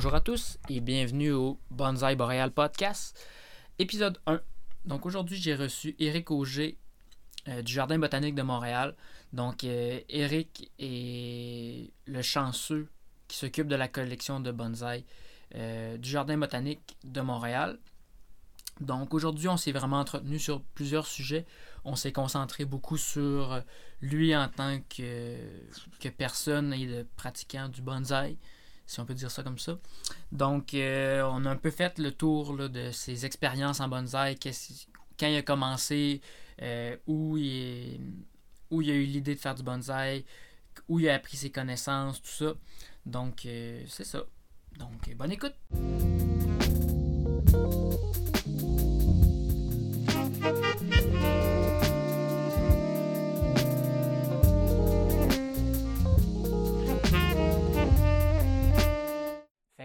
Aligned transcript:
Bonjour 0.00 0.14
à 0.14 0.22
tous 0.22 0.56
et 0.70 0.80
bienvenue 0.80 1.30
au 1.32 1.60
Bonsai 1.70 2.16
Boreal 2.16 2.50
Podcast, 2.52 3.22
épisode 3.78 4.18
1. 4.24 4.40
Donc 4.86 5.04
aujourd'hui, 5.04 5.36
j'ai 5.36 5.54
reçu 5.54 5.94
Eric 5.98 6.30
Auger 6.30 6.78
euh, 7.48 7.60
du 7.60 7.70
Jardin 7.70 7.98
botanique 7.98 8.34
de 8.34 8.40
Montréal. 8.40 8.96
Donc 9.34 9.62
euh, 9.62 10.00
Eric 10.08 10.72
est 10.78 11.92
le 12.06 12.22
chanceux 12.22 12.88
qui 13.28 13.36
s'occupe 13.36 13.68
de 13.68 13.76
la 13.76 13.88
collection 13.88 14.40
de 14.40 14.50
bonsaï 14.50 15.04
euh, 15.56 15.98
du 15.98 16.08
Jardin 16.08 16.38
botanique 16.38 16.96
de 17.04 17.20
Montréal. 17.20 17.78
Donc 18.80 19.12
aujourd'hui, 19.12 19.48
on 19.48 19.58
s'est 19.58 19.72
vraiment 19.72 20.00
entretenu 20.00 20.38
sur 20.38 20.62
plusieurs 20.74 21.06
sujets. 21.06 21.44
On 21.84 21.94
s'est 21.94 22.12
concentré 22.12 22.64
beaucoup 22.64 22.96
sur 22.96 23.62
lui 24.00 24.34
en 24.34 24.48
tant 24.48 24.80
que, 24.80 25.36
que 26.00 26.08
personne 26.08 26.72
et 26.72 26.86
de 26.86 27.06
pratiquant 27.16 27.68
du 27.68 27.82
bonsaï, 27.82 28.38
si 28.90 28.98
on 28.98 29.06
peut 29.06 29.14
dire 29.14 29.30
ça 29.30 29.44
comme 29.44 29.58
ça. 29.58 29.78
Donc 30.32 30.74
euh, 30.74 31.22
on 31.22 31.46
a 31.46 31.50
un 31.50 31.56
peu 31.56 31.70
fait 31.70 31.96
le 32.00 32.10
tour 32.10 32.56
là, 32.56 32.66
de 32.66 32.90
ses 32.90 33.24
expériences 33.24 33.78
en 33.78 33.86
bonsaï, 33.86 34.36
quand 34.36 35.28
il 35.28 35.36
a 35.36 35.42
commencé, 35.42 36.20
euh, 36.60 36.96
où, 37.06 37.36
il 37.36 38.00
où 38.70 38.82
il 38.82 38.90
a 38.90 38.94
eu 38.94 39.04
l'idée 39.04 39.36
de 39.36 39.40
faire 39.40 39.54
du 39.54 39.62
bonsaï, 39.62 40.24
où 40.88 40.98
il 40.98 41.08
a 41.08 41.14
appris 41.14 41.36
ses 41.36 41.50
connaissances, 41.50 42.20
tout 42.20 42.30
ça. 42.30 42.54
Donc 43.06 43.46
euh, 43.46 43.84
c'est 43.86 44.04
ça. 44.04 44.24
Donc 44.76 45.14
bonne 45.14 45.30
écoute. 45.30 45.54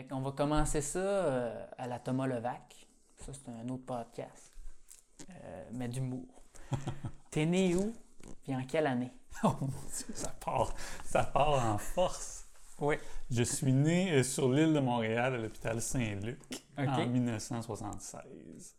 Fait 0.05 0.13
qu'on 0.13 0.21
va 0.21 0.33
commencer 0.33 0.81
ça 0.81 0.99
euh, 0.99 1.65
à 1.79 1.87
la 1.87 1.97
Thomas 1.97 2.27
Levac. 2.27 2.87
Ça, 3.15 3.31
c'est 3.33 3.49
un 3.49 3.67
autre 3.69 3.85
podcast. 3.85 4.53
Euh, 5.31 5.63
mais 5.71 5.87
d'humour. 5.87 6.43
T'es 7.31 7.47
né 7.47 7.73
où? 7.75 7.91
Puis 8.43 8.55
en 8.55 8.63
quelle 8.65 8.85
année? 8.85 9.11
Oh 9.43 9.55
mon 9.61 9.67
Dieu, 9.67 10.13
ça 10.13 10.29
part, 10.29 10.75
ça 11.03 11.23
part 11.23 11.73
en 11.73 11.79
force. 11.79 12.47
Oui. 12.79 12.97
Je 13.31 13.41
suis 13.41 13.73
né 13.73 14.11
euh, 14.11 14.21
sur 14.23 14.51
l'île 14.51 14.73
de 14.73 14.79
Montréal 14.79 15.33
à 15.33 15.37
l'hôpital 15.39 15.81
Saint-Luc 15.81 16.39
en 16.77 17.07
1976. 17.07 18.75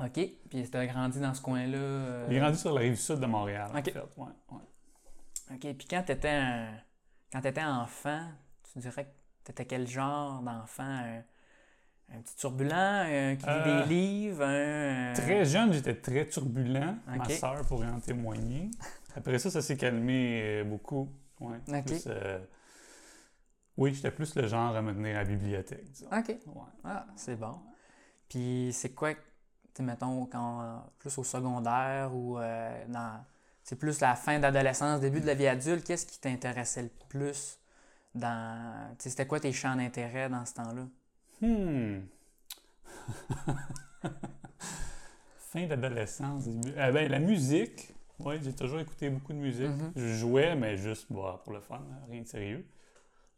OK. 0.00 0.20
Puis 0.48 0.70
t'as 0.70 0.86
grandi 0.86 1.20
dans 1.20 1.34
ce 1.34 1.42
coin-là. 1.42 1.76
euh, 1.76 2.26
J'ai 2.30 2.38
grandi 2.38 2.56
sur 2.58 2.72
la 2.72 2.80
rive 2.80 2.96
sud 2.96 3.20
de 3.20 3.26
Montréal, 3.26 3.70
OK. 3.72 3.78
en 3.78 3.82
fait. 3.82 3.94
Ouais, 4.16 4.26
ouais. 4.52 5.54
OK. 5.54 5.76
Puis 5.76 5.86
quand 5.86 6.02
un... 6.24 6.68
quand 7.30 7.40
t'étais 7.42 7.64
enfant, 7.64 8.26
tu 8.72 8.78
dirais 8.78 9.04
que 9.04 9.17
t'étais 9.48 9.64
quel 9.64 9.88
genre 9.88 10.40
d'enfant? 10.42 10.82
Un, 10.84 11.22
un 12.14 12.20
petit 12.22 12.36
turbulent, 12.36 12.72
un 12.72 13.36
qui 13.36 13.44
lit 13.46 13.52
Euh, 13.52 13.82
des 13.82 13.88
livres, 13.88 14.44
un... 14.44 15.12
Très 15.14 15.44
jeune, 15.44 15.72
j'étais 15.72 15.94
très 15.94 16.26
turbulent. 16.26 16.96
Ma 17.06 17.28
sœur 17.28 17.66
pourrait 17.66 17.88
en 17.88 18.00
témoigner. 18.00 18.70
Après 19.16 19.38
ça, 19.38 19.50
ça 19.50 19.60
s'est 19.62 19.76
calmé 19.76 20.40
euh, 20.42 20.64
beaucoup. 20.64 21.08
Ouais, 21.40 21.58
plus, 21.82 22.04
euh, 22.06 22.38
Oui, 23.76 23.94
j'étais 23.94 24.10
plus 24.10 24.34
le 24.36 24.46
genre 24.46 24.74
à 24.76 24.82
me 24.82 24.92
tenir 24.92 25.16
à 25.16 25.20
la 25.20 25.24
bibliothèque, 25.24 25.90
disons. 25.90 26.08
OK. 26.10 26.28
Ouais. 26.28 26.62
Ah, 26.84 27.06
c'est 27.16 27.36
bon. 27.36 27.58
Puis 28.28 28.70
c'est 28.72 28.90
quoi, 28.94 29.12
tu 29.74 29.82
mettons, 29.82 30.26
quand, 30.26 30.84
plus 30.98 31.16
au 31.18 31.24
secondaire 31.24 32.14
ou 32.14 32.38
euh, 32.38 32.84
dans. 32.88 33.24
C'est 33.62 33.76
plus 33.76 34.00
la 34.00 34.14
fin 34.14 34.38
d'adolescence, 34.38 35.00
début 35.00 35.20
de 35.20 35.26
la 35.26 35.34
vie 35.34 35.46
adulte, 35.46 35.84
qu'est-ce 35.84 36.06
qui 36.06 36.18
t'intéressait 36.18 36.82
le 36.84 36.90
plus? 37.10 37.57
Dans. 38.18 38.90
Tu 38.98 39.04
sais, 39.04 39.10
c'était 39.10 39.26
quoi 39.26 39.40
tes 39.40 39.52
champs 39.52 39.76
d'intérêt 39.76 40.28
dans 40.28 40.44
ce 40.44 40.54
temps-là? 40.54 40.86
Hmm. 41.40 42.00
fin 45.48 45.66
d'adolescence. 45.66 46.44
Ah 46.76 46.92
ben, 46.92 47.10
la 47.10 47.18
musique. 47.18 47.94
Oui, 48.18 48.36
j'ai 48.42 48.52
toujours 48.52 48.80
écouté 48.80 49.10
beaucoup 49.10 49.32
de 49.32 49.38
musique. 49.38 49.68
Mhm. 49.68 49.92
Je 49.94 50.14
jouais, 50.14 50.56
mais 50.56 50.76
juste 50.76 51.06
bah, 51.10 51.40
pour 51.44 51.52
le 51.52 51.60
fun, 51.60 51.80
rien 52.10 52.22
de 52.22 52.26
sérieux. 52.26 52.66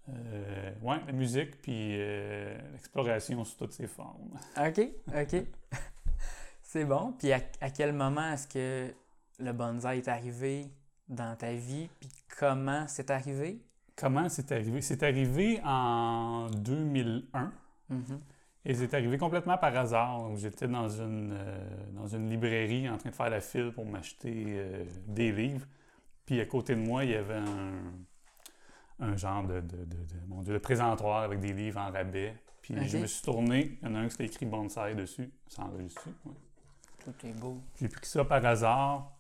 Euh, 0.09 0.72
ouais, 0.82 0.97
la 1.06 1.12
musique, 1.12 1.60
puis 1.60 1.97
euh, 1.99 2.59
l'exploration 2.72 3.44
sous 3.44 3.56
toutes 3.56 3.72
ses 3.72 3.87
formes. 3.87 4.38
OK, 4.56 4.81
OK. 5.09 5.43
c'est 6.62 6.84
bon. 6.84 7.12
Puis 7.19 7.32
à, 7.32 7.41
à 7.60 7.71
quel 7.71 7.93
moment 7.93 8.32
est-ce 8.32 8.49
que 8.49 8.93
le 9.38 9.53
bonsaï 9.53 9.99
est 9.99 10.09
arrivé 10.09 10.66
dans 11.09 11.37
ta 11.37 11.53
vie? 11.53 11.88
Puis 12.00 12.09
comment 12.38 12.87
c'est 12.88 13.10
arrivé? 13.10 13.62
Comment 14.00 14.28
c'est 14.28 14.50
arrivé? 14.53 14.81
C'est 14.81 15.03
arrivé 15.03 15.61
en 15.65 16.49
2001. 16.50 17.53
Mhm. 17.91 18.21
Et 18.65 18.75
c'est 18.75 18.93
arrivé 18.94 19.16
complètement 19.19 19.56
par 19.59 19.77
hasard. 19.77 20.19
Donc, 20.21 20.37
J'étais 20.38 20.69
dans 20.69 20.88
une, 20.88 21.33
euh, 21.33 21.91
dans 21.93 22.06
une 22.06 22.28
librairie 22.31 22.88
en 22.88 22.97
train 22.99 23.11
de 23.11 23.15
faire 23.15 23.31
la 23.31 23.41
file 23.41 23.72
pour 23.75 23.84
m'acheter 23.87 24.44
euh, 24.49 24.84
des 25.06 25.33
livres. 25.33 25.66
Puis 26.27 26.41
à 26.41 26.47
côté 26.47 26.75
de 26.75 26.81
moi, 26.81 27.05
il 27.05 27.11
y 27.11 27.15
avait 27.15 27.34
un, 27.37 27.72
un 29.00 29.16
genre 29.16 29.44
de, 29.44 29.61
de, 29.61 29.77
de- 29.77 29.84
de- 29.84 30.27
mon 30.28 30.43
Dieu, 30.43 30.53
de 30.55 30.59
présentoir 30.59 31.22
avec 31.22 31.41
des 31.41 31.53
livres 31.53 31.81
en 31.81 31.91
rabais. 31.91 32.34
Puis 32.62 32.75
je 32.87 32.99
me 32.99 33.06
suis 33.06 33.22
tourné. 33.22 33.78
Il 33.82 33.88
y 33.88 33.91
en 33.91 33.94
a 33.94 33.99
un 34.00 34.05
qui 34.05 34.11
s'était 34.12 34.27
écrit 34.27 34.47
Bonsai 34.47 34.94
dessus. 34.94 35.31
Ça 35.49 35.62
enregistre. 35.65 36.06
ouais. 36.27 36.32
Tout 37.03 37.27
est 37.27 37.32
beau. 37.32 37.59
J'ai 37.81 37.88
pris 37.88 38.05
ça 38.06 38.25
par 38.27 38.44
hasard. 38.44 39.11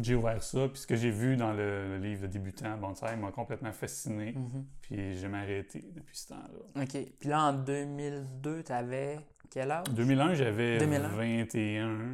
J'ai 0.00 0.14
ouvert 0.16 0.42
ça. 0.42 0.68
Puis 0.68 0.78
ce 0.82 0.86
que 0.86 0.96
j'ai 0.96 1.10
vu 1.10 1.36
dans 1.36 1.52
le, 1.52 1.88
le 1.88 1.98
livre 1.98 2.22
de 2.22 2.26
débutant 2.26 2.76
Bonsai 2.76 3.16
m'a 3.16 3.30
complètement 3.30 3.72
fasciné. 3.72 4.32
Mhm. 4.32 4.66
Puis 4.82 5.14
j'ai 5.14 5.26
arrêté 5.32 5.84
depuis 5.94 6.16
ce 6.16 6.28
temps-là. 6.28 6.82
OK. 6.82 6.96
Puis 7.20 7.28
là, 7.28 7.42
en 7.44 7.52
2002, 7.52 8.62
t'avais 8.64 9.18
quel 9.50 9.70
âge? 9.70 9.86
2001, 9.90 10.34
j'avais 10.34 10.78
2001. 10.78 11.08
21. 11.08 12.10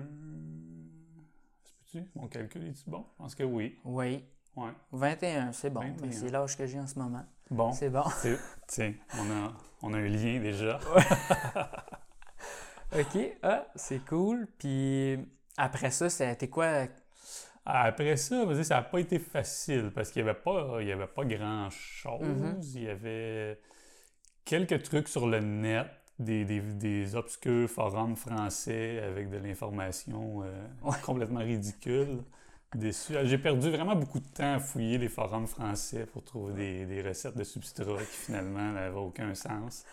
Est-ce 1.64 1.98
que 1.98 1.98
tu 2.04 2.10
Mon 2.14 2.28
calcul 2.28 2.66
est-tu 2.68 2.88
bon? 2.90 3.06
Je 3.12 3.16
pense 3.16 3.34
que 3.34 3.44
oui. 3.44 3.78
Oui. 3.84 4.24
Ouais. 4.56 4.70
21, 4.92 5.52
c'est 5.52 5.70
bon. 5.70 5.80
21. 5.80 6.06
Mais 6.06 6.12
c'est 6.12 6.28
l'âge 6.30 6.56
que 6.58 6.66
j'ai 6.66 6.78
en 6.80 6.86
ce 6.86 6.98
moment. 6.98 7.24
Bon. 7.50 7.72
C'est 7.72 7.88
bon. 7.90 8.04
C'est- 8.18 8.38
Tiens, 8.66 8.94
on 9.18 9.30
a, 9.30 9.52
on 9.82 9.94
a 9.94 9.98
un 9.98 10.06
lien 10.06 10.38
déjà. 10.40 10.78
OK. 12.92 13.18
Ah, 13.42 13.66
c'est 13.74 14.04
cool. 14.04 14.48
Puis 14.58 15.18
après 15.56 15.90
ça, 15.90 16.10
c'était 16.10 16.48
quoi? 16.48 16.86
Après 17.64 18.16
ça, 18.16 18.64
ça 18.64 18.76
n'a 18.76 18.82
pas 18.82 18.98
été 19.00 19.18
facile 19.18 19.90
parce 19.94 20.10
qu'il 20.10 20.22
n'y 20.24 20.28
avait 20.30 20.38
pas, 20.38 20.78
il 20.80 20.88
y 20.88 20.92
avait 20.92 21.06
pas 21.06 21.24
grand-chose. 21.24 22.20
Mhm. 22.22 22.60
Il 22.74 22.82
y 22.82 22.88
avait 22.88 23.58
quelques 24.44 24.82
trucs 24.82 25.08
sur 25.08 25.26
le 25.28 25.40
net, 25.40 25.86
des, 26.18 26.44
des, 26.44 26.60
des 26.60 27.14
obscurs 27.14 27.68
forums 27.68 28.16
français 28.16 29.00
avec 29.00 29.30
de 29.30 29.36
l'information 29.38 30.42
euh, 30.42 30.66
Ouais. 30.82 30.96
complètement 31.04 31.40
ridicule. 31.40 32.22
J'ai 32.78 33.38
perdu 33.38 33.68
vraiment 33.70 33.96
beaucoup 33.96 34.20
de 34.20 34.28
temps 34.28 34.54
à 34.54 34.58
fouiller 34.60 34.96
les 34.98 35.08
forums 35.08 35.46
français 35.48 36.06
pour 36.06 36.22
trouver 36.24 36.52
des, 36.54 36.86
des 36.86 37.02
recettes 37.02 37.36
de 37.36 37.42
substrat 37.44 37.98
qui 37.98 38.16
finalement 38.26 38.72
n'avaient 38.72 38.96
aucun 38.96 39.34
sens. 39.34 39.84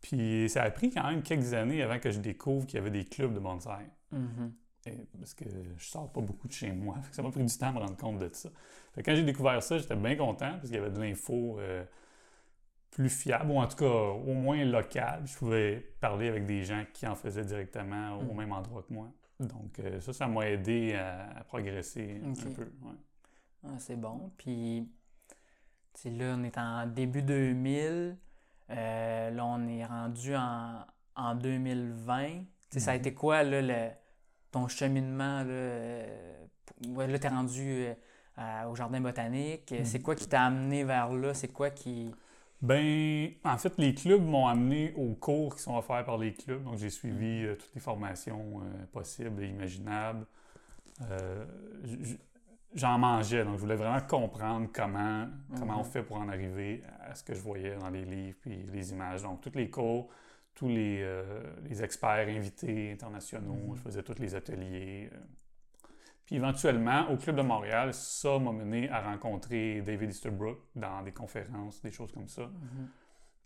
Puis 0.00 0.48
ça 0.48 0.62
a 0.64 0.70
pris 0.70 0.90
quand 0.90 1.04
même 1.08 1.22
quelques 1.22 1.52
années 1.54 1.82
avant 1.82 1.98
que 1.98 2.10
je 2.10 2.18
découvre 2.20 2.66
qu'il 2.66 2.78
y 2.78 2.80
avait 2.80 2.90
des 2.90 3.04
clubs 3.04 3.32
de 3.34 3.38
bonsaï. 3.40 3.84
Et- 4.12 4.16
parce 5.18 5.34
que 5.34 5.44
je 5.76 5.84
sors 5.84 6.10
pas 6.12 6.20
beaucoup 6.20 6.48
de 6.48 6.52
chez 6.52 6.72
moi. 6.72 6.94
Fait 7.02 7.10
que 7.10 7.16
ça 7.16 7.22
m'a 7.22 7.30
pris 7.30 7.44
du 7.44 7.56
temps 7.58 7.68
à 7.68 7.72
me 7.72 7.78
rendre 7.78 7.96
compte 7.96 8.18
de 8.18 8.28
ça. 8.32 8.48
Fait 8.94 9.02
que 9.02 9.10
quand 9.10 9.16
j'ai 9.16 9.24
découvert 9.24 9.62
ça, 9.62 9.78
j'étais 9.78 9.96
bien 9.96 10.16
content 10.16 10.52
parce 10.52 10.64
qu'il 10.66 10.74
y 10.74 10.78
avait 10.78 10.90
de 10.90 11.00
l'info 11.00 11.58
euh, 11.60 11.84
plus 12.90 13.08
fiable, 13.10 13.50
ou 13.50 13.58
en 13.58 13.66
tout 13.68 13.76
cas 13.76 13.86
au 13.86 14.34
moins 14.34 14.64
locale. 14.64 15.22
Je 15.26 15.36
pouvais 15.36 15.92
parler 16.00 16.28
avec 16.28 16.46
des 16.46 16.64
gens 16.64 16.84
qui 16.92 17.06
en 17.06 17.14
faisaient 17.14 17.44
directement 17.44 18.18
au 18.18 18.32
Mm. 18.34 18.36
même 18.36 18.52
endroit 18.52 18.82
que 18.82 18.92
moi. 18.92 19.08
Donc 19.40 19.78
euh, 19.78 20.00
ça, 20.00 20.12
ça 20.12 20.26
m'a 20.26 20.48
aidé 20.48 20.94
à, 20.94 21.30
à 21.38 21.44
progresser 21.44 22.20
Ok. 22.26 22.38
un 22.46 22.50
peu. 22.54 22.62
ouais. 22.62 22.94
Ah, 23.64 23.78
c'est 23.78 23.96
bon. 23.96 24.32
Puis, 24.38 24.88
là, 26.06 26.34
on 26.38 26.42
est 26.44 26.56
en 26.58 26.86
début 26.86 27.22
2000. 27.22 28.16
Euh, 28.70 29.30
là, 29.30 29.44
on 29.46 29.66
est 29.68 29.84
rendu 29.84 30.34
en, 30.36 30.84
en 31.16 31.34
2020. 31.34 32.26
Tu 32.28 32.46
sais, 32.70 32.80
ça 32.80 32.90
a 32.92 32.94
Mhm. 32.94 33.00
été 33.00 33.14
quoi, 33.14 33.42
là, 33.42 33.62
le- 33.62 33.90
ton 34.50 34.68
cheminement, 34.68 35.42
là? 35.42 35.50
euh, 35.50 37.06
là, 37.06 37.18
t'es 37.18 37.28
rendu 37.28 37.86
euh, 38.38 38.64
au 38.70 38.74
jardin 38.74 39.00
botanique. 39.00 39.72
Mhm. 39.72 39.84
C'est 39.84 40.00
quoi 40.00 40.14
qui 40.14 40.28
t'a 40.28 40.42
amené 40.44 40.84
vers 40.84 41.12
là? 41.12 41.34
C'est 41.34 41.48
quoi 41.48 41.70
qui... 41.70 42.10
Ben, 42.60 43.30
en 43.44 43.56
fait, 43.56 43.78
les 43.78 43.94
clubs 43.94 44.22
m'ont 44.22 44.48
amené 44.48 44.92
aux 44.96 45.14
cours 45.14 45.54
qui 45.54 45.62
sont 45.62 45.76
offerts 45.76 46.04
par 46.04 46.18
les 46.18 46.32
clubs. 46.34 46.62
Donc, 46.64 46.76
j'ai 46.76 46.90
suivi 46.90 47.44
euh, 47.44 47.54
toutes 47.54 47.72
les 47.74 47.80
formations 47.80 48.60
euh, 48.60 48.84
possibles 48.92 49.42
et 49.44 49.48
imaginables. 49.48 50.26
Euh, 51.10 51.44
J'en 52.74 52.98
mangeais, 52.98 53.44
donc 53.44 53.54
je 53.54 53.60
voulais 53.60 53.76
vraiment 53.76 54.00
comprendre 54.06 54.68
comment, 54.72 55.26
comment 55.58 55.76
on 55.80 55.84
Mhm. 55.84 55.90
fait 55.90 56.02
pour 56.02 56.18
en 56.18 56.28
arriver 56.28 56.82
à 57.00 57.14
ce 57.14 57.22
que 57.22 57.32
je 57.32 57.40
voyais 57.40 57.76
dans 57.76 57.88
les 57.88 58.04
livres 58.04 58.36
puis 58.42 58.58
les 58.70 58.90
images. 58.90 59.22
Donc, 59.22 59.40
tous 59.40 59.54
les 59.54 59.70
cours, 59.70 60.08
tous 60.58 60.68
les, 60.68 60.98
euh, 61.02 61.22
les 61.68 61.84
experts 61.84 62.26
invités 62.28 62.90
internationaux, 62.92 63.54
Mhm. 63.68 63.76
je 63.76 63.80
faisais 63.80 64.02
tous 64.02 64.18
les 64.20 64.34
ateliers. 64.34 65.08
euh. 65.12 65.16
Puis 66.26 66.34
éventuellement, 66.36 67.08
au 67.10 67.16
Club 67.16 67.36
de 67.36 67.42
Montréal, 67.42 67.94
ça 67.94 68.38
m'a 68.40 68.50
mené 68.52 68.90
à 68.90 69.00
rencontrer 69.00 69.80
David 69.82 70.10
Easterbrook 70.10 70.58
dans 70.74 71.02
des 71.02 71.12
conférences, 71.12 71.80
des 71.80 71.92
choses 71.92 72.10
comme 72.12 72.28
ça. 72.28 72.46
Mhm. 72.46 72.88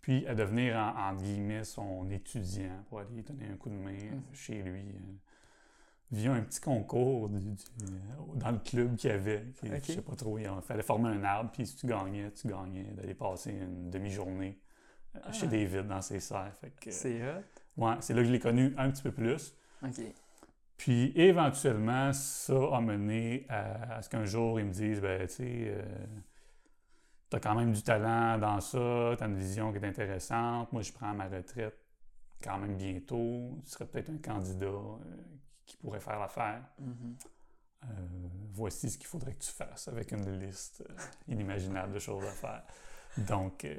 puis 0.01 0.27
à 0.27 0.35
devenir, 0.35 0.75
en, 0.75 1.13
guillemets, 1.15 1.63
son 1.63 2.09
étudiant 2.09 2.83
pour 2.89 2.99
aller 2.99 3.21
donner 3.21 3.45
un 3.53 3.55
coup 3.55 3.69
de 3.69 3.75
main 3.75 3.93
Mhm. 3.93 4.21
chez 4.33 4.61
lui. 4.61 4.81
euh, 4.81 5.13
via 6.11 6.33
un 6.33 6.41
petit 6.41 6.59
concours 6.59 7.29
du- 7.29 7.39
du- 7.39 7.63
euh, 7.83 8.35
dans 8.35 8.51
le 8.51 8.57
club 8.59 8.95
qu'il 8.97 9.09
y 9.09 9.13
avait. 9.13 9.45
qui- 9.55 9.67
Ok. 9.67 9.79
Je 9.87 9.91
sais 9.93 10.01
pas 10.01 10.15
trop, 10.15 10.37
il 10.37 10.47
fallait 10.61 10.83
former 10.83 11.09
un 11.09 11.23
arbre, 11.23 11.51
puis 11.51 11.65
si 11.65 11.75
tu 11.77 11.87
gagnais, 11.87 12.29
tu 12.33 12.47
gagnais 12.49 12.83
d'aller 12.91 13.13
passer 13.15 13.51
une 13.51 13.89
demi-journée 13.89 14.59
euh, 14.59 14.62
Ah. 15.21 15.31
chez 15.31 15.47
David 15.47 15.87
dans 15.87 16.01
ses 16.01 16.19
serres. 16.19 16.53
Fait 16.59 16.71
que, 16.79 16.91
C'est 16.91 17.21
hot. 17.21 17.41
ouais, 17.77 17.95
c'est 17.99 18.13
là 18.13 18.21
que 18.21 18.27
je 18.27 18.31
l'ai 18.31 18.39
connu 18.39 18.73
un 18.77 18.89
petit 18.89 19.03
peu 19.03 19.11
plus. 19.11 19.55
OK. 19.83 20.01
Puis 20.77 21.13
éventuellement, 21.15 22.11
ça 22.13 22.53
a 22.73 22.81
mené 22.81 23.45
à, 23.49 23.97
à 23.97 24.01
ce 24.01 24.09
qu'un 24.09 24.25
jour, 24.25 24.59
ils 24.59 24.65
me 24.65 24.71
disent 24.71 25.01
ben, 25.01 25.27
tu 25.27 25.33
sais, 25.33 25.85
tu 27.33 27.37
as 27.37 27.39
quand 27.39 27.55
même 27.55 27.73
du 27.73 27.81
talent 27.81 28.37
dans 28.37 28.59
ça, 28.59 29.15
tu 29.17 29.23
as 29.23 29.27
une 29.27 29.37
vision 29.37 29.71
qui 29.71 29.79
est 29.79 29.87
intéressante. 29.87 30.71
Moi, 30.71 30.83
je 30.83 30.91
prends 30.91 31.13
ma 31.15 31.27
retraite 31.27 31.77
quand 32.43 32.59
même 32.59 32.75
bientôt. 32.75 33.57
Tu 33.63 33.71
serais 33.71 33.85
peut-être 33.85 34.09
un 34.09 34.17
candidat 34.17 34.67
euh, 34.67 34.97
qui 35.65 35.77
pourrait 35.77 35.99
faire 35.99 36.19
l'affaire. 36.19 36.61
Mhm. 36.79 37.15
Euh, 37.85 37.87
voici 38.51 38.89
ce 38.89 38.97
qu'il 38.97 39.07
faudrait 39.07 39.33
que 39.33 39.43
tu 39.43 39.51
fasses 39.51 39.87
avec 39.87 40.11
une 40.11 40.39
liste 40.39 40.83
euh, 40.87 40.93
inimaginable 41.27 41.93
de 41.93 41.99
choses 41.99 42.23
à 42.23 42.31
faire. 42.31 42.63
Donc, 43.17 43.65
euh, 43.65 43.75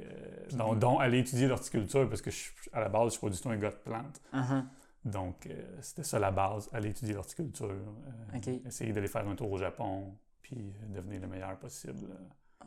dont 0.75 0.99
aller 0.99 1.19
étudier 1.19 1.47
l'horticulture, 1.47 2.07
parce 2.07 2.21
que 2.21 2.31
je, 2.31 2.51
à 2.71 2.79
la 2.79 2.89
base, 2.89 3.01
je 3.01 3.05
ne 3.05 3.09
suis 3.11 3.19
pas 3.21 3.29
du 3.29 3.41
tout 3.41 3.49
un 3.49 3.57
gars 3.57 3.71
de 3.71 3.75
plantes. 3.75 4.21
Uh-huh. 4.33 4.63
Donc, 5.05 5.45
euh, 5.45 5.77
c'était 5.81 6.03
ça 6.03 6.17
la 6.17 6.31
base, 6.31 6.69
aller 6.73 6.89
étudier 6.89 7.13
l'horticulture, 7.13 7.69
euh, 7.69 8.57
essayer 8.65 8.91
d'aller 8.91 9.07
faire 9.07 9.27
un 9.27 9.35
tour 9.35 9.51
au 9.51 9.57
Japon, 9.57 10.15
puis 10.41 10.73
devenir 10.87 11.21
le 11.21 11.27
meilleur 11.27 11.57
possible 11.59 12.07
euh, 12.11 12.65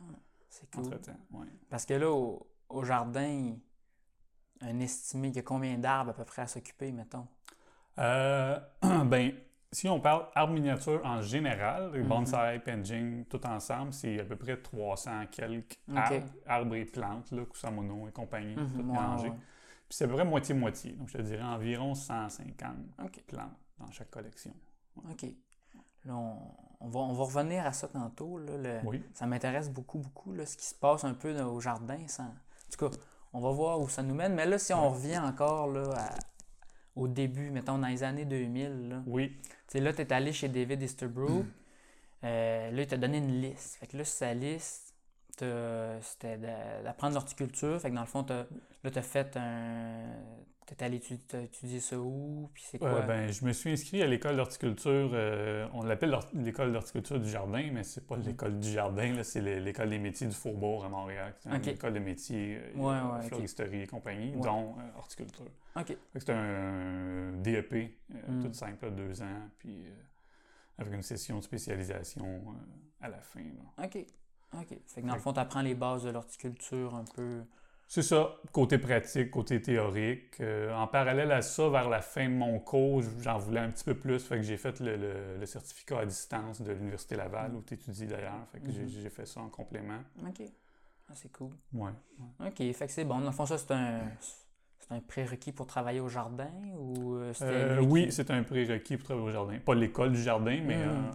C'est 0.49 0.69
cool. 0.73 0.85
ouais. 1.31 1.47
Parce 1.69 1.85
que 1.85 1.95
là, 1.95 2.09
au, 2.09 2.47
au 2.69 2.83
jardin, 2.83 3.55
un 4.61 4.79
estimé, 4.79 5.29
il 5.29 5.35
y 5.35 5.39
a 5.39 5.41
combien 5.41 5.77
d'arbres 5.77 6.11
à 6.11 6.13
peu 6.13 6.23
près 6.23 6.43
à 6.43 6.47
s'occuper, 6.47 6.91
mettons? 6.91 7.27
Ben, 7.97 9.33
si 9.71 9.87
on 9.87 9.99
parle 9.99 10.25
arbre 10.33 10.53
miniature 10.53 11.01
en 11.05 11.21
général, 11.21 11.91
Mhm. 11.91 12.07
bonsai, 12.07 12.59
penjing, 12.65 13.25
tout 13.25 13.45
ensemble, 13.45 13.93
c'est 13.93 14.19
à 14.19 14.25
peu 14.25 14.35
près 14.35 14.57
300 14.57 15.25
quelques 15.31 15.77
arbres, 15.95 16.25
arbres 16.47 16.75
et 16.75 16.85
plantes, 16.85 17.31
là, 17.31 17.43
Kusamono 17.45 18.07
et 18.07 18.11
compagnie, 18.11 18.55
Mhm, 18.55 18.71
tout 18.75 18.83
mélangé. 18.83 19.29
Puis 19.29 19.97
c'est 19.97 20.05
à 20.05 20.07
peu 20.07 20.13
près 20.15 20.25
moitié-moitié. 20.25 20.93
Donc, 20.93 21.09
je 21.09 21.17
te 21.17 21.21
dirais 21.23 21.43
environ 21.43 21.93
150 21.95 22.75
OK. 23.03 23.23
plantes 23.27 23.51
dans 23.79 23.91
chaque 23.91 24.11
collection. 24.11 24.53
OK. 25.09 25.25
Là, 26.05 26.15
on, 26.15 26.37
on 26.79 26.87
va, 26.87 26.99
on 27.01 27.13
va 27.13 27.23
revenir 27.23 27.65
à 27.65 27.71
ça 27.73 27.87
tantôt. 27.87 28.37
Là, 28.37 28.57
le- 28.57 28.79
Oui. 28.87 29.03
Ça 29.13 29.25
m'intéresse 29.25 29.69
beaucoup, 29.69 29.97
beaucoup, 29.99 30.31
là, 30.33 30.45
ce 30.45 30.55
qui 30.57 30.65
se 30.65 30.75
passe 30.75 31.03
un 31.03 31.13
peu 31.13 31.39
au 31.41 31.59
jardin. 31.59 31.97
sans- 32.07 32.23
En 32.23 32.71
tout 32.71 32.89
cas, 32.89 32.95
on 33.33 33.39
va 33.39 33.51
voir 33.51 33.79
où 33.81 33.89
ça 33.89 34.01
nous 34.03 34.13
mène. 34.15 34.33
Mais 34.35 34.45
là, 34.45 34.57
si 34.57 34.73
on 34.73 34.89
revient 34.89 35.17
encore 35.19 35.67
là, 35.67 35.83
à- 35.95 36.15
au 36.95 37.07
début, 37.07 37.49
mettons 37.51 37.77
dans 37.77 37.87
les 37.87 38.03
années 38.03 38.25
2000, 38.25 38.89
là, 38.89 39.03
Oui. 39.07 39.37
tu 39.41 39.47
sais, 39.67 39.79
là, 39.79 39.93
tu 39.93 40.01
es 40.01 40.13
allé 40.13 40.33
chez 40.33 40.49
David 40.49 40.81
Easterbrook. 40.81 41.45
Euh, 42.25 42.71
là, 42.71 42.81
il 42.81 42.85
t'a 42.87 42.97
donné 42.97 43.19
une 43.19 43.39
liste. 43.41 43.77
Fait 43.77 43.87
que 43.87 43.95
là, 43.95 44.03
sa 44.03 44.33
liste, 44.33 44.93
t'as- 45.37 46.01
c'était 46.01 46.37
d'a- 46.37 46.81
d'apprendre 46.83 47.13
l'horticulture. 47.13 47.79
Fait 47.79 47.89
que 47.91 47.95
dans 47.95 48.01
le 48.01 48.07
fond, 48.07 48.25
t'as- 48.25 48.45
là, 48.83 48.91
tu 48.91 48.99
as 48.99 49.01
fait 49.01 49.37
un. 49.37 50.15
Tu 50.77 50.83
allé 50.83 50.97
étudier, 50.97 51.79
ça 51.79 51.97
où? 51.99 52.49
Puis 52.53 52.63
c'est 52.65 52.77
quoi? 52.77 52.89
Euh, 52.89 53.01
ben, 53.01 53.31
je 53.31 53.43
me 53.43 53.51
suis 53.53 53.71
inscrit 53.71 54.01
à 54.03 54.07
l'école 54.07 54.35
d'horticulture. 54.35 55.09
euh, 55.13 55.67
on 55.73 55.81
l'appelle 55.83 56.15
l'école 56.33 56.71
d'horticulture 56.71 57.19
du 57.19 57.27
jardin, 57.29 57.69
mais 57.73 57.83
c'est 57.83 58.05
pas 58.05 58.17
Mhm. 58.17 58.23
l'école 58.23 58.59
du 58.59 58.69
jardin, 58.71 59.13
là, 59.13 59.23
c'est 59.23 59.41
l'é- 59.41 59.59
l'école 59.59 59.89
des 59.89 59.97
métiers 59.99 60.27
du 60.27 60.35
Faubourg 60.35 60.85
à 60.85 60.89
Montréal. 60.89 61.33
C'est 61.39 61.49
Ok. 61.51 61.63
une 61.63 61.69
école 61.69 61.93
de 61.93 61.99
métiers, 61.99 62.59
euh, 62.77 62.77
Ouais, 63.17 63.21
floristerie 63.27 63.81
et 63.81 63.87
compagnie, 63.87 64.35
Ouais. 64.35 64.41
dont 64.41 64.75
euh, 64.79 64.97
horticulture. 64.97 65.45
C'est 66.15 66.29
un 66.29 67.31
DEP, 67.41 67.97
Mm. 68.09 68.43
tout 68.43 68.53
simple, 68.53 68.91
deux 68.91 69.21
ans, 69.21 69.49
puis 69.57 69.85
avec 70.77 70.93
une 70.93 71.01
session 71.01 71.37
de 71.39 71.43
spécialisation 71.43 72.43
à 73.01 73.09
la 73.09 73.19
fin. 73.21 73.39
là. 73.41 73.85
OK. 73.85 74.05
OK. 74.53 74.77
Fait 74.87 75.01
que 75.01 75.07
dans 75.07 75.13
le 75.13 75.19
fond, 75.19 75.31
tu 75.33 75.39
apprends 75.39 75.61
les 75.61 75.75
bases 75.75 76.03
de 76.03 76.09
l'horticulture 76.09 76.95
un 76.95 77.05
peu. 77.15 77.43
C'est 77.91 78.03
ça, 78.03 78.35
côté 78.51 78.77
pratique, 78.77 79.31
côté 79.31 79.59
théorique. 79.63 80.39
Euh, 80.41 80.71
en 80.75 80.85
parallèle 80.85 81.31
à 81.31 81.41
ça, 81.41 81.69
vers 81.69 81.89
la 81.89 82.01
fin 82.01 82.29
de 82.29 82.35
mon 82.35 82.59
cours, 82.59 83.01
j'en 83.21 83.39
voulais 83.39 83.61
un 83.61 83.69
petit 83.71 83.83
peu 83.83 83.95
plus. 83.95 84.23
Fait 84.23 84.35
que 84.35 84.43
j'ai 84.43 84.57
fait 84.57 84.79
le, 84.79 84.95
le- 84.95 85.37
le 85.39 85.45
certificat 85.47 86.01
à 86.01 86.05
distance 86.05 86.61
de 86.61 86.71
l'Université 86.71 87.15
Laval, 87.15 87.55
où 87.55 87.63
tu 87.63 87.73
étudies 87.73 88.05
d'ailleurs. 88.05 88.45
Fait 88.51 88.59
que 88.59 88.69
j'ai- 88.71 88.83
Mhm. 88.83 88.89
j'ai 88.89 89.09
fait 89.09 89.25
ça 89.25 89.41
en 89.41 89.49
complément. 89.49 89.97
OK. 90.23 90.43
Ah, 91.09 91.13
c'est 91.15 91.31
cool. 91.31 91.49
Ouais. 91.73 91.89
OK. 92.45 92.57
Fait 92.73 92.85
que 92.85 92.91
c'est 92.91 93.05
bon. 93.05 93.21
Dans 93.21 93.25
le 93.25 93.31
fond, 93.31 93.47
ça, 93.47 93.57
c'est 93.57 93.71
un. 93.71 94.01
C'est 94.81 94.93
un 94.95 94.99
prérequis 95.01 95.51
pour 95.51 95.65
travailler 95.65 95.99
au 95.99 96.09
jardin 96.09 96.49
ou 96.77 97.15
euh, 97.15 97.33
Euh, 97.41 97.79
oui, 97.81 98.11
c'est 98.11 98.29
un 98.31 98.43
prérequis 98.43 98.97
pour 98.97 99.05
travailler 99.05 99.27
au 99.27 99.31
jardin. 99.31 99.57
Pas 99.59 99.73
l'école 99.75 100.11
du 100.11 100.21
jardin, 100.21 100.61
mais 100.63 100.77
Mhm. 100.77 100.89
euh, 100.91 101.11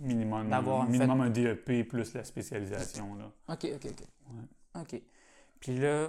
minimum, 0.00 0.48
fait- 0.50 0.90
minimum 0.92 1.20
un 1.20 1.30
DEP 1.30 1.84
plus 1.84 2.14
la 2.14 2.24
spécialisation. 2.24 3.14
Là. 3.16 3.30
OK, 3.50 3.66
OK, 3.74 3.86
OK. 3.90 4.00
Ouais. 4.30 4.80
OK. 4.80 5.02
Puis 5.60 5.76
là, 5.78 6.08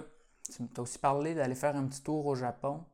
tu 0.50 0.62
as 0.76 0.80
aussi 0.82 0.98
parlé 0.98 1.34
d'aller 1.34 1.54
faire 1.54 1.76
un 1.76 1.86
petit 1.86 2.02
tour 2.02 2.26
au 2.26 2.34
Japon. 2.34 2.84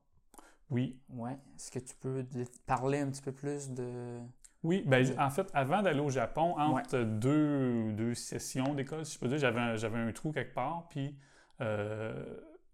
Oui. 0.70 0.98
Ouais. 1.10 1.36
Est-ce 1.56 1.70
que 1.70 1.78
tu 1.78 1.94
peux 1.96 2.24
parler 2.66 3.00
un 3.00 3.10
petit 3.10 3.22
peu 3.22 3.32
plus 3.32 3.70
de. 3.70 4.18
Oui, 4.62 4.82
ben, 4.86 5.06
en 5.20 5.28
fait, 5.30 5.50
avant 5.52 5.82
d'aller 5.82 6.00
au 6.00 6.08
Japon, 6.08 6.54
Ouais. 6.56 6.80
entre 6.80 6.98
deux, 7.00 7.92
deux 7.92 8.14
sessions 8.14 8.72
d'école, 8.74 9.04
si 9.04 9.14
je 9.14 9.18
peux 9.20 9.28
dire, 9.28 9.36
j'avais 9.38 9.60
un, 9.60 9.76
j'avais 9.76 9.98
un 9.98 10.10
trou 10.12 10.32
quelque 10.32 10.54
part, 10.54 10.88
puis 10.88 11.14
euh, 11.60 12.24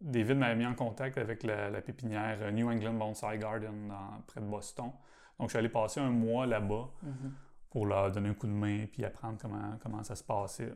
David 0.00 0.38
m'avait 0.38 0.54
mis 0.54 0.66
en 0.66 0.74
contact 0.74 1.18
avec 1.18 1.42
la, 1.42 1.68
la 1.68 1.80
pépinière 1.82 2.38
euh, 2.42 2.50
New 2.52 2.70
England 2.70 2.94
Bonsai 2.94 3.38
Garden 3.38 3.88
dans- 3.88 4.22
près 4.28 4.40
de 4.40 4.46
Boston. 4.46 4.92
Donc, 5.38 5.48
je 5.48 5.52
suis 5.52 5.58
allé 5.58 5.68
passer 5.68 5.98
un 6.00 6.10
mois 6.10 6.46
là-bas 6.46 6.88
Mhm. 7.02 7.32
pour 7.70 7.86
leur 7.86 8.10
donner 8.12 8.28
un 8.28 8.34
coup 8.34 8.46
de 8.46 8.52
main 8.52 8.86
puis 8.90 9.04
apprendre 9.04 9.38
comment, 9.42 9.76
comment 9.82 10.02
ça 10.04 10.14
se 10.14 10.22
passait. 10.24 10.72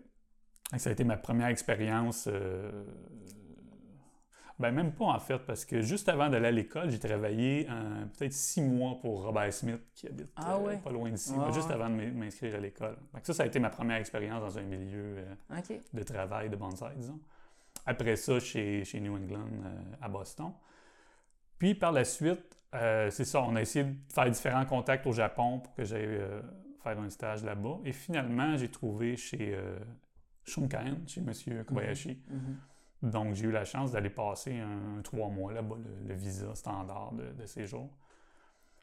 Ça 0.79 0.91
a 0.91 0.93
été 0.93 1.05
ma 1.05 1.17
première 1.17 1.49
expérience. 1.49 2.29
euh, 2.31 2.71
ben 4.61 4.71
même 4.71 4.93
pas 4.93 5.07
en 5.07 5.19
fait, 5.19 5.39
parce 5.39 5.65
que 5.65 5.81
juste 5.83 6.09
avant 6.09 6.29
d'aller 6.29 6.47
à 6.47 6.51
l'école, 6.53 6.89
j'ai 6.89 7.01
travaillé 7.01 7.67
euh, 7.69 8.05
peut-être 8.17 8.33
six 8.33 8.63
mois 8.63 8.97
pour 9.01 9.25
Robert 9.25 9.53
Smith, 9.53 9.81
qui 9.97 10.07
habite 10.07 10.29
Ah 10.37 10.57
euh, 10.59 10.77
pas 10.77 10.93
loin 10.93 11.11
d'ici, 11.11 11.35
juste 11.53 11.67
ouais. 11.69 11.75
avant 11.75 11.91
de 11.91 11.95
m'in- 11.97 12.13
m'inscrire 12.13 12.55
à 12.55 12.59
l'école. 12.59 12.97
Ça, 13.25 13.35
ça 13.35 13.43
a 13.43 13.47
été 13.47 13.59
ma 13.59 13.69
première 13.71 13.97
expérience 13.97 14.41
dans 14.41 14.57
un 14.59 14.63
milieu 14.63 15.17
euh, 15.19 15.35
de 15.93 16.03
travail 16.05 16.51
de 16.51 16.55
bonsaï, 16.57 16.95
disons. 16.97 17.19
Après 17.85 18.15
ça, 18.15 18.39
chez, 18.39 18.85
chez 18.85 19.01
New 19.01 19.17
England, 19.17 19.49
à 20.01 20.09
Boston. 20.09 20.53
Puis 21.59 21.75
par 21.75 21.91
la 21.91 22.05
suite, 22.05 22.57
c'est 22.73 23.25
ça, 23.25 23.43
on 23.43 23.57
a 23.57 23.61
essayé 23.61 23.85
de 23.85 23.95
faire 24.13 24.31
différents 24.31 24.65
contacts 24.67 25.07
au 25.07 25.13
Japon 25.13 25.59
pour 25.59 25.75
que 25.75 25.85
j'aille 25.85 26.21
faire 26.83 26.99
un 27.01 27.11
stage 27.11 27.43
là-bas. 27.45 27.79
Et 27.85 27.93
finalement, 27.93 28.57
j'ai 28.57 28.69
trouvé 28.71 29.17
chez 29.17 29.59
Shunkan, 30.45 30.97
chez 31.07 31.21
M. 31.21 31.65
Kobayashi. 31.65 32.23
Mhm. 32.29 33.11
Donc, 33.11 33.35
j'ai 33.35 33.47
eu 33.47 33.51
la 33.51 33.65
chance 33.65 33.93
d'aller 33.93 34.11
passer 34.11 34.59
un, 34.59 34.99
un 34.99 35.03
trois 35.03 35.29
mois 35.29 35.53
là-bas, 35.53 35.77
le, 35.77 36.09
le 36.09 36.15
visa 36.15 36.55
standard 36.55 37.13
de, 37.13 37.33
de 37.33 37.47
séjour. 37.47 37.91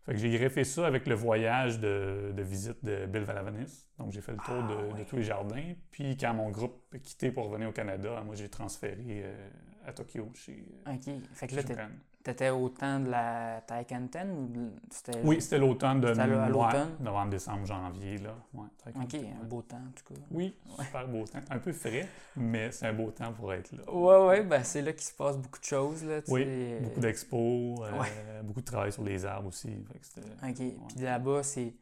Fait 0.04 0.14
que 0.14 0.18
j'ai 0.20 0.30
greffé 0.32 0.64
ça 0.64 0.88
avec 0.88 1.06
le 1.08 1.14
voyage 1.16 1.80
de, 1.80 2.32
de 2.36 2.42
visite 2.42 2.84
de 2.84 3.06
Bill 3.06 3.22
Valavanis. 3.24 3.86
Donc, 4.00 4.12
j'ai 4.12 4.22
fait 4.22 4.32
le 4.32 4.38
tour 4.40 4.56
Ah, 4.58 4.98
de, 4.98 5.04
tous 5.04 5.16
les 5.18 5.24
jardins. 5.24 5.74
Puis, 5.92 6.18
quand 6.18 6.34
mon 6.34 6.50
groupe 6.50 6.84
a 6.94 6.98
quitté 7.00 7.32
pour 7.32 7.46
revenir 7.50 7.70
au 7.70 7.72
Canada, 7.72 8.22
moi, 8.26 8.34
j'ai 8.36 8.50
transféré 8.50 9.22
euh, 9.26 9.50
à 9.86 9.94
Tokyo 9.94 10.32
chez, 10.34 10.66
OK. 10.88 11.10
Fait 11.34 11.48
que 11.48 11.56
là, 11.56 11.64
t'es- 11.64 11.74
Shunkan. 11.76 11.90
T'étais 12.24 12.50
au 12.50 12.70
temps 12.70 13.00
de 13.00 13.10
la 13.10 13.62
Taikanten 13.68 14.32
ou 14.32 14.72
c'était. 14.90 15.20
Oui, 15.24 15.42
c'était 15.42 15.58
l'automne 15.58 16.02
de 16.02 16.08
l'automne? 16.50 16.96
novembre, 17.00 17.30
décembre, 17.32 17.66
janvier. 17.66 18.18
Là. 18.20 18.36
Ouais, 18.54 18.68
OK, 18.96 19.16
un 19.16 19.44
beau 19.46 19.62
temps 19.62 19.78
en 19.78 19.92
tout 19.96 20.14
cas. 20.14 20.20
Oui, 20.32 20.56
super 20.80 21.08
beau 21.08 21.26
temps. 21.26 21.40
Un 21.50 21.60
peu 21.60 21.74
frais, 21.74 22.08
mais 22.36 22.72
c'est 22.72 22.88
un 22.88 22.94
beau 22.94 23.12
temps 23.12 23.32
pour 23.34 23.54
être 23.54 23.72
là. 23.72 23.92
Ouais, 23.92 24.28
ouais, 24.28 24.44
ben 24.44 24.64
c'est 24.64 24.82
là 24.82 24.94
qu'il 24.94 25.02
se 25.04 25.14
passe 25.14 25.38
beaucoup 25.38 25.60
de 25.60 25.66
choses. 25.66 26.04
Là, 26.04 26.22
tu 26.22 26.32
Oui, 26.32 26.44
sais. 26.44 26.80
Beaucoup 26.82 27.00
d'expos, 27.00 27.80
euh, 27.82 28.00
Ouais. 28.00 28.42
beaucoup 28.44 28.62
de 28.62 28.66
travail 28.66 28.92
sur 28.92 29.04
les 29.04 29.26
arbres 29.26 29.48
aussi. 29.50 29.70
Fait 29.92 30.00
que 30.00 30.06
c'était- 30.06 30.48
OK. 30.72 30.88
Puis 30.96 31.04
là-bas, 31.04 31.44
c'est. 31.44 31.74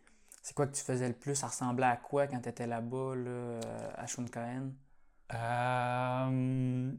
C'est 0.42 0.56
quoi 0.56 0.66
que 0.68 0.72
tu 0.76 0.82
faisais 0.82 1.08
le 1.08 1.14
plus? 1.14 1.36
Ça 1.36 1.48
ressemblait 1.48 1.86
à 1.86 1.98
quoi 1.98 2.26
quand 2.26 2.40
tu 2.40 2.50
étais 2.50 2.66
là-bas, 2.66 3.14
là, 3.16 3.30
euh, 3.30 3.60
à 3.96 4.08
Shunkaen? 4.08 4.72
Euh, 5.34 6.92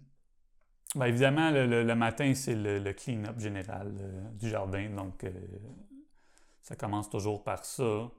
ben 0.96 1.06
évidemment, 1.06 1.50
le, 1.50 1.66
le- 1.66 1.84
le 1.84 1.94
matin, 1.94 2.32
c'est 2.34 2.54
le, 2.54 2.78
le 2.78 2.92
clean-up 2.92 3.38
général 3.38 3.92
euh, 4.00 4.22
du 4.32 4.48
jardin. 4.48 4.88
Donc, 4.90 5.24
euh, 5.24 5.30
ça 6.62 6.74
commence 6.76 7.08
toujours 7.08 7.42
par 7.44 7.64
ça. 7.64 8.10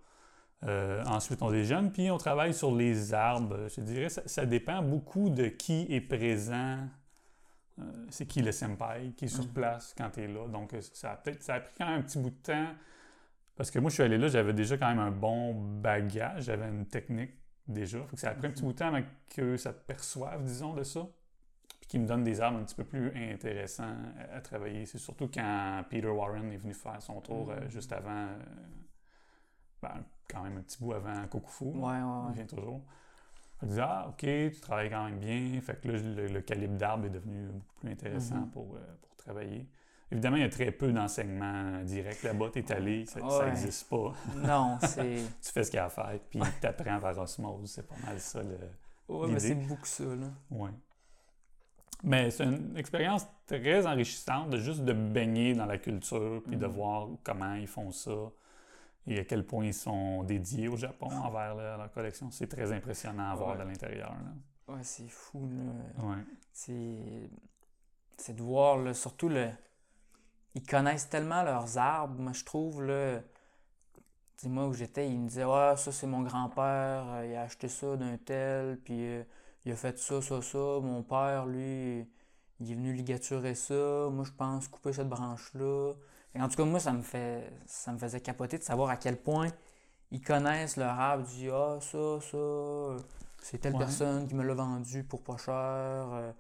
Euh, 0.64 1.04
ensuite, 1.06 1.42
on 1.42 1.52
déjeune, 1.52 1.92
puis 1.92 2.12
on 2.12 2.18
travaille 2.18 2.54
sur 2.54 2.74
les 2.76 3.14
arbres. 3.14 3.68
Je 3.76 3.82
dirais, 3.82 4.10
ça, 4.10 4.22
ça 4.26 4.46
dépend 4.46 4.82
beaucoup 4.84 5.30
de 5.30 5.48
qui 5.48 5.86
est 5.90 6.02
présent. 6.02 6.78
C'est 8.10 8.28
qui 8.28 8.42
le 8.42 8.52
senpai 8.52 9.14
qui 9.18 9.26
est 9.26 9.28
sur 9.30 9.46
Mhm. 9.46 9.54
place 9.54 9.96
quand 9.98 10.10
tu 10.12 10.22
es 10.22 10.28
là. 10.28 10.48
Donc, 10.48 10.76
ça 10.94 11.14
a 11.14 11.16
peut-être 11.16 11.42
ça 11.42 11.56
a 11.56 11.60
pris 11.62 11.74
quand 11.78 11.88
même 11.88 12.00
un 12.00 12.04
petit 12.04 12.20
bout 12.20 12.30
de 12.30 12.36
temps. 12.36 12.68
Parce 13.56 13.72
que 13.72 13.80
moi, 13.80 13.90
je 13.90 13.96
suis 13.96 14.04
allé 14.04 14.18
là, 14.18 14.28
j'avais 14.28 14.54
déjà 14.54 14.78
quand 14.78 14.88
même 14.90 15.00
un 15.00 15.12
bon 15.12 15.54
bagage, 15.82 16.44
j'avais 16.44 16.68
une 16.68 16.86
technique 16.86 17.32
déjà. 17.68 18.00
Fait 18.08 18.16
que 18.16 18.22
ça 18.22 18.30
a 18.30 18.34
pris 18.36 18.48
un 18.48 18.52
petit 18.52 18.64
bout 18.64 18.74
de 18.74 18.78
temps 18.78 18.88
avant 18.90 19.02
que 19.30 19.58
ça 19.58 19.74
te 19.74 19.84
perçoive, 19.86 20.44
disons, 20.44 20.74
de 20.74 20.84
ça. 20.84 21.08
Qui 21.92 22.00
me 22.00 22.08
donne 22.08 22.24
des 22.24 22.40
arbres 22.40 22.58
un 22.58 22.64
petit 22.64 22.76
peu 22.76 22.86
plus 22.86 23.12
intéressants 23.34 23.84
à, 24.32 24.38
à 24.38 24.40
travailler. 24.40 24.86
C'est 24.86 24.98
surtout 24.98 25.28
quand 25.28 25.84
Peter 25.90 26.08
Warren 26.08 26.50
est 26.54 26.58
venu 26.58 26.74
faire 26.74 27.02
son 27.02 27.20
tour 27.20 27.52
euh, 27.52 27.60
Mhm. 27.66 27.70
juste 27.70 27.92
avant, 27.92 28.28
euh, 28.28 28.38
ben, 29.82 30.02
quand 30.30 30.42
même 30.44 30.58
un 30.58 30.62
petit 30.62 30.78
bout 30.82 30.94
avant 30.94 31.28
Kokufu. 31.28 31.66
Ouais, 31.66 31.90
ouais, 32.02 32.30
Il 32.30 32.36
vient 32.36 32.46
toujours. 32.46 32.82
Je 33.62 33.68
disais, 33.68 33.82
ah, 33.84 34.06
ok, 34.08 34.20
tu 34.20 34.60
travailles 34.62 34.90
quand 34.90 35.04
même 35.04 35.20
bien. 35.20 35.60
Fait 35.62 35.82
que 35.82 35.90
là, 35.90 36.00
le, 36.00 36.28
le 36.28 36.42
calibre 36.42 36.78
d'arbre 36.78 37.08
est 37.08 37.10
devenu 37.10 37.48
beaucoup 37.48 37.76
plus 37.82 37.92
intéressant 37.92 38.36
Mhm. 38.38 38.52
pour, 38.52 38.76
euh, 38.76 38.80
pour 39.02 39.16
travailler. 39.18 39.68
Évidemment, 40.14 40.38
il 40.38 40.44
y 40.44 40.46
a 40.46 40.50
très 40.50 40.72
peu 40.72 40.94
d'enseignement 40.94 41.82
direct 41.84 42.24
là-bas. 42.24 42.52
Tu 42.54 42.60
es 42.60 42.72
allé, 42.72 43.06
ça 43.06 43.20
Ouais. 43.22 43.48
n'existe 43.50 43.90
pas. 43.90 44.14
Non, 44.38 44.78
c'est. 44.82 45.24
tu 45.42 45.52
fais 45.52 45.64
ce 45.66 45.70
qu'il 45.72 45.78
y 45.78 45.82
a 45.82 45.86
à 45.86 45.90
faire, 45.90 46.18
puis 46.30 46.40
tu 46.62 46.68
apprends 46.68 47.00
par 47.02 47.18
osmose. 47.20 47.70
C'est 47.70 47.86
pas 47.86 47.96
mal 48.06 48.18
ça. 48.20 48.42
Le... 48.42 48.58
Ouais, 49.14 49.28
mais 49.30 49.40
c'est 49.40 49.56
beaucoup 49.56 49.86
ça, 49.86 50.06
là. 50.06 50.28
Ouais. 50.50 50.70
Mais 52.04 52.32
c'est 52.32 52.46
une 52.46 52.76
expérience 52.78 53.28
très 53.46 53.86
enrichissante 53.86 54.50
de 54.50 54.58
juste 54.58 54.84
de 54.84 54.94
baigner 54.94 55.54
dans 55.54 55.66
la 55.66 55.78
culture, 55.78 56.42
puis 56.48 56.58
de 56.58 56.66
Mhm. 56.66 56.72
voir 56.72 57.08
comment 57.24 57.54
ils 57.56 57.68
font 57.68 57.92
ça 57.92 58.12
et 59.08 59.20
à 59.20 59.24
quel 59.24 59.46
point 59.46 59.66
ils 59.66 59.74
sont 59.74 60.24
dédiés 60.24 60.68
au 60.68 60.78
Japon 60.78 61.08
envers 61.12 61.56
leur, 61.56 61.78
leur 61.78 61.92
collection. 61.92 62.30
C'est 62.32 62.48
très 62.48 62.72
impressionnant 62.72 63.32
à 63.32 63.36
voir 63.36 63.52
Ouais. 63.58 63.64
de 63.64 63.70
l'intérieur. 63.70 64.16
Ouais, 64.68 64.84
c'est 64.84 65.08
fou, 65.10 65.48
là. 65.50 66.04
Ouais. 66.06 66.24
C'est. 66.54 67.30
C'est 68.18 68.36
de 68.36 68.42
voir, 68.44 68.78
là, 68.78 68.94
surtout 68.94 69.30
le. 69.30 69.50
Ils 70.54 70.64
connaissent 70.64 71.10
tellement 71.10 71.44
leurs 71.44 71.78
arbres, 71.78 72.20
moi, 72.20 72.34
je 72.34 72.44
trouve, 72.44 72.84
là. 72.84 73.20
Tu 74.38 74.48
sais, 74.48 74.50
moi, 74.50 74.68
où 74.68 74.74
j'étais, 74.74 75.08
ils 75.10 75.20
me 75.20 75.28
disaient, 75.28 75.46
ouais, 75.46 75.76
ça, 75.78 75.92
c'est 75.92 76.08
mon 76.08 76.22
grand-père, 76.22 77.06
euh, 77.08 77.26
il 77.30 77.36
a 77.36 77.44
acheté 77.44 77.68
ça 77.68 77.96
d'un 77.96 78.18
tel, 78.18 78.78
puis 78.84 78.94
euh, 79.00 79.24
il 79.66 79.72
a 79.72 79.76
fait 79.76 79.98
ça, 80.00 80.22
ça, 80.22 80.42
ça. 80.42 80.58
Mon 80.58 81.04
père, 81.04 81.46
lui, 81.46 82.08
il 82.60 82.72
est 82.72 82.76
venu 82.76 82.94
ligaturer 82.94 83.56
ça. 83.56 84.10
Moi, 84.12 84.24
je 84.26 84.32
pense 84.32 84.68
couper 84.68 84.94
cette 84.94 85.10
branche-là. 85.10 85.94
En 86.40 86.48
tout 86.48 86.56
cas, 86.56 86.66
moi, 86.66 86.80
ça 86.80 86.94
me 86.94 87.02
fait, 87.02 87.52
ça 87.66 87.92
me 87.92 87.98
faisait 87.98 88.22
capoter 88.22 88.58
de 88.58 88.64
savoir 88.64 88.90
à 88.90 88.98
quel 88.98 89.18
point 89.18 89.50
ils 90.12 90.22
connaissent 90.22 90.78
leur 90.78 90.98
arbre. 91.00 91.24
Disent, 91.26 91.52
ah, 91.54 91.78
ça, 91.82 92.20
ça, 92.22 92.38
c'est 93.42 93.58
telle 93.60 93.74
Ouais. 93.74 93.80
personne 93.80 94.28
qui 94.28 94.36
me 94.36 94.44
l'a 94.44 94.54
vendu 94.54 95.04
pour 95.04 95.22
pas 95.24 95.38
cher. 95.38 95.54
euh. 95.54 96.32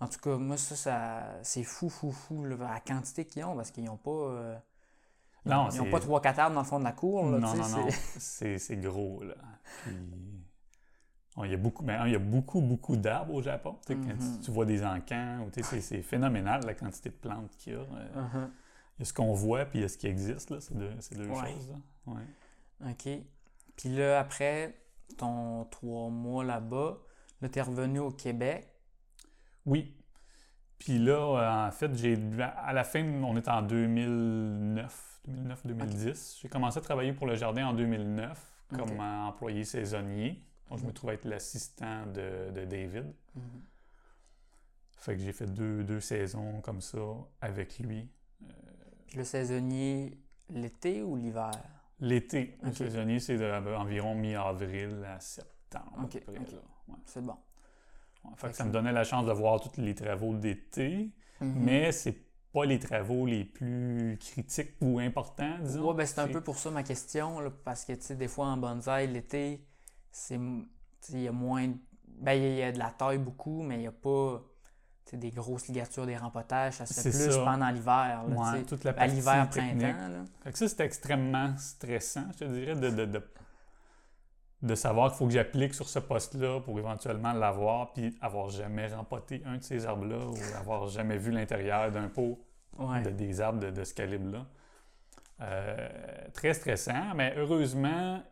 En 0.00 0.08
tout 0.08 0.18
cas, 0.18 0.36
moi, 0.36 0.56
ça, 0.56 0.74
ça 0.76 1.22
c'est 1.42 1.62
fou, 1.62 1.88
fou, 1.90 2.10
fou, 2.10 2.44
là, 2.44 2.56
la 2.58 2.80
quantité 2.80 3.24
qu'ils 3.26 3.44
ont, 3.44 3.54
parce 3.54 3.70
qu'ils 3.70 3.84
n'ont 3.84 3.98
pas. 3.98 4.10
euh, 4.10 4.56
ils 5.46 5.50
Non, 5.50 5.66
ont- 5.66 5.70
ils 5.70 5.78
n'ont 5.78 5.90
pas 5.90 6.00
trois 6.00 6.20
quatre 6.22 6.38
arbres 6.38 6.54
dans 6.54 6.62
le 6.62 6.66
fond 6.66 6.78
de 6.78 6.84
la 6.84 6.92
cour. 6.92 7.24
Là, 7.30 7.38
non, 7.38 7.54
non, 7.54 7.68
non. 7.68 7.88
c'est- 8.18 8.76
gros, 8.80 9.22
là. 9.22 9.34
Puis, 9.84 9.92
il 11.44 11.50
y 11.50 11.54
a 11.54 11.56
beaucoup, 11.56 11.82
ben, 11.84 12.00
un, 12.00 12.06
il 12.06 12.12
y 12.12 12.16
a 12.16 12.20
beaucoup, 12.20 12.60
beaucoup 12.60 12.96
d'arbres 12.96 13.34
au 13.34 13.42
Japon. 13.42 13.76
Tu 13.86 13.92
sais, 13.94 13.98
quand 14.00 14.16
tu- 14.18 14.48
Mhm. 14.50 14.54
vois 14.54 14.64
des 14.66 14.84
encans, 14.84 15.46
c'est 15.62 16.02
phénoménal 16.02 16.62
la 16.66 16.74
quantité 16.74 17.08
de 17.10 17.14
plantes 17.14 17.56
qu'il 17.56 17.72
y 17.72 17.76
a. 17.76 17.80
Euh, 17.80 17.84
Mhm. 18.34 18.50
Il 18.98 19.00
y 19.00 19.02
a 19.02 19.04
ce 19.06 19.12
qu'on 19.14 19.32
voit, 19.32 19.64
puis 19.64 19.78
il 19.78 19.82
y 19.82 19.84
a 19.84 19.88
ce 19.88 19.96
qui 19.96 20.06
existe, 20.08 20.50
là. 20.50 20.60
C'est 20.60 20.76
deux, 20.76 20.90
c'est 21.00 21.16
deux 21.16 21.28
Ouais. 21.28 21.52
choses, 21.52 21.70
là. 21.70 22.12
Ouais. 22.12 22.90
OK. 22.90 23.24
Puis 23.76 23.88
là, 23.88 24.18
après 24.20 24.74
ton 25.16 25.64
trois 25.70 26.10
mois 26.10 26.44
là-bas, 26.44 26.98
là, 27.40 27.48
tu 27.48 27.58
es 27.58 27.62
revenu 27.62 27.98
au 28.00 28.10
Québec? 28.10 28.68
Oui. 29.66 29.96
Puis 30.78 30.98
là, 30.98 31.12
euh, 31.12 31.68
en 31.68 31.70
fait, 31.70 31.94
j'ai 31.94 32.18
à 32.42 32.72
la 32.72 32.84
fin, 32.84 33.02
on 33.22 33.36
est 33.36 33.48
en 33.48 33.62
2009, 33.62 35.20
2009-2010. 35.26 36.38
J'ai 36.40 36.48
commencé 36.48 36.78
à 36.78 36.80
travailler 36.82 37.12
pour 37.12 37.26
le 37.26 37.36
jardin 37.36 37.66
en 37.68 37.72
2009 37.74 38.38
comme 38.76 39.00
euh, 39.00 39.22
employé 39.26 39.64
saisonnier. 39.64 40.42
Donc, 40.70 40.78
je 40.78 40.86
me 40.86 40.92
trouvais 40.92 41.14
être 41.14 41.24
l'assistant 41.24 42.06
de, 42.06 42.50
de 42.52 42.64
David. 42.64 43.12
Mhm. 43.34 43.42
Fait 44.98 45.16
que 45.16 45.22
j'ai 45.22 45.32
fait 45.32 45.46
deux, 45.46 45.82
deux 45.82 46.00
saisons 46.00 46.60
comme 46.60 46.80
ça 46.80 46.98
avec 47.40 47.78
lui. 47.78 48.08
Puis 49.06 49.16
le 49.16 49.24
saisonnier, 49.24 50.18
l'été 50.50 51.02
ou 51.02 51.16
l'hiver? 51.16 51.50
L'été, 52.00 52.56
le 52.62 52.72
saisonnier, 52.72 53.18
c'est 53.18 53.40
euh, 53.40 53.76
environ 53.76 54.14
mi-avril 54.14 55.04
à 55.06 55.18
septembre. 55.20 55.92
à 55.98 56.04
Ok, 56.04 56.12
peu 56.12 56.20
près, 56.20 56.38
ok. 56.38 56.52
là. 56.52 56.58
Ouais. 56.88 56.94
C'est 57.06 57.22
bon. 57.24 57.36
Ouais, 58.24 58.30
fait 58.36 58.46
Fait 58.46 58.50
que 58.50 58.56
ça 58.56 58.64
me 58.64 58.72
donnait 58.72 58.92
la 58.92 59.04
chance 59.04 59.26
de 59.26 59.32
voir 59.32 59.60
tous 59.60 59.80
les 59.80 59.94
travaux 59.94 60.34
d'été, 60.34 61.10
Mhm. 61.40 61.54
mais 61.64 61.92
c'est 61.92 62.16
pas 62.52 62.64
les 62.64 62.78
travaux 62.78 63.26
les 63.26 63.44
plus 63.44 64.18
critiques 64.20 64.74
ou 64.80 64.98
importants, 64.98 65.58
disons. 65.60 65.88
Ouais, 65.88 65.94
ben 65.94 66.06
c'est 66.06 66.20
un 66.20 66.28
peu 66.28 66.40
pour 66.42 66.58
ça 66.58 66.70
ma 66.70 66.82
question, 66.82 67.40
là, 67.40 67.50
parce 67.64 67.84
que, 67.84 67.92
tu 67.94 68.02
sais, 68.02 68.16
des 68.16 68.28
fois 68.28 68.46
en 68.46 68.56
bonsaï, 68.56 69.06
l'été, 69.06 69.66
c'est... 70.10 70.38
il 71.10 71.20
y 71.22 71.28
a 71.28 71.32
moins... 71.32 71.68
de- 71.68 71.76
Ben, 72.06 72.32
il 72.34 72.56
y 72.58 72.62
a- 72.62 72.72
de 72.72 72.78
la 72.78 72.90
taille 72.90 73.18
beaucoup, 73.18 73.62
mais 73.62 73.76
il 73.76 73.80
n'y 73.80 73.86
a 73.86 73.92
pas, 73.92 74.42
des 75.12 75.30
grosses 75.30 75.66
ligatures, 75.68 76.06
des 76.06 76.16
rempotages. 76.16 76.74
Ça 76.74 76.86
se 76.86 76.94
fait 77.00 77.10
plus 77.10 77.32
ça. 77.32 77.44
pendant 77.44 77.68
l'hiver, 77.70 78.24
Ouais, 78.28 78.62
toute 78.64 78.84
la 78.84 78.90
À 78.92 78.94
partie 78.94 79.14
l'hiver, 79.16 79.48
printemps, 79.50 80.08
là. 80.08 80.24
Fait 80.44 80.52
que 80.52 80.58
ça, 80.58 80.68
c'est 80.68 80.80
extrêmement 80.84 81.56
stressant, 81.56 82.26
je 82.32 82.38
te 82.38 82.44
dirais, 82.44 82.76
de, 82.76 82.90
de, 82.90 83.04
de, 83.06 83.22
de 84.62 84.74
savoir 84.76 85.08
qu'il 85.10 85.18
faut 85.18 85.26
que 85.26 85.32
j'applique 85.32 85.74
sur 85.74 85.88
ce 85.88 85.98
poste-là 85.98 86.60
pour 86.60 86.78
éventuellement 86.78 87.32
l'avoir, 87.32 87.92
puis 87.92 88.16
avoir 88.20 88.50
jamais 88.50 88.86
rempoté 88.88 89.42
un 89.46 89.56
de 89.56 89.62
ces 89.64 89.84
arbres-là 89.86 90.26
ou 90.26 90.36
avoir 90.58 90.86
jamais 90.88 91.16
vu 91.18 91.30
l'intérieur 91.32 91.90
d'un 91.90 92.08
pot 92.08 92.38
Ouais. 92.78 93.02
de, 93.02 93.10
des 93.10 93.40
arbres 93.40 93.58
de, 93.58 93.70
de 93.70 93.82
ce 93.84 93.92
calibre-là. 93.94 94.46
Euh, 95.40 95.88
très 96.34 96.54
stressant, 96.54 97.14
mais 97.16 97.34
heureusement, 97.36 98.22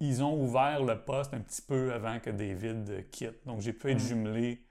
ils 0.00 0.22
ont 0.22 0.38
ouvert 0.42 0.82
le 0.82 0.98
poste 1.02 1.32
un 1.34 1.40
petit 1.40 1.62
peu 1.62 1.92
avant 1.92 2.18
que 2.20 2.30
David 2.30 3.08
quitte. 3.10 3.44
Donc, 3.46 3.60
j'ai 3.60 3.72
pu 3.72 3.90
être 3.90 3.96
Mm. 4.02 4.06
jumelé, 4.06 4.62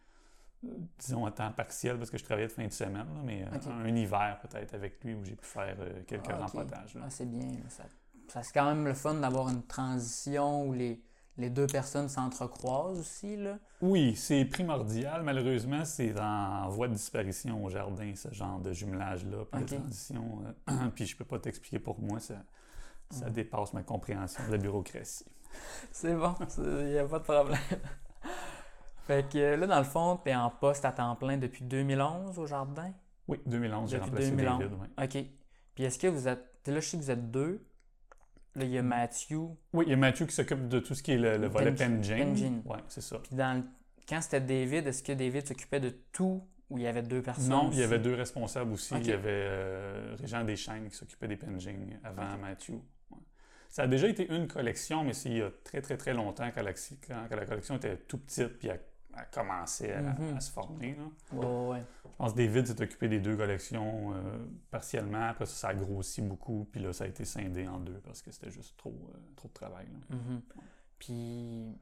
disons, 0.99 1.25
à 1.25 1.31
temps 1.31 1.51
partiel, 1.51 1.97
parce 1.97 2.09
que 2.09 2.17
je 2.17 2.23
travaillais 2.23 2.47
de 2.47 2.51
fin 2.53 2.65
de 2.65 2.71
semaine, 2.71 3.07
là, 3.13 3.21
mais 3.23 3.43
euh, 3.43 3.71
un 3.71 3.95
hiver 3.95 4.39
peut-être 4.41 4.73
avec 4.73 5.03
lui 5.03 5.13
où 5.13 5.23
j'ai 5.23 5.35
pu 5.35 5.45
faire 5.45 5.75
euh, 5.79 6.01
quelques 6.07 6.29
Ah, 6.29 6.35
ok. 6.45 6.51
rempotages. 6.53 6.97
Ah, 7.01 7.09
c'est 7.09 7.29
bien. 7.29 7.51
Ça, 7.69 7.83
ça 8.27 8.43
c'est 8.43 8.53
quand 8.53 8.65
même 8.65 8.85
le 8.85 8.93
fun 8.93 9.13
d'avoir 9.15 9.49
une 9.49 9.63
transition 9.63 10.67
où 10.67 10.73
les, 10.73 11.01
les 11.37 11.49
deux 11.49 11.67
personnes 11.67 12.09
s'entrecroisent 12.09 12.99
aussi, 12.99 13.35
là. 13.37 13.59
Oui, 13.81 14.15
c'est 14.15 14.45
primordial. 14.45 15.21
Malheureusement, 15.23 15.85
c'est 15.85 16.17
en 16.19 16.69
voie 16.69 16.87
de 16.87 16.93
disparition 16.93 17.63
au 17.63 17.69
jardin, 17.69 18.13
ce 18.15 18.31
genre 18.33 18.59
de 18.59 18.71
jumelage-là, 18.73 19.45
puis 19.51 19.61
de 19.61 19.75
transition. 19.75 20.41
euh, 20.69 20.89
puis 20.95 21.05
je 21.05 21.15
peux 21.15 21.25
pas 21.25 21.37
t'expliquer 21.39 21.77
pour 21.79 21.99
moi, 21.99 22.19
ça, 22.19 22.41
ça 23.11 23.27
Mm. 23.29 23.33
dépasse 23.33 23.73
ma 23.73 23.83
compréhension 23.83 24.43
de 24.47 24.51
la 24.51 24.57
bureaucratie. 24.57 25.25
C'est 25.91 26.15
bon, 26.15 26.35
il 26.57 26.85
n'y 26.87 26.97
a 26.97 27.05
pas 27.05 27.19
de 27.19 27.23
problème. 27.23 27.57
fait 29.07 29.29
que 29.31 29.55
là, 29.55 29.67
dans 29.67 29.77
le 29.77 29.83
fond, 29.85 30.19
tu 30.23 30.29
es 30.31 30.35
en 30.35 30.49
poste 30.49 30.85
à 30.85 30.91
temps 30.91 31.15
plein 31.15 31.37
depuis 31.37 31.63
2011 31.63 32.39
au 32.39 32.47
jardin? 32.47 32.91
Oui, 33.27 33.39
2011, 33.45 33.89
j'ai 33.91 33.97
remplacé 33.97 34.31
2011. 34.31 34.59
David. 34.59 34.73
ouais. 34.79 35.05
OK. 35.05 35.25
Puis 35.75 35.83
est-ce 35.83 35.99
que 35.99 36.07
vous 36.07 36.27
êtes. 36.27 36.45
Là, 36.67 36.79
je 36.79 36.87
sais 36.87 36.97
que 36.97 37.03
vous 37.03 37.11
êtes 37.11 37.31
deux. 37.31 37.65
Là, 38.55 38.63
il 38.63 38.71
y 38.71 38.77
a 38.77 38.81
Matthew. 38.83 39.33
Oui, 39.73 39.83
il 39.87 39.89
y 39.89 39.93
a 39.93 39.97
Mathieu 39.97 40.25
qui 40.25 40.33
s'occupe 40.33 40.67
de 40.67 40.79
tout 40.79 40.95
ce 40.95 41.03
qui 41.03 41.11
est 41.11 41.17
le, 41.17 41.37
le 41.37 41.47
volet. 41.47 41.71
Penjing. 41.73 42.61
Oui, 42.65 42.77
c'est 42.87 43.01
ça. 43.01 43.19
Puis 43.19 43.35
dans 43.35 43.57
le- 43.57 43.63
quand 44.07 44.21
c'était 44.21 44.39
David, 44.41 44.87
est-ce 44.87 45.03
que 45.03 45.11
David 45.11 45.45
s'occupait 45.47 45.79
de 45.81 45.89
tout 46.11 46.47
ou 46.69 46.77
il 46.77 46.83
y 46.83 46.87
avait 46.87 47.01
deux 47.03 47.21
personnes? 47.21 47.49
Non, 47.49 47.69
il 47.71 47.79
y 47.79 47.83
avait 47.83 47.99
deux 47.99 48.13
responsables 48.15 48.71
aussi. 48.71 48.95
Il 48.95 49.07
y 49.07 49.11
avait 49.11 49.29
euh, 49.29 50.15
Régent 50.19 50.43
Deschênes 50.45 50.87
qui 50.89 50.95
s'occupait 50.95 51.27
des 51.27 51.37
Penjing 51.37 51.97
avant 52.03 52.37
Mathieu. 52.37 52.79
Ça 53.75 53.83
a 53.83 53.87
déjà 53.87 54.07
été 54.07 54.33
une 54.33 54.47
collection, 54.47 55.03
mais 55.03 55.11
c'est 55.11 55.29
il 55.29 55.37
y 55.39 55.41
a 55.41 55.51
très, 55.65 55.81
très, 55.81 55.97
très 55.97 56.13
longtemps 56.13 56.49
quand 56.55 56.63
la, 56.63 56.71
quand- 56.73 57.27
la 57.35 57.45
collection 57.45 57.75
était 57.75 57.97
tout 57.97 58.17
petite 58.17 58.57
puis 58.57 58.69
elle, 58.69 58.79
elle 59.17 59.27
commençait 59.33 59.91
à, 59.91 60.01
Mhm. 60.01 60.37
à 60.37 60.39
se 60.39 60.49
former. 60.49 60.95
là. 60.95 61.37
Ouais, 61.37 61.67
ouais. 61.73 61.83
Je 62.05 62.09
pense 62.17 62.31
que 62.31 62.37
David 62.37 62.67
s'est 62.67 62.81
occupé 62.81 63.09
des 63.09 63.19
deux 63.19 63.35
collections 63.35 64.13
euh, 64.13 64.37
partiellement. 64.71 65.27
Après 65.27 65.45
ça, 65.45 65.53
ça 65.55 65.67
a 65.67 65.73
grossi 65.73 66.21
beaucoup. 66.21 66.69
Puis 66.71 66.79
là, 66.79 66.93
ça 66.93 67.03
a 67.03 67.07
été 67.07 67.25
scindé 67.25 67.67
en 67.67 67.79
deux 67.81 67.99
parce 68.05 68.21
que 68.21 68.31
c'était 68.31 68.49
juste 68.49 68.77
trop, 68.77 68.95
euh, 69.13 69.17
trop 69.35 69.49
de 69.49 69.53
travail. 69.53 69.87
Mhm. 70.09 70.41
Puis. 70.97 71.77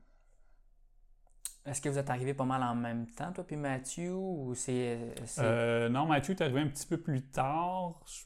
Est-ce 1.65 1.79
que 1.79 1.89
vous 1.89 1.99
êtes 1.99 2.09
arrivés 2.09 2.33
pas 2.33 2.43
mal 2.43 2.61
en 2.63 2.73
même 2.75 3.05
temps, 3.11 3.31
toi, 3.31 3.45
puis 3.45 3.55
Matthew, 3.55 4.09
ou 4.09 4.53
c'est. 4.55 5.13
c'est- 5.25 5.41
Euh, 5.43 5.89
non, 5.89 6.07
Mathieu 6.07 6.33
est 6.33 6.41
arrivé 6.41 6.59
un 6.59 6.67
petit 6.67 6.87
peu 6.87 6.97
plus 6.97 7.21
tard. 7.21 8.01
Je- 8.07 8.23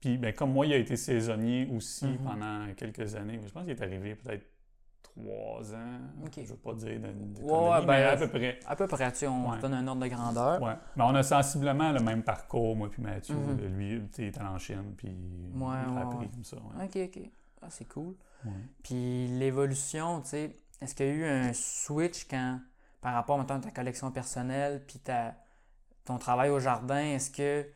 Puis, 0.00 0.16
ben, 0.16 0.32
comme 0.32 0.52
moi, 0.52 0.66
il 0.66 0.72
a 0.72 0.76
été 0.76 0.96
saisonnier 0.96 1.68
aussi 1.74 2.06
Mhm. 2.06 2.18
pendant 2.18 2.74
quelques 2.76 3.14
années. 3.16 3.40
Je 3.44 3.50
pense 3.52 3.62
qu'il 3.64 3.72
est 3.72 3.82
arrivé 3.82 4.14
peut-être 4.14 4.46
trois 5.02 5.74
ans. 5.74 5.98
Je 6.34 6.40
ne 6.40 6.46
veux 6.46 6.56
pas 6.56 6.72
dire 6.74 7.00
de, 7.00 7.06
de 7.08 7.40
Ouais, 7.42 7.80
ben, 7.80 7.86
mais 7.86 8.02
à 8.04 8.16
peu 8.16 8.28
près. 8.28 8.58
À 8.66 8.76
peu 8.76 8.86
près, 8.86 9.10
tu 9.12 9.26
on 9.26 9.50
Ouais. 9.50 9.58
donne 9.58 9.74
un 9.74 9.86
ordre 9.88 10.02
de 10.02 10.06
grandeur. 10.08 10.62
Ouais. 10.62 10.74
Mais 10.96 11.02
on 11.04 11.14
a 11.14 11.22
sensiblement 11.24 11.90
le 11.92 12.00
même 12.00 12.22
parcours, 12.22 12.76
moi 12.76 12.88
puis 12.90 13.02
Mathieu. 13.02 13.34
Mhm. 13.34 13.76
Lui, 13.76 14.00
il 14.18 14.24
est 14.24 14.38
allé 14.38 14.48
en 14.48 14.58
Chine, 14.58 14.94
puis 14.96 15.08
il 15.08 15.62
a 15.62 16.00
appris 16.02 16.28
comme 16.28 16.44
ça. 16.44 16.56
Ok, 16.56 16.96
ok. 16.96 17.30
Ah, 17.62 17.66
c'est 17.70 17.88
cool. 17.88 18.14
Puis 18.84 19.26
l'évolution, 19.26 20.20
tu 20.20 20.28
sais, 20.28 20.56
est-ce 20.80 20.94
qu'il 20.94 21.06
y 21.06 21.10
a 21.10 21.12
eu 21.12 21.24
un 21.24 21.52
switch 21.52 22.26
quand, 22.28 22.60
par 23.00 23.14
rapport 23.14 23.36
mettons, 23.38 23.54
à 23.54 23.58
ta 23.60 23.70
collection 23.72 24.12
personnelle, 24.12 24.84
puis 24.86 25.00
ta, 25.00 25.34
ton 26.04 26.18
travail 26.18 26.50
au 26.50 26.60
jardin, 26.60 27.00
est-ce 27.02 27.30
que 27.32 27.66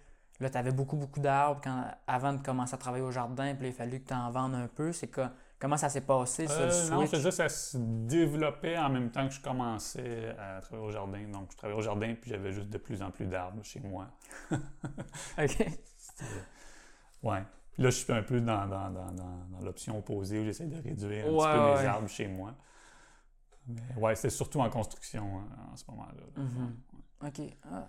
là, 0.40 0.50
tu 0.50 0.58
avais 0.58 0.72
beaucoup, 0.72 0.96
beaucoup 0.96 1.20
d'arbres 1.20 1.60
quand, 1.62 1.84
avant 2.06 2.32
de 2.32 2.42
commencer 2.42 2.74
à 2.74 2.78
travailler 2.78 3.04
au 3.04 3.10
jardin, 3.10 3.54
puis 3.54 3.64
là, 3.64 3.68
il 3.68 3.72
a 3.72 3.76
fallu 3.76 4.00
que 4.00 4.08
tu 4.08 4.14
en 4.14 4.30
vendes 4.30 4.54
un 4.54 4.66
peu? 4.66 4.92
C'est 4.92 5.08
que, 5.08 5.22
comment 5.58 5.76
ça 5.76 5.88
s'est 5.88 6.00
passé, 6.00 6.46
ça, 6.48 6.54
Euh, 6.60 6.90
non, 6.90 7.06
c'est 7.06 7.20
juste 7.20 7.36
ça 7.36 7.48
se 7.48 7.76
développait 7.78 8.76
en 8.76 8.88
même 8.88 9.10
temps 9.10 9.26
que 9.28 9.34
je 9.34 9.40
commençais 9.40 10.34
à 10.38 10.60
travailler 10.60 10.88
au 10.88 10.90
jardin. 10.90 11.22
Donc, 11.28 11.52
je 11.52 11.56
travaillais 11.56 11.78
au 11.78 11.82
jardin, 11.82 12.14
puis 12.20 12.30
j'avais 12.30 12.52
juste 12.52 12.68
de 12.70 12.78
plus 12.78 13.02
en 13.02 13.10
plus 13.10 13.26
d'arbres 13.26 13.62
chez 13.62 13.80
moi. 13.80 14.08
OK. 14.50 15.66
Ouais. 17.22 17.44
Puis 17.72 17.82
là, 17.82 17.90
je 17.90 17.96
suis 17.96 18.12
un 18.12 18.22
peu 18.22 18.40
dans, 18.40 18.66
dans, 18.66 18.90
dans, 18.90 19.12
dans, 19.12 19.60
l'option 19.62 19.98
opposée 19.98 20.40
où 20.40 20.44
j'essaie 20.44 20.66
de 20.66 20.76
réduire 20.82 21.26
un 21.26 21.30
Ouais, 21.30 21.38
petit 21.38 21.76
peu 21.76 21.82
mes 21.82 21.88
arbres 21.88 22.08
chez 22.08 22.28
moi. 22.28 22.54
Mais 23.66 23.94
ouais, 23.96 24.14
c'est 24.16 24.30
surtout 24.30 24.60
en 24.60 24.68
construction 24.68 25.38
hein, 25.38 25.70
en 25.72 25.76
ce 25.76 25.84
moment-là. 25.88 26.20
là. 26.36 26.42
Mhm. 26.42 26.76
Ouais. 27.22 27.28
OK. 27.28 27.56
Ah. 27.70 27.88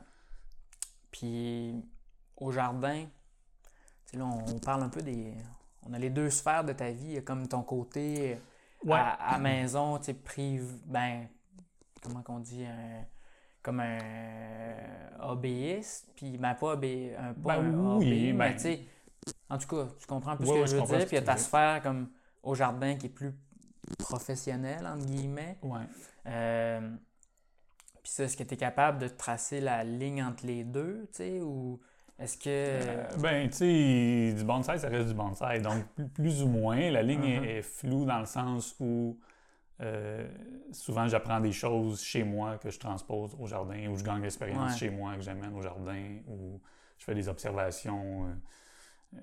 Puis, 1.12 1.84
au 2.38 2.52
jardin, 2.52 3.06
là, 4.14 4.26
on 4.26 4.60
parle 4.60 4.84
un 4.84 4.90
peu 4.90 5.02
des. 5.02 5.34
On 5.86 5.94
a 5.94 6.00
les 6.00 6.10
deux 6.10 6.30
sphères 6.30 6.64
de 6.64 6.74
ta 6.74 6.92
vie. 6.92 7.06
Il 7.06 7.12
y 7.14 7.18
a 7.18 7.22
comme 7.22 7.48
ton 7.48 7.62
côté 7.64 8.34
euh, 8.34 8.36
Ouais. 8.86 8.94
à, 9.00 9.36
à 9.36 9.38
maison, 9.40 9.98
tu 9.98 10.06
sais, 10.06 10.14
prive. 10.14 10.78
Ben, 10.86 11.28
comment 12.02 12.22
qu'on 12.22 12.40
dit 12.40 12.64
un- 12.66 13.06
Comme 13.62 13.80
un 13.80 14.76
hobbyiste. 15.22 16.10
Puis, 16.16 16.38
ben, 16.38 16.54
pas, 16.56 16.74
hobby, 16.74 17.10
un, 17.18 17.34
pas 17.34 17.58
Ben 17.60 17.74
un 17.76 17.96
oui, 17.98 18.34
mais 18.34 18.50
ben- 18.50 18.54
tu 18.56 18.60
sais. 18.60 18.80
En 19.50 19.58
tout 19.58 19.68
cas, 19.68 19.88
tu 20.00 20.06
comprends 20.06 20.36
peu 20.36 20.44
Ouais, 20.44 20.50
ce 20.50 20.54
que 20.54 20.60
ouais, 20.62 20.68
je 20.68 20.76
veux 20.76 20.98
dire. 20.98 21.08
Puis, 21.08 21.16
il 21.16 21.20
y 21.20 21.24
a 21.24 21.26
ta 21.26 21.38
sphère 21.38 21.82
comme 21.82 22.10
au 22.44 22.56
jardin 22.56 22.96
qui 22.96 23.06
est 23.06 23.10
plus 23.10 23.34
professionnelle, 24.00 24.86
entre 24.86 25.06
guillemets. 25.06 25.58
Ouais. 25.62 25.82
Euh, 26.28 26.94
puis 28.02 28.12
ça, 28.12 28.24
est-ce 28.26 28.36
que 28.36 28.44
tu 28.44 28.54
es 28.54 28.58
capable 28.58 28.98
de 29.00 29.08
tracer 29.08 29.62
la 29.62 29.84
ligne 29.84 30.22
entre 30.24 30.46
les 30.46 30.64
deux, 30.64 31.08
tu 31.12 31.18
sais, 31.18 31.40
ou 31.42 31.80
est-ce 32.20 32.38
que... 32.38 32.44
Euh, 32.48 33.04
ben, 33.18 33.50
tu 33.50 33.58
sais, 33.58 34.34
du 34.38 34.44
bonsaï, 34.44 34.80
ça 34.80 34.88
reste 34.88 35.10
du 35.10 35.14
bonsaï. 35.14 35.62
Donc, 35.62 35.84
plus, 36.14 36.44
ou 36.44 36.48
moins, 36.48 36.90
la 36.92 37.02
ligne 37.04 37.24
est- 37.24 37.38
Mhm. 37.38 37.44
est, 37.46 37.62
floue 37.62 38.06
dans 38.06 38.20
le 38.20 38.26
sens 38.26 38.76
où 38.80 39.20
euh, 39.82 40.28
souvent 40.72 41.08
j'apprends 41.08 41.40
des 41.40 41.52
choses 41.52 42.02
chez 42.02 42.24
moi 42.24 42.58
que 42.58 42.70
je 42.70 42.80
transpose 42.80 43.36
au 43.40 43.48
jardin, 43.48 43.88
ou 43.90 43.98
je 43.98 44.04
gagne 44.04 44.22
l'expérience 44.22 44.74
Ouais. 44.74 44.78
chez 44.78 44.90
moi 44.90 45.16
que 45.16 45.22
j'amène 45.22 45.54
au 45.54 45.62
jardin, 45.62 46.20
ou 46.28 46.62
je 46.98 47.04
fais 47.06 47.16
des 47.16 47.28
observations, 47.28 48.28
euh, 49.16 49.20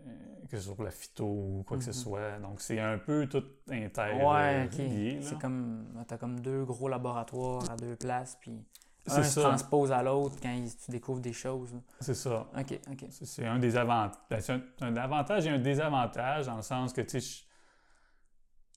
que 0.50 0.56
ce 0.56 0.64
soit 0.64 0.74
pour 0.74 0.84
la 0.84 0.90
phyto 0.90 1.24
ou 1.24 1.64
quoi 1.66 1.78
que 1.78 1.84
ce 1.84 1.90
Mhm. 1.90 1.94
soit. 1.94 2.38
Donc, 2.40 2.60
c'est 2.60 2.80
un 2.80 2.98
peu 2.98 3.26
tout 3.28 3.44
inter 3.70 4.12
ouais, 4.12 4.64
ok. 4.66 4.72
relié, 4.74 5.14
là. 5.14 5.20
C'est 5.22 5.38
comme... 5.40 6.04
T'as 6.06 6.18
comme 6.18 6.40
deux 6.40 6.64
gros 6.64 6.88
laboratoires 6.88 7.70
à 7.70 7.76
deux 7.76 7.96
places, 7.96 8.36
puis 8.40 8.60
un 9.08 9.22
se 9.22 9.30
ça. 9.30 9.40
transpose 9.42 9.92
à 9.92 10.02
l'autre 10.02 10.36
quand 10.42 10.52
il- 10.52 10.74
tu 10.76 10.90
découvres 10.90 11.20
des 11.20 11.32
choses. 11.32 11.74
C'est 12.00 12.14
ça. 12.14 12.46
Ok, 12.58 12.78
ok. 12.90 13.04
C'est- 13.10 13.46
un 13.46 13.58
des 13.58 13.76
avantages. 13.76 14.42
C'est 14.42 14.52
un, 14.52 14.62
un 14.82 14.96
avantage 14.96 15.46
et 15.46 15.50
un 15.50 15.58
désavantage 15.58 16.46
dans 16.46 16.56
le 16.56 16.62
sens 16.62 16.92
que, 16.92 17.00
tu 17.00 17.20
sais, 17.20 17.44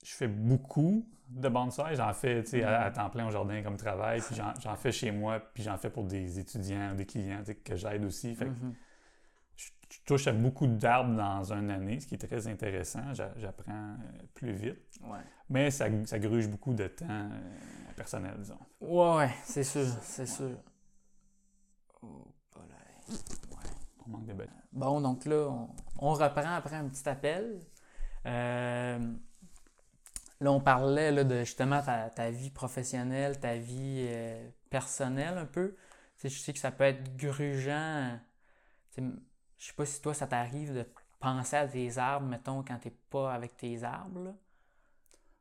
je, 0.04 0.08
je 0.08 0.14
fais 0.14 0.28
beaucoup 0.28 1.06
de 1.28 1.48
bonsaï. 1.48 1.96
J'en 1.96 2.12
fais, 2.12 2.42
tu 2.42 2.50
sais, 2.50 2.62
à, 2.62 2.82
à 2.82 2.90
temps 2.90 3.08
plein 3.10 3.26
au 3.26 3.30
jardin 3.30 3.62
comme 3.62 3.76
travail, 3.76 4.20
puis 4.20 4.34
j'en- 4.62 4.76
fais 4.76 4.92
chez 4.92 5.10
moi, 5.10 5.40
puis 5.40 5.62
j'en 5.62 5.76
fais 5.78 5.90
pour 5.90 6.04
des 6.04 6.38
étudiants, 6.38 6.94
des 6.94 7.06
clients, 7.06 7.40
tu 7.40 7.46
sais, 7.46 7.54
que 7.56 7.76
j'aide 7.76 8.04
aussi. 8.04 8.34
Fait 8.34 8.46
Mhm. 8.46 8.74
je, 9.56 9.68
je 9.90 9.98
touche 10.04 10.26
à 10.26 10.32
beaucoup 10.32 10.66
d'arbres 10.66 11.16
dans 11.16 11.52
une 11.52 11.70
année, 11.70 12.00
ce 12.00 12.06
qui 12.06 12.14
est 12.14 12.26
très 12.26 12.46
intéressant. 12.48 13.12
J'a- 13.14 13.32
J'apprends 13.36 13.72
euh, 13.72 14.22
plus 14.34 14.52
vite. 14.52 14.98
Ouais. 15.02 15.18
Mais 15.48 15.70
ça, 15.70 15.86
ça 16.06 16.18
gruge 16.18 16.48
beaucoup 16.48 16.74
de 16.74 16.86
temps 16.86 17.06
euh, 17.08 17.28
personnel, 17.94 18.34
disons. 18.38 18.58
Ouais, 18.80 19.16
ouais, 19.16 19.34
c'est 19.44 19.64
sûr, 19.64 19.86
c'est 20.02 20.26
sûr. 20.26 20.56
Oh. 22.02 22.26
Ouais. 22.56 22.62
On 24.06 24.10
manque 24.10 24.26
de. 24.26 24.46
Bon, 24.72 25.00
donc 25.00 25.24
là, 25.24 25.48
on, 25.48 25.68
on 25.98 26.12
reprend 26.12 26.54
après 26.54 26.76
un 26.76 26.88
petit 26.88 27.08
appel. 27.08 27.60
Euh, 28.26 28.98
là, 30.40 30.52
on 30.52 30.60
parlait 30.60 31.12
là, 31.12 31.24
de 31.24 31.40
justement 31.40 31.82
ta, 31.82 32.10
ta 32.10 32.30
vie 32.30 32.50
professionnelle, 32.50 33.38
ta 33.38 33.56
vie 33.56 34.06
euh, 34.08 34.48
personnelle 34.70 35.38
un 35.38 35.46
peu. 35.46 35.76
Tu 36.18 36.22
sais, 36.22 36.28
je 36.28 36.38
sais 36.40 36.52
que 36.52 36.58
ça 36.58 36.70
peut 36.70 36.84
être 36.84 37.16
grugeant. 37.16 38.18
Tu 38.92 39.02
sais, 39.02 39.08
je 39.58 39.66
sais 39.66 39.74
pas 39.74 39.86
si 39.86 40.00
toi, 40.02 40.14
ça 40.14 40.26
t'arrive 40.26 40.74
de 40.74 40.86
penser 41.20 41.56
à 41.56 41.66
tes 41.66 41.96
arbres, 41.98 42.26
mettons, 42.26 42.62
quand 42.62 42.78
t'es 42.78 42.94
pas 43.10 43.32
avec 43.32 43.56
tes 43.56 43.82
arbres. 43.82 44.20
là. 44.24 44.34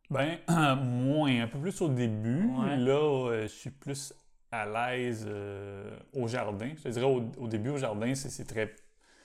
Ben, 0.10 0.38
moins, 0.84 1.42
un 1.44 1.48
peu 1.48 1.60
plus 1.60 1.82
au 1.82 1.90
début. 1.90 2.46
Ouais. 2.48 2.78
Là, 2.78 3.30
euh, 3.30 3.42
je 3.44 3.48
suis 3.48 3.70
plus 3.72 4.14
à 4.52 4.66
l'aise 4.66 5.26
euh, 5.28 5.98
au 6.14 6.28
jardin. 6.28 6.72
Je 6.78 6.84
te 6.84 6.90
dirais, 6.90 7.06
au, 7.06 7.24
au 7.38 7.48
début, 7.48 7.70
au 7.72 7.78
jardin, 7.78 8.14
c'est 8.14 8.46
très, 8.46 8.76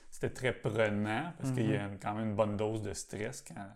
c'était 0.09 0.31
très 0.31 0.53
prenant 0.53 1.31
parce 1.37 1.51
qu'il 1.51 1.69
y 1.69 1.75
a 1.75 1.87
quand 2.01 2.15
même 2.15 2.29
une 2.29 2.35
bonne 2.35 2.57
dose 2.57 2.81
de 2.81 2.93
stress 2.93 3.43
quand 3.47 3.67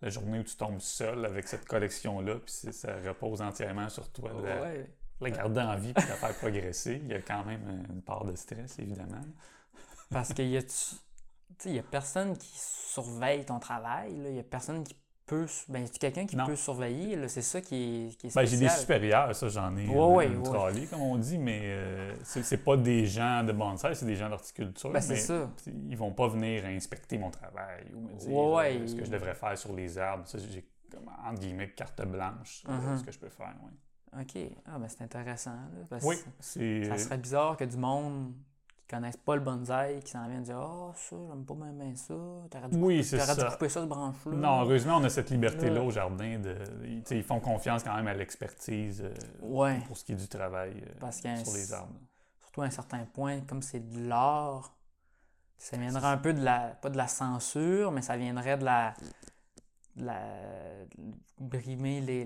la 0.00 0.08
journée 0.08 0.40
où 0.40 0.42
tu 0.42 0.56
tombes 0.56 0.80
seul 0.80 1.24
avec 1.24 1.46
cette 1.46 1.64
collection-là, 1.64 2.36
puis 2.36 2.72
ça 2.72 2.96
repose 3.06 3.40
entièrement 3.40 3.88
sur 3.88 4.10
toi 4.10 4.32
de 4.32 4.42
la, 4.42 4.60
Ouais. 4.62 4.90
la 5.20 5.30
garder 5.30 5.60
en 5.60 5.76
vie 5.76 5.92
puis 5.92 6.04
la 6.08 6.14
faire 6.16 6.34
progresser. 6.38 7.00
Il 7.04 7.08
y 7.08 7.14
a 7.14 7.20
quand 7.20 7.44
même 7.44 7.86
une 7.88 8.02
part 8.02 8.24
de 8.24 8.34
stress, 8.34 8.78
évidemment. 8.80 9.20
Parce 10.10 10.32
qu'il 10.34 10.48
y 10.48 10.56
a, 10.56 10.62
tu 10.62 10.68
sais, 10.68 10.96
il 11.66 11.74
y 11.74 11.78
a 11.78 11.84
personne 11.84 12.36
qui 12.36 12.50
surveille 12.58 13.44
ton 13.44 13.60
travail. 13.60 14.12
Il 14.12 14.34
y 14.34 14.40
a 14.40 14.42
personne 14.42 14.82
qui 14.82 14.96
peut. 15.26 15.46
Ben, 15.68 15.86
c'est 15.86 15.98
quelqu'un 15.98 16.26
qui 16.26 16.36
Non. 16.36 16.46
peut 16.46 16.56
surveiller. 16.56 17.16
là. 17.16 17.28
C'est 17.28 17.42
ça 17.42 17.60
qui 17.60 17.74
est, 18.10 18.16
qui 18.16 18.26
est 18.26 18.34
Ben, 18.34 18.44
j'ai 18.44 18.56
des 18.58 18.68
spécial. 18.68 18.80
supérieurs, 18.80 19.34
ça 19.34 19.48
j'en 19.48 19.76
ai 19.76 19.88
Ouais, 19.88 20.26
une- 20.26 20.36
ouais, 20.38 20.42
trolley, 20.42 20.86
comme 20.86 21.00
on 21.02 21.16
dit, 21.18 21.38
mais 21.38 21.60
euh, 21.64 22.14
c'est 22.24 22.42
c'est 22.42 22.58
pas 22.58 22.76
des 22.76 23.06
gens 23.06 23.42
de 23.44 23.52
bonsaï, 23.52 23.94
c'est 23.96 24.06
des 24.06 24.16
gens 24.16 24.28
d'horticulture. 24.28 24.90
Ben, 24.90 25.00
c'est 25.00 25.14
mais 25.14 25.18
ça. 25.20 25.50
Ils 25.88 25.96
vont 25.96 26.12
pas 26.12 26.28
venir 26.28 26.64
inspecter 26.66 27.18
mon 27.18 27.30
travail 27.30 27.84
ou 27.94 28.00
me 28.00 28.12
dire 28.14 28.28
euh, 28.30 28.86
ce 28.86 28.94
que 28.94 29.04
je 29.04 29.10
devrais 29.10 29.34
faire 29.34 29.56
sur 29.56 29.72
les 29.72 29.98
arbres. 29.98 30.26
Ça, 30.26 30.38
j'ai 30.38 30.64
comme, 30.90 31.08
entre 31.26 31.40
guillemets 31.40 31.70
carte 31.70 32.06
blanche 32.06 32.62
euh, 32.68 32.72
Mhm. 32.72 32.98
ce 32.98 33.04
que 33.04 33.12
je 33.12 33.18
peux 33.18 33.30
faire. 33.30 33.54
ouais. 33.64 34.20
OK. 34.20 34.36
Ah, 34.66 34.78
ben 34.78 34.88
c'est 34.88 35.02
intéressant. 35.04 35.52
là, 35.52 35.86
parce 35.88 36.04
Oui. 36.04 36.16
Ça 36.40 36.98
serait 36.98 37.16
bizarre 37.16 37.56
que 37.56 37.64
du 37.64 37.78
monde 37.78 38.34
qui 38.92 38.96
connaisse 38.96 39.16
pas 39.16 39.34
le 39.36 39.40
bonsaï 39.40 40.00
qui 40.00 40.10
s'en 40.10 40.28
vienne 40.28 40.42
dire 40.42 40.58
Ah, 40.58 40.92
ça, 40.94 41.16
j'aime 41.30 41.44
pas 41.44 41.54
bien, 41.54 41.72
bien 41.72 41.94
ça. 41.96 42.14
T'aurais 42.50 42.68
dû, 42.68 42.76
Oui, 42.78 43.00
couper- 43.00 43.18
t'aurais 43.18 43.34
dû 43.34 43.40
ça. 43.40 43.50
couper 43.50 43.68
ça, 43.68 43.80
ce 43.80 43.86
branche-là. 43.86 44.32
Non, 44.32 44.60
heureusement, 44.62 44.96
on 44.98 45.04
a 45.04 45.08
cette 45.08 45.30
liberté-là 45.30 45.74
Là. 45.74 45.82
au 45.82 45.90
jardin. 45.90 46.38
De, 46.38 46.56
ils, 46.84 47.02
tu 47.02 47.22
font 47.22 47.40
confiance 47.40 47.82
quand 47.82 47.94
même 47.94 48.06
à 48.08 48.14
l'expertise 48.14 49.02
euh, 49.02 49.14
Ouais. 49.40 49.78
pour 49.86 49.96
ce 49.96 50.04
qui 50.04 50.12
est 50.12 50.16
du 50.16 50.28
travail 50.28 50.72
euh, 50.86 50.92
Parce 51.00 51.20
sur 51.20 51.54
les 51.54 51.72
arbres. 51.72 51.94
Surtout 52.40 52.62
à 52.62 52.66
un 52.66 52.70
certain 52.70 53.04
point, 53.06 53.40
comme 53.40 53.62
c'est 53.62 53.80
de 53.80 54.08
l'art, 54.08 54.74
ça 55.56 55.76
viendrait 55.78 56.06
un 56.08 56.18
peu 56.18 56.34
de 56.34 56.42
la. 56.42 56.76
Pas 56.82 56.90
de 56.90 56.96
la 56.98 57.06
censure, 57.08 57.92
mais 57.92 58.02
ça 58.02 58.16
viendrait 58.16 58.58
de 58.58 58.64
la. 58.64 58.94
de 59.96 60.04
la 60.04 60.20
brimer 61.38 62.00
les- 62.00 62.24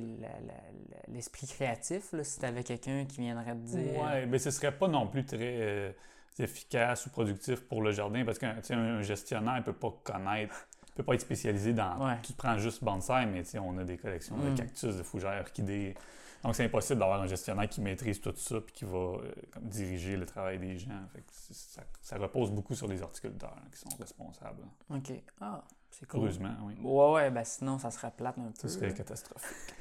l'esprit 1.09 1.47
créatif, 1.47 2.13
là, 2.13 2.23
si 2.25 2.39
t'avais 2.39 2.63
quelqu'un 2.65 3.05
qui 3.07 3.21
viendrait 3.21 3.53
te 3.55 3.61
dire. 3.67 4.03
Ouais, 4.03 4.27
mais 4.27 4.39
ce 4.39 4.51
serait 4.51 4.77
pas 4.77 4.89
non 4.89 5.07
plus 5.07 5.25
très 5.25 5.39
euh, 5.41 5.93
efficace 6.39 7.07
ou 7.07 7.11
productif 7.11 7.61
pour 7.67 7.83
le 7.83 7.93
jardin 7.93 8.25
parce 8.25 8.39
qu'un 8.39 8.57
un 8.71 9.03
gestionnaire 9.03 9.57
ne 9.57 9.63
peut 9.63 9.73
pas 9.73 9.93
connaître, 10.05 10.69
peut 10.95 11.03
pas 11.03 11.15
être 11.15 11.21
spécialisé 11.21 11.73
dans. 11.75 12.07
Ouais. 12.07 12.19
Tu 12.23 12.33
prends 12.33 12.57
juste 12.59 12.83
bonsaï, 12.83 13.27
mais 13.27 13.43
on 13.59 13.77
a 13.79 13.85
des 13.85 13.99
collections 13.99 14.37
Mm. 14.37 14.51
de 14.55 14.57
cactus, 14.57 14.97
de 14.97 15.03
fougères, 15.03 15.41
orchidées. 15.41 15.95
Donc 16.43 16.55
c'est 16.55 16.65
impossible 16.65 17.01
d'avoir 17.01 17.21
un 17.23 17.27
gestionnaire 17.27 17.69
qui 17.69 17.81
maîtrise 17.81 18.21
tout 18.21 18.33
ça 18.37 18.61
puis 18.61 18.73
qui 18.75 18.85
va 18.85 18.99
euh, 18.99 19.33
comme 19.53 19.65
diriger 19.65 20.17
le 20.17 20.27
travail 20.27 20.59
des 20.59 20.79
gens. 20.79 20.91
Fait 21.13 21.21
que 21.21 21.33
ça, 21.33 21.83
ça 22.01 22.17
repose 22.19 22.51
beaucoup 22.51 22.75
sur 22.75 22.87
les 22.89 23.03
horticulteurs 23.03 23.55
hein, 23.57 23.69
qui 23.73 23.79
sont 23.79 23.97
responsables. 23.99 24.63
OK. 24.91 25.13
Ah, 25.41 25.65
c'est 25.91 26.07
cool. 26.07 26.21
Heureusement, 26.21 26.55
oui. 26.63 26.75
Ouais, 26.83 27.13
ouais, 27.13 27.31
ben 27.31 27.45
sinon, 27.45 27.79
ça 27.79 27.91
serait 27.91 28.11
plate 28.11 28.39
un 28.39 28.53
peu. 28.53 28.53
Ce 28.57 28.69
serait 28.69 28.95
catastrophique. 28.95 29.75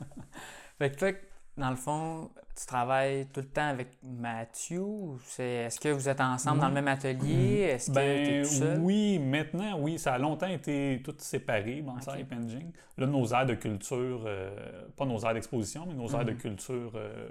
Fait 0.78 0.90
que 0.90 1.14
dans 1.56 1.70
le 1.70 1.76
fond, 1.76 2.30
tu 2.58 2.66
travailles 2.66 3.26
tout 3.32 3.40
le 3.40 3.48
temps 3.48 3.68
avec 3.68 3.88
Mathieu. 4.02 4.82
c'est- 5.24 5.44
Est-ce 5.66 5.80
que 5.80 5.88
vous 5.88 6.08
êtes 6.08 6.20
ensemble 6.20 6.60
dans 6.60 6.68
le 6.68 6.74
même 6.74 6.88
atelier? 6.88 7.60
Est-ce 7.72 7.90
que 7.90 7.94
Ben 7.94 8.42
tout 8.44 8.48
seul? 8.50 8.78
oui, 8.80 9.18
maintenant, 9.18 9.78
oui, 9.78 9.98
ça 9.98 10.14
a 10.14 10.18
longtemps 10.18 10.46
été 10.46 11.00
tout 11.04 11.14
séparé, 11.18 11.82
bonsai 11.82 12.10
Ok. 12.12 12.18
et 12.20 12.24
penging. 12.24 12.70
Là, 12.98 13.06
nos 13.06 13.26
aires 13.32 13.46
de 13.46 13.54
culture, 13.54 14.22
euh, 14.26 14.88
pas 14.96 15.04
nos 15.06 15.18
aires 15.20 15.34
d'exposition, 15.34 15.84
mais 15.86 15.94
nos 15.94 16.08
aires 16.10 16.24
de 16.24 16.32
Mhm. 16.32 16.38
culture 16.38 16.92
euh, 16.94 17.28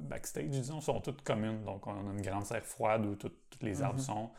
backstage, 0.00 0.48
disons, 0.50 0.80
sont 0.80 1.00
toutes 1.00 1.22
communes. 1.22 1.64
Donc, 1.64 1.86
on 1.86 1.92
a 1.92 2.12
une 2.12 2.22
grande 2.22 2.44
serre 2.44 2.64
froide 2.64 3.04
où 3.06 3.14
tout- 3.16 3.32
tous 3.50 3.64
les 3.64 3.82
arbres 3.82 3.98
Mhm. 3.98 4.04
sont. 4.04 4.30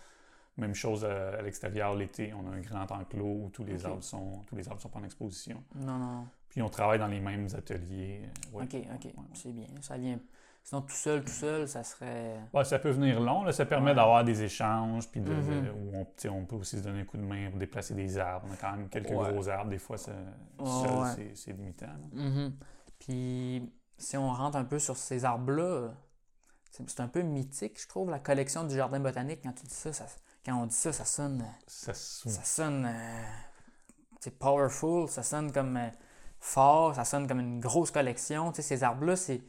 Même 0.57 0.73
chose 0.73 1.05
à, 1.05 1.37
à 1.37 1.41
l'extérieur 1.43 1.93
l'été, 1.93 2.33
on 2.33 2.47
a 2.51 2.55
un 2.55 2.61
grand 2.61 2.89
enclos 2.91 3.43
où 3.45 3.49
tous 3.53 3.63
les 3.63 3.85
arbres 3.85 4.03
sont 4.03 4.43
tous 4.47 4.55
les 4.55 4.67
arbres 4.67 4.81
sont 4.81 4.89
pas 4.89 4.99
en 4.99 5.03
exposition. 5.03 5.61
Non, 5.75 5.97
non. 5.99 6.27
Puis 6.57 6.63
on 6.63 6.69
travaille 6.69 6.97
dans 6.97 7.05
les 7.05 7.19
mêmes 7.19 7.47
ateliers. 7.55 8.23
euh, 8.51 8.57
ouais. 8.57 8.63
OK, 8.63 8.75
OK. 8.95 9.03
ouais. 9.05 9.13
C'est 9.35 9.51
bien. 9.51 9.67
Ça 9.79 9.95
vient. 9.95 10.19
Sinon, 10.63 10.81
tout 10.81 10.95
seul, 10.95 11.23
tout 11.23 11.29
seul, 11.31 11.67
ça 11.67 11.83
serait. 11.83 12.39
Ouais, 12.51 12.65
ça 12.65 12.79
peut 12.79 12.89
venir 12.89 13.19
long. 13.19 13.43
Là, 13.43 13.51
ça 13.51 13.63
permet 13.67 13.93
d'avoir 13.93 14.23
des 14.23 14.41
échanges, 14.41 15.07
puis 15.07 15.21
de, 15.21 15.31
Mhm. 15.31 15.67
où 15.93 15.97
on, 15.97 16.29
on 16.31 16.45
peut 16.45 16.55
aussi 16.55 16.79
se 16.79 16.81
donner 16.83 17.01
un 17.01 17.05
coup 17.05 17.17
de 17.17 17.21
main 17.21 17.51
pour 17.51 17.59
déplacer 17.59 17.93
des 17.93 18.17
arbres. 18.17 18.47
On 18.49 18.53
a 18.53 18.57
quand 18.57 18.71
même 18.75 18.89
quelques 18.89 19.11
gros 19.11 19.47
arbres. 19.47 19.69
Des 19.69 19.77
fois, 19.77 19.99
ça, 19.99 20.13
seul, 20.57 21.35
c'est- 21.35 21.51
limitant. 21.53 21.85
Mhm. 22.11 22.55
Puis, 22.97 23.71
si 23.99 24.17
on 24.17 24.31
rentre 24.33 24.57
un 24.57 24.65
peu 24.65 24.79
sur 24.79 24.97
ces 24.97 25.25
arbres-là, 25.25 25.89
c'est 26.71 26.89
c'est 26.89 27.01
un 27.01 27.07
peu 27.07 27.21
mythique, 27.21 27.79
je 27.79 27.87
trouve, 27.87 28.09
la 28.09 28.17
collection 28.19 28.63
du 28.63 28.73
jardin 28.75 28.99
botanique. 28.99 29.41
Quand 29.43 29.53
tu 29.53 29.67
dis 29.67 29.75
ça, 29.75 29.93
ça- 29.93 30.07
quand 30.43 30.55
on 30.59 30.65
dit 30.65 30.73
ça, 30.75 30.91
ça 30.91 31.05
sonne. 31.05 31.45
Ça, 31.67 31.93
Ça 31.93 32.43
sonne. 32.43 32.83
euh, 32.87 33.21
c'est 34.19 34.39
powerful, 34.39 35.07
ça 35.07 35.21
sonne 35.21 35.51
comme 35.51 35.77
euh, 35.77 35.87
fort, 36.47 36.95
ça 36.95 37.05
sonne 37.05 37.27
comme 37.27 37.39
une 37.39 37.59
grosse 37.59 37.91
collection. 37.91 38.51
Tu 38.51 38.57
sais, 38.57 38.61
ces 38.63 38.83
arbres-là, 38.83 39.15
c'est. 39.15 39.41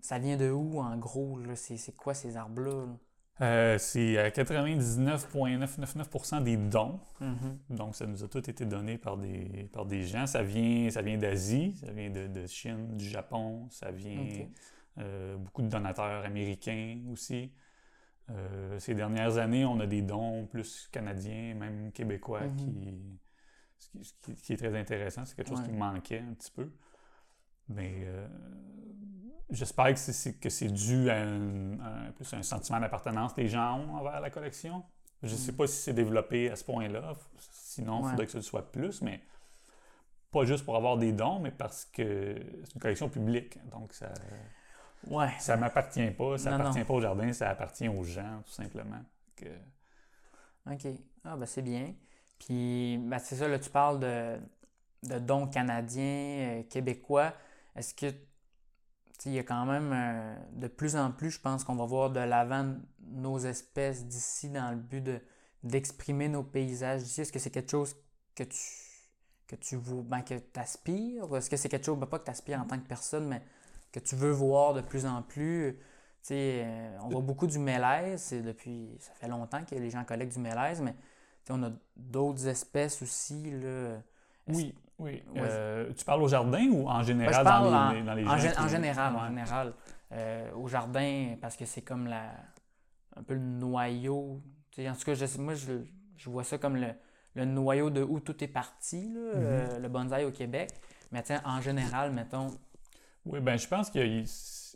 Ça 0.00 0.18
vient 0.18 0.36
de 0.36 0.50
où 0.50 0.80
en 0.80 0.96
gros? 0.96 1.38
là? 1.38 1.56
C'est 1.56 1.76
c'est 1.76 1.96
quoi 1.96 2.14
ces 2.14 2.36
arbres-là? 2.36 2.86
là? 2.86 2.96
Euh, 3.42 3.78
c'est 3.78 4.18
à 4.18 4.30
99,999% 4.30 6.42
des 6.42 6.56
dons. 6.56 7.00
Mhm. 7.20 7.58
Donc, 7.70 7.96
ça 7.96 8.06
nous 8.06 8.22
a 8.22 8.28
tout 8.28 8.48
été 8.50 8.64
donné 8.66 8.98
par 8.98 9.16
des, 9.16 9.68
par 9.72 9.86
des 9.86 10.02
gens. 10.04 10.26
Ça 10.26 10.42
vient, 10.42 10.90
ça 10.90 11.02
vient 11.02 11.16
d'Asie, 11.18 11.74
ça 11.84 11.90
vient 11.92 12.10
de, 12.10 12.26
de 12.26 12.46
Chine, 12.46 12.96
du 12.96 13.08
Japon, 13.08 13.66
ça 13.70 13.90
vient 13.90 14.46
euh, 14.98 15.36
beaucoup 15.36 15.62
de 15.62 15.68
donateurs 15.68 16.24
américains 16.24 16.98
aussi. 17.12 17.50
Euh, 18.30 18.78
ces 18.78 18.94
dernières 18.94 19.38
années, 19.38 19.64
on 19.64 19.80
a 19.80 19.86
des 19.86 20.02
dons 20.02 20.46
plus 20.46 20.88
canadiens, 20.92 21.54
même 21.54 21.90
québécois, 21.92 22.42
Mhm. 22.42 22.56
qui, 22.56 22.98
ce 23.80 23.88
qui, 23.90 24.04
ce 24.04 24.12
qui- 24.22 24.34
qui 24.34 24.52
est 24.52 24.56
très 24.56 24.78
intéressant. 24.78 25.24
C'est 25.24 25.34
quelque 25.34 25.48
chose 25.48 25.60
Ouais. 25.60 25.66
qui 25.66 25.72
me 25.72 25.78
manquait 25.78 26.20
un 26.20 26.32
petit 26.34 26.50
peu. 26.50 26.70
Mais 27.68 28.02
euh, 28.04 28.26
j'espère 29.50 29.92
que 29.94 29.98
c'est- 29.98 30.12
c'est 30.12 30.34
que 30.34 30.48
c'est 30.50 30.68
dû 30.68 31.10
à 31.10 31.16
un, 31.22 31.80
un- 31.80 32.12
plus 32.12 32.32
un 32.34 32.42
sentiment 32.42 32.80
d'appartenance 32.80 33.32
que 33.32 33.40
les 33.40 33.48
gens 33.48 33.78
ont 33.78 33.94
envers 33.96 34.20
la 34.20 34.30
collection. 34.30 34.84
Je 35.22 35.32
ne 35.32 35.36
sais 35.36 35.52
Mhm. 35.52 35.58
pas 35.58 35.66
si 35.66 35.76
c'est 35.76 35.92
développé 35.92 36.50
à 36.50 36.56
ce 36.56 36.64
point-là. 36.64 37.12
Sinon, 37.38 38.00
il 38.00 38.04
Ouais. 38.04 38.10
faudrait 38.10 38.26
que 38.26 38.32
ce 38.32 38.38
le 38.38 38.42
soit 38.42 38.70
plus, 38.72 39.02
mais 39.02 39.20
pas 40.30 40.44
juste 40.44 40.64
pour 40.64 40.76
avoir 40.76 40.96
des 40.96 41.12
dons, 41.12 41.40
mais 41.40 41.50
parce 41.50 41.84
que 41.86 42.36
c'est 42.64 42.74
une 42.74 42.80
collection 42.80 43.08
publique. 43.08 43.58
Donc, 43.70 43.92
ça 43.92 44.12
Ouais. 45.08 45.30
ça 45.38 45.56
m'appartient 45.56 46.10
pas. 46.12 46.38
Ça 46.38 46.50
Non, 46.50 46.56
non. 46.58 46.64
appartient 46.64 46.84
pas 46.84 46.94
au 46.94 47.00
jardin, 47.00 47.32
ça 47.32 47.50
appartient 47.50 47.88
aux 47.88 48.02
gens, 48.04 48.42
tout 48.44 48.52
simplement. 48.52 49.02
Que- 49.36 49.58
OK. 50.70 50.86
Ah, 51.24 51.36
ben 51.36 51.46
c'est 51.46 51.62
bien. 51.62 51.94
Puis, 52.40 52.98
ben, 52.98 53.18
c'est 53.18 53.36
ça, 53.36 53.46
là, 53.46 53.58
tu 53.58 53.70
parles 53.70 54.00
de, 54.00 55.18
dons 55.18 55.46
canadiens, 55.46 56.58
euh, 56.58 56.62
québécois. 56.64 57.32
Est-ce 57.76 57.94
que, 57.94 58.06
il 59.26 59.32
y 59.32 59.38
a 59.38 59.44
quand 59.44 59.66
même, 59.66 59.92
euh, 59.92 60.34
de 60.52 60.66
plus 60.66 60.96
en 60.96 61.12
plus, 61.12 61.30
je 61.30 61.40
pense 61.40 61.62
qu'on 61.62 61.76
va 61.76 61.84
voir 61.84 62.10
de 62.10 62.20
l'avant 62.20 62.74
nos 63.00 63.38
espèces 63.38 64.06
d'ici 64.06 64.48
dans 64.48 64.70
le 64.70 64.76
but 64.78 65.02
de, 65.02 65.20
d'exprimer 65.62 66.28
nos 66.28 66.42
paysages 66.42 67.02
d'ici? 67.02 67.20
Est-ce 67.20 67.32
que 67.32 67.38
c'est 67.38 67.50
quelque 67.50 67.70
chose 67.70 67.94
que 68.34 68.44
tu, 68.44 68.58
que 69.46 69.56
tu 69.56 69.76
ben, 69.78 70.22
que 70.22 70.34
aspires? 70.56 71.36
Est-ce 71.36 71.50
que 71.50 71.56
c'est 71.56 71.68
quelque 71.68 71.86
chose, 71.86 71.98
ben, 71.98 72.06
pas 72.06 72.18
que 72.18 72.24
tu 72.24 72.30
aspires 72.30 72.60
en 72.60 72.66
tant 72.66 72.78
que 72.78 72.88
personne, 72.88 73.28
mais 73.28 73.42
que 73.92 74.00
tu 74.00 74.16
veux 74.16 74.32
voir 74.32 74.74
de 74.74 74.80
plus 74.80 75.04
en 75.06 75.22
plus? 75.22 75.78
Euh, 76.30 76.98
on 77.02 77.08
voit 77.08 77.20
beaucoup 77.22 77.46
du 77.46 77.58
mélèze, 77.58 78.22
c'est 78.22 78.42
depuis, 78.42 78.96
ça 79.00 79.12
fait 79.14 79.28
longtemps 79.28 79.64
que 79.64 79.74
les 79.74 79.90
gens 79.90 80.04
collectent 80.04 80.34
du 80.34 80.40
mélèze, 80.40 80.80
mais 80.80 80.94
on 81.48 81.62
a 81.62 81.70
d'autres 81.96 82.46
espèces 82.46 83.02
aussi, 83.02 83.50
là. 83.50 84.02
Oui, 84.48 84.74
oui. 84.98 85.22
Euh, 85.36 85.92
tu 85.96 86.04
parles 86.04 86.22
au 86.22 86.28
jardin 86.28 86.66
ou 86.68 86.88
en 86.88 86.98
Ben, 86.98 87.02
général 87.04 87.34
je 87.34 87.42
parle 87.44 87.70
dans 87.70 87.76
en, 87.76 87.92
les, 87.92 88.02
dans 88.02 88.14
les 88.14 88.24
en 88.26 88.36
gé- 88.36 88.60
en 88.60 88.68
général, 88.68 89.16
en 89.16 89.26
général. 89.28 89.72
Euh, 90.12 90.50
au 90.54 90.66
jardin, 90.68 91.36
parce 91.40 91.56
que 91.56 91.64
c'est 91.64 91.82
comme 91.82 92.06
la, 92.06 92.32
un 93.16 93.22
peu 93.22 93.34
le 93.34 93.40
noyau. 93.40 94.40
En 94.78 94.94
tout 94.94 95.04
cas, 95.04 95.14
je- 95.14 95.38
moi, 95.38 95.54
je, 95.54 95.72
je 96.16 96.30
vois 96.30 96.42
ça 96.44 96.58
comme 96.58 96.76
le, 96.76 96.88
le 97.36 97.44
noyau 97.44 97.90
de 97.90 98.02
où 98.02 98.18
tout 98.20 98.42
est 98.42 98.48
parti, 98.48 99.08
là, 99.08 99.20
Mhm. 99.20 99.32
euh, 99.36 99.78
le 99.78 99.88
bonsaï 99.88 100.24
au 100.24 100.32
Québec. 100.32 100.70
Mais 101.12 101.22
tiens, 101.22 101.40
en 101.44 101.60
général, 101.60 102.12
mettons, 102.12 102.48
Oui, 103.26 103.40
ben 103.40 103.56
je 103.58 103.68
pense 103.68 103.90
que 103.90 103.98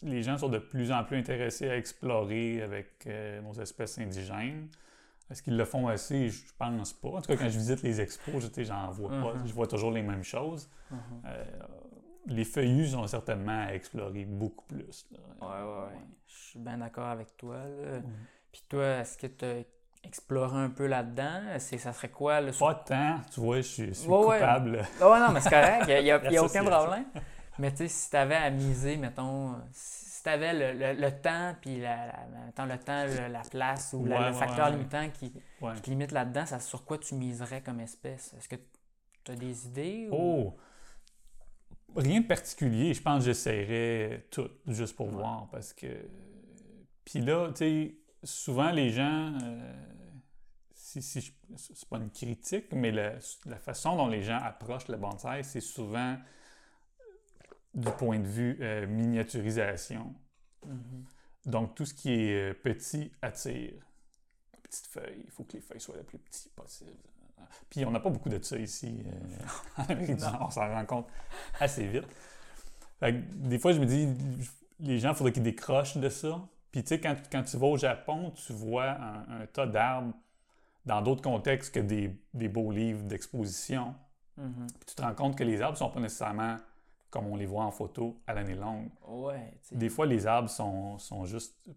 les 0.03 0.23
gens 0.23 0.37
sont 0.37 0.49
de 0.49 0.59
plus 0.59 0.93
en 0.93 1.03
plus 1.05 1.17
intéressés 1.17 1.69
à 1.71 1.77
explorer 1.77 2.61
avec 2.63 3.09
nos 3.43 3.55
espèces 3.55 3.99
indigènes. 3.99 4.69
Est-ce 5.31 5.43
qu'ils 5.43 5.57
le 5.57 5.65
font 5.65 5.89
assez? 5.89 6.29
Je 6.29 6.43
pense 6.59 6.93
pas. 6.93 7.09
En 7.09 7.21
tout 7.23 7.29
cas, 7.29 7.37
quand 7.37 7.49
je 7.49 7.59
visite 7.59 7.83
les 7.83 8.01
expos, 8.01 8.51
j'en 8.59 8.91
vois 8.91 9.09
pas. 9.09 9.35
Mhm. 9.35 9.47
Je 9.47 9.53
vois 9.55 9.67
toujours 9.67 9.91
les 9.91 10.03
mêmes 10.03 10.23
choses. 10.25 10.69
Mhm. 10.91 10.99
Euh, 11.27 11.45
les 12.27 12.45
feuillus 12.45 12.89
sont 12.89 13.07
certainement 13.07 13.65
à 13.69 13.73
explorer 13.75 14.25
beaucoup 14.25 14.65
plus. 14.67 15.07
là. 15.13 15.19
Ouais, 15.41 15.63
ouais, 15.63 15.85
ouais. 15.87 15.99
Je 16.27 16.35
suis 16.35 16.59
bien 16.59 16.79
d'accord 16.79 17.07
avec 17.09 17.37
toi. 17.37 17.57
là. 17.57 18.01
Puis 18.53 18.63
toi, 18.69 18.85
est-ce 18.99 19.19
que 19.19 19.27
tu 19.27 19.45
as 19.45 19.55
exploré 20.05 20.57
un 20.59 20.71
peu 20.71 20.87
là-dedans? 20.87 21.59
Ça 21.59 21.93
serait 21.93 22.11
quoi? 22.11 22.41
Le... 22.41 22.53
Pas 22.53 22.75
tant, 22.75 23.21
tu 23.33 23.41
vois, 23.41 23.57
je 23.57 23.63
suis, 23.63 23.87
je 23.89 23.93
suis 23.93 24.09
Ouais, 24.09 24.19
ouais. 24.27 24.39
coupable. 24.39 24.71
Ouais, 25.01 25.21
non, 25.21 25.33
mais 25.33 25.41
c'est 25.41 25.51
correct. 25.51 25.85
Il 25.89 25.89
n'y 25.89 25.93
a, 25.95 26.01
y 26.01 26.11
a- 26.11 26.31
y 26.33 26.37
a 26.37 26.45
aucun 26.45 26.65
problème. 26.65 27.05
Mais 27.59 27.71
tu 27.71 27.79
sais, 27.79 27.89
si 27.89 28.11
tu 28.11 28.17
avais 28.17 28.35
à 28.37 28.51
miser, 28.51 28.97
mettons, 28.97 29.55
si 29.73 30.04
tu 30.25 30.31
avais 30.31 30.53
le, 30.55 30.79
le- 30.79 31.01
le 31.01 31.11
temps, 31.21 31.55
puis 31.61 31.79
la, 31.81 32.07
le 32.07 32.53
temps, 32.79 33.05
le- 33.05 33.29
la 33.33 33.43
place 33.43 33.93
ou 33.93 34.05
la- 34.07 34.21
Ouais, 34.21 34.27
le 34.29 34.33
facteur 34.33 34.67
ouais. 34.67 34.73
limitant 34.73 35.09
qui, 35.11 35.31
qui 35.31 35.81
te 35.83 35.91
limite 35.91 36.11
là-dedans, 36.13 36.47
ça, 36.47 36.59
sur 36.59 36.85
quoi 36.85 36.99
tu 36.99 37.15
miserais 37.15 37.61
comme 37.63 37.79
espèce? 37.81 38.35
Est-ce 38.37 38.49
que 38.49 38.57
tu 39.23 39.31
as 39.33 39.37
des 39.37 39.67
idées? 39.67 40.09
ou- 40.11 40.17
Oh! 40.17 40.57
Rien 41.97 42.23
de 42.23 42.27
particulier. 42.27 42.93
Je 42.93 43.01
pense 43.03 43.21
que 43.21 43.27
j'essaierais 43.27 44.27
tout, 44.31 44.49
juste 44.67 44.97
pour 44.97 45.07
voir. 45.09 45.49
Parce 45.53 45.73
que. 45.73 45.87
Puis 47.05 47.21
là, 47.21 47.51
tu 47.53 47.59
sais, 47.59 47.95
souvent 48.25 48.71
les 48.73 48.91
gens. 48.91 49.33
euh, 49.43 49.73
si, 50.75 51.01
si 51.03 51.33
c'est 51.57 51.89
pas 51.89 51.99
une 51.99 52.11
critique, 52.11 52.73
mais 52.73 52.91
la, 52.91 53.13
la 53.47 53.59
façon 53.59 53.97
dont 53.97 54.09
les 54.09 54.23
gens 54.23 54.39
approchent 54.43 54.89
le 54.89 54.97
bonsaï, 54.97 55.45
c'est 55.45 55.61
souvent 55.61 56.17
du 57.75 57.91
point 57.91 58.19
de 58.19 58.27
vue 58.27 58.57
euh, 58.61 58.87
miniaturisation. 58.87 60.15
Mhm. 60.67 61.05
Donc, 61.47 61.75
tout 61.75 61.85
ce 61.85 61.93
qui 61.95 62.13
est 62.13 62.51
euh, 62.51 62.55
petit 62.55 63.13
attire. 63.21 63.75
Petites 64.63 64.87
feuilles, 64.87 65.23
il 65.25 65.31
faut 65.31 65.45
que 65.45 65.53
les 65.55 65.61
feuilles 65.61 65.81
soient 65.81 65.97
le 65.97 66.03
plus 66.03 66.19
petit 66.19 66.49
possible. 66.51 66.91
Puis, 67.69 67.85
on 67.85 67.91
n'a 67.91 68.01
pas 68.01 68.11
beaucoup 68.11 68.29
de 68.31 68.43
ça 68.43 68.57
ici. 68.59 69.05
euh, 69.91 69.95
Non. 70.19 70.39
On 70.41 70.51
s'en 70.51 70.69
rend 70.69 70.87
compte 70.87 71.09
assez 71.61 71.87
vite. 71.87 72.07
Fait 73.01 73.13
que 73.13 73.19
des 73.35 73.59
fois, 73.59 73.73
je 73.73 73.81
me 73.81 73.87
dis, 73.87 74.09
les 74.81 74.99
gens, 74.99 75.11
il 75.11 75.15
faudrait 75.17 75.33
qu'ils 75.33 75.43
décrochent 75.43 75.97
de 75.97 76.09
ça. 76.09 76.41
Puis, 76.73 76.83
tu 76.83 76.89
sais, 76.89 77.01
quand, 77.01 77.15
quand 77.31 77.43
tu 77.43 77.57
vas 77.57 77.67
au 77.67 77.77
Japon, 77.77 78.33
tu 78.33 78.53
vois 78.53 78.91
un, 78.91 79.43
un 79.43 79.47
tas 79.47 79.67
d'arbres 79.67 80.15
dans 80.87 81.03
d'autres 81.03 81.23
contextes 81.23 81.75
que 81.75 81.81
des, 81.81 82.17
des 82.33 82.49
beaux 82.49 82.71
livres 82.71 83.03
d'exposition. 83.03 83.95
Mhm. 84.39 84.67
Puis, 84.79 84.87
tu 84.87 84.95
te 84.95 85.03
rends 85.03 85.15
compte 85.15 85.37
que 85.37 85.45
les 85.45 85.61
arbres 85.61 85.75
ne 85.75 85.79
sont 85.79 85.91
pas 85.91 86.01
nécessairement 86.01 86.57
comme 87.15 87.29
on 87.29 87.37
les 87.37 87.47
voit 87.47 87.63
en 87.65 87.71
photo 87.71 88.21
à 88.27 88.35
l'année 88.35 88.57
longue. 88.57 88.89
Ouais. 89.09 89.55
Des 89.71 89.89
fois, 89.89 90.05
les 90.05 90.27
arbres 90.27 90.49
sont, 90.51 90.99
sont 90.99 91.25
juste 91.25 91.71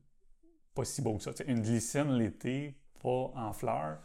pas 0.74 0.84
si 0.84 1.04
beaux 1.04 1.16
que 1.18 1.22
ça. 1.24 1.32
Une 1.46 1.62
glycine 1.62 2.12
l'été, 2.18 2.76
pas 3.04 3.32
en 3.36 3.54
fleurs, 3.54 4.00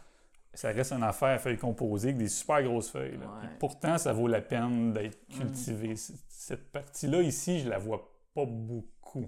ça 0.53 0.69
reste 0.69 0.91
une 0.93 1.01
affaire 1.01 1.29
à 1.29 1.39
feuilles 1.39 1.57
composées 1.57 2.09
avec 2.09 2.19
des 2.19 2.27
super 2.29 2.61
grosses 2.61 2.91
feuilles. 2.91 3.17
Ouais. 3.17 3.49
Pourtant, 3.59 3.97
ça 3.97 4.13
vaut 4.13 4.27
la 4.27 4.41
peine 4.41 4.93
d'être 4.93 5.17
Mm. 5.29 5.39
cultivé. 5.39 5.95
Cette 5.95 6.71
partie-là, 6.71 7.21
ici, 7.23 7.61
je 7.61 7.69
la 7.69 7.79
vois 7.79 8.11
pas 8.35 8.45
beaucoup. 8.45 9.27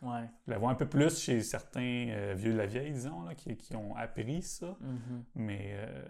Ouais. 0.00 0.24
Je 0.46 0.50
la 0.52 0.56
vois 0.58 0.70
un 0.70 0.74
peu 0.74 0.86
plus 0.88 1.18
chez 1.18 1.42
certains 1.42 2.06
euh, 2.08 2.32
vieux 2.34 2.52
de 2.54 2.58
la 2.58 2.66
vieille, 2.66 2.92
disons, 2.92 3.22
là, 3.24 3.34
qui, 3.34 3.54
qui 3.56 3.76
ont 3.76 3.94
appris 3.96 4.40
ça. 4.42 4.76
Mhm. 4.80 5.24
Mais 5.34 5.72
euh, 5.74 6.02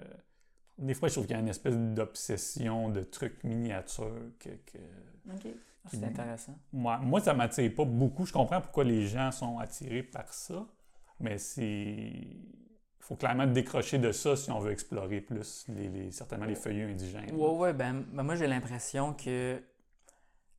des 0.78 0.94
fois, 0.94 1.08
je 1.08 1.14
trouve 1.14 1.26
qu'il 1.26 1.34
y 1.34 1.38
a 1.38 1.40
une 1.42 1.48
espèce 1.48 1.76
d'obsession 1.76 2.88
de 2.88 3.02
trucs 3.02 3.42
miniatures 3.44 4.30
que- 4.38 4.48
que, 4.50 4.78
OK. 5.32 5.46
Ah, 5.86 5.88
C'est 5.90 5.98
Qui- 5.98 6.04
intéressant. 6.06 6.58
moi, 6.72 6.98
moi, 6.98 7.20
ça 7.20 7.34
m'attire 7.34 7.74
pas 7.74 7.84
beaucoup. 7.84 8.24
Je 8.24 8.32
comprends 8.32 8.60
pourquoi 8.60 8.84
les 8.84 9.06
gens 9.06 9.30
sont 9.30 9.58
attirés 9.58 10.02
par 10.02 10.32
ça, 10.32 10.66
mais 11.20 11.36
c'est. 11.38 11.64
Il 11.66 13.06
faut 13.06 13.16
clairement 13.16 13.46
décrocher 13.46 13.98
de 13.98 14.10
ça 14.10 14.34
si 14.34 14.50
on 14.50 14.60
veut 14.60 14.72
explorer 14.72 15.20
plus, 15.20 15.66
les, 15.68 15.88
les- 15.90 16.10
certainement 16.10 16.46
les 16.46 16.54
feuillus 16.54 16.90
indigènes. 16.90 17.30
Ouais, 17.34 17.50
ouais, 17.50 17.72
ben, 17.74 18.02
ben 18.12 18.22
moi 18.22 18.34
j'ai 18.34 18.46
l'impression 18.46 19.12
que 19.12 19.62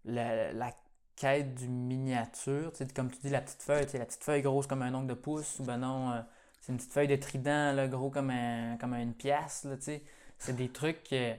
la, 0.04 0.54
la 0.54 0.71
quête 1.15 1.56
du 1.56 1.67
miniature, 1.67 2.71
comme 2.95 3.10
tu 3.10 3.17
dis, 3.23 3.30
la 3.30 3.41
petite 3.41 3.63
feuille, 3.63 3.88
la 3.93 4.06
petite 4.06 4.23
feuille 4.23 4.43
grosse 4.43 4.67
comme 4.67 4.84
un 4.84 4.93
ongle 4.93 5.08
de 5.08 5.13
pouce, 5.15 5.60
ou 5.60 5.63
ben 5.63 5.78
non, 5.80 6.12
euh, 6.12 6.21
c'est 6.65 6.71
une 6.71 6.78
petite 6.80 6.93
feuille 6.93 7.08
de 7.08 7.15
trident, 7.15 7.73
là, 7.75 7.88
gros 7.88 8.10
comme, 8.10 8.32
un, 8.32 8.75
comme 8.78 8.95
une 8.95 9.13
pièce, 9.13 9.65
là, 9.65 9.78
tu 9.78 9.84
sais. 9.84 10.01
C'est 10.39 10.56
des 10.56 10.69
trucs 10.69 11.04
que. 11.04 11.34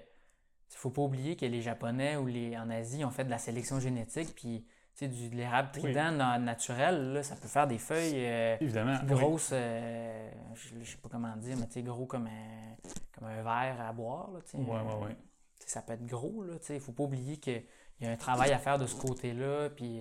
Faut 0.70 0.90
pas 0.90 1.02
oublier 1.02 1.36
que 1.36 1.46
les 1.46 1.62
Japonais 1.62 2.16
ou 2.16 2.26
les 2.26 2.56
en 2.56 2.68
Asie 2.70 3.04
ont 3.04 3.10
fait 3.10 3.24
de 3.24 3.30
la 3.30 3.38
sélection 3.38 3.80
génétique, 3.80 4.34
puis 4.36 4.64
tu 4.94 4.98
sais, 5.04 5.08
du, 5.08 5.28
de 5.30 5.34
l'érable 5.34 5.70
Oui. 5.76 5.82
trident 5.82 6.12
na- 6.12 6.38
naturel, 6.38 7.12
là, 7.14 7.22
ça 7.22 7.34
peut 7.34 7.48
faire 7.48 7.66
des 7.66 7.78
feuilles. 7.78 8.12
euh, 8.14 8.56
Évidemment. 8.60 8.98
oui. 9.02 9.06
grosses, 9.08 9.50
euh, 9.52 10.30
je, 10.54 10.74
je 10.82 10.90
sais 10.92 10.96
pas 10.98 11.08
comment 11.08 11.34
dire, 11.36 11.56
mais 11.58 11.66
tu 11.66 11.72
sais, 11.72 11.82
gros 11.82 12.06
comme 12.06 12.26
un, 12.28 12.76
comme 13.12 13.26
un 13.28 13.42
verre 13.42 13.80
à 13.80 13.92
boire, 13.92 14.30
là, 14.32 14.40
tu 14.44 14.50
sais. 14.52 14.58
Ouais, 14.58 14.64
ouais, 14.80 15.06
ouais. 15.06 15.16
Tu 15.58 15.64
sais, 15.66 15.70
ça 15.70 15.82
peut 15.82 15.94
être 15.94 16.06
gros, 16.06 16.42
là, 16.44 16.58
tu 16.60 16.66
sais. 16.66 16.78
Faut 16.78 16.92
pas 16.92 17.04
oublier 17.04 17.38
qu'il 17.38 17.64
y 18.00 18.06
a 18.06 18.10
un 18.10 18.16
travail 18.16 18.52
à 18.52 18.58
faire 18.58 18.78
de 18.78 18.86
ce 18.86 18.94
côté-là, 18.96 19.70
puis 19.70 20.00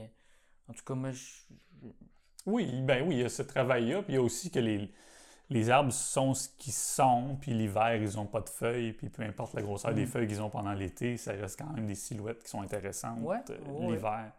en 0.70 0.74
tout 0.74 0.84
cas, 0.86 0.94
moi, 0.94 1.12
je... 1.12 1.20
je- 1.84 1.88
Oui, 2.46 2.82
ben 2.84 3.08
oui, 3.08 3.16
il 3.16 3.22
y 3.22 3.26
a 3.26 3.30
ce 3.30 3.42
travail-là, 3.44 4.02
puis 4.04 4.14
il 4.14 4.16
y 4.16 4.20
a 4.20 4.22
aussi 4.22 4.52
que 4.52 4.60
les, 4.60 4.92
les 5.50 5.70
arbres 5.70 5.92
sont 5.92 6.34
ce 6.34 6.50
qu'ils 6.58 6.74
sont, 6.74 7.38
puis 7.40 7.54
l'hiver, 7.54 7.96
ils 7.96 8.16
n'ont 8.16 8.26
pas 8.26 8.42
de 8.42 8.50
feuilles, 8.50 8.94
puis 8.94 9.10
peu 9.10 9.22
importe 9.24 9.54
la 9.54 9.62
grosseur 9.62 9.94
des 9.94 10.06
Mm. 10.06 10.08
feuilles 10.08 10.28
qu'ils 10.28 10.42
ont 10.42 10.50
pendant 10.50 10.74
l'été, 10.74 11.18
ça 11.18 11.34
reste 11.34 11.60
quand 11.60 11.72
même 11.74 11.86
des 11.86 11.96
silhouettes 11.96 12.44
qui 12.44 12.50
sont 12.50 12.62
intéressantes 12.62 13.20
Ouais, 13.22 13.38
euh, 13.52 13.58
ouais. 13.68 13.92
l'hiver. 13.96 14.32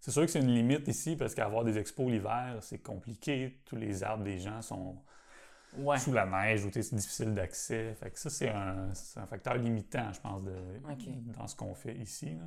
C'est 0.00 0.10
sûr 0.12 0.22
que 0.22 0.30
c'est 0.30 0.40
une 0.40 0.54
limite 0.54 0.86
ici, 0.88 1.16
parce 1.16 1.34
qu'avoir 1.34 1.64
des 1.64 1.76
expos 1.78 2.10
l'hiver, 2.10 2.58
c'est 2.62 2.78
compliqué. 2.78 3.60
Tous 3.64 3.76
les 3.76 4.02
arbres 4.02 4.24
des 4.24 4.38
gens 4.38 4.62
sont, 4.62 4.96
sous 5.98 6.12
la 6.12 6.24
neige 6.26 6.64
où 6.64 6.70
c'est 6.72 6.94
difficile 6.94 7.34
d'accès. 7.34 7.94
Fait 7.94 8.10
que 8.10 8.18
ça, 8.18 8.30
c'est 8.30 8.48
un, 8.48 8.92
facteur 9.28 9.54
limitant, 9.56 10.12
je 10.12 10.20
pense, 10.20 10.42
de, 10.42 10.54
dans 11.36 11.46
ce 11.46 11.56
qu'on 11.56 11.74
fait 11.74 11.96
ici. 11.96 12.38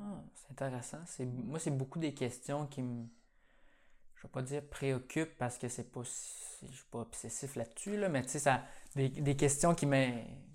Ah, 0.00 0.22
c'est 0.34 0.50
intéressant. 0.52 0.98
Moi, 1.44 1.58
c'est 1.58 1.70
beaucoup 1.76 1.98
des 1.98 2.14
questions 2.14 2.66
qui 2.66 2.82
me. 2.82 3.06
Je 4.24 4.28
vais 4.28 4.32
pas 4.32 4.42
dire 4.42 4.62
préoccupent 4.70 5.36
parce 5.38 5.58
que 5.58 5.68
c'est 5.68 5.92
pas. 5.92 6.00
si- 6.04 6.66
Je 6.66 6.72
suis 6.76 6.84
pas 6.90 7.00
obsessif 7.00 7.56
là-dessus, 7.56 7.98
là, 7.98 8.08
mais 8.08 8.22
tu 8.22 8.30
sais, 8.30 8.38
ça. 8.38 8.62
Des, 8.96 9.10
des 9.10 9.36
questions 9.36 9.74
qui 9.74 9.84
me, 9.84 10.06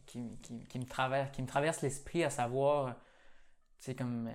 qui, 0.07 0.27
qui, 0.41 0.59
qui 0.65 0.79
me 0.79 0.85
traversent, 0.85 1.29
qui 1.31 1.41
me 1.43 1.47
traversent 1.47 1.81
l'esprit 1.83 2.23
à 2.23 2.31
savoir. 2.31 2.95
Tu 3.79 3.85
sais, 3.85 3.95
comme 3.95 4.27
euh, 4.27 4.31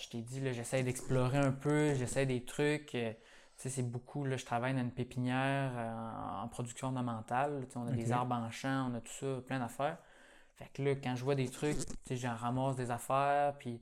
je 0.00 0.08
t'ai 0.08 0.22
dit, 0.22 0.40
là, 0.40 0.52
j'essaie 0.52 0.82
d'explorer 0.82 1.36
un 1.38 1.52
peu, 1.52 1.94
j'essaie 1.94 2.24
des 2.24 2.44
trucs. 2.44 2.94
euh, 2.94 3.12
tu 3.12 3.62
sais, 3.64 3.68
c'est 3.68 3.82
beaucoup, 3.82 4.24
là, 4.24 4.36
je 4.38 4.44
travaille 4.46 4.72
dans 4.74 4.80
une 4.80 4.90
pépinière 4.90 5.72
euh, 5.76 6.42
en, 6.42 6.48
production 6.48 6.86
ornementale. 6.88 7.64
Tu 7.66 7.72
sais, 7.72 7.78
on 7.78 7.86
a 7.86 7.90
des 7.92 8.10
arbres 8.12 8.34
en 8.36 8.50
champ, 8.50 8.90
on 8.90 8.94
a 8.94 9.00
tout 9.00 9.12
ça, 9.12 9.40
plein 9.46 9.58
d'affaires. 9.58 9.98
Fait 10.56 10.68
que 10.72 10.82
là, 10.82 10.94
quand 10.94 11.14
je 11.14 11.24
vois 11.24 11.34
des 11.34 11.48
trucs, 11.50 11.76
tu 11.78 11.84
sais, 12.06 12.16
j'en 12.16 12.34
ramasse 12.34 12.76
des 12.76 12.90
affaires, 12.90 13.54
puis 13.58 13.80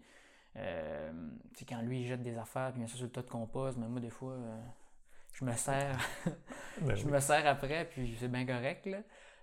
euh, 0.57 1.13
tu 1.57 1.65
quand 1.65 1.83
lui, 1.83 2.03
il 2.03 2.07
jette 2.07 2.23
des 2.23 2.37
affaires, 2.39 2.71
puis 2.73 2.81
il 2.81 2.83
met 2.83 2.89
ça 2.89 2.97
sur 2.97 3.05
le 3.05 3.11
tas 3.13 3.23
de 3.23 3.31
compost, 3.31 3.77
mais 3.79 3.89
moi, 3.89 4.01
des 4.01 4.11
fois, 4.11 4.33
euh, 4.35 4.61
je 5.33 5.45
me 5.45 5.53
sers, 5.53 5.99
Ben 6.81 6.95
je 6.95 7.05
oui. 7.05 7.11
me 7.13 7.21
sers 7.21 7.47
après, 7.47 7.87
puis 7.89 8.17
c'est 8.19 8.29
bien 8.29 8.47
correct, 8.47 8.87
là. 8.87 8.99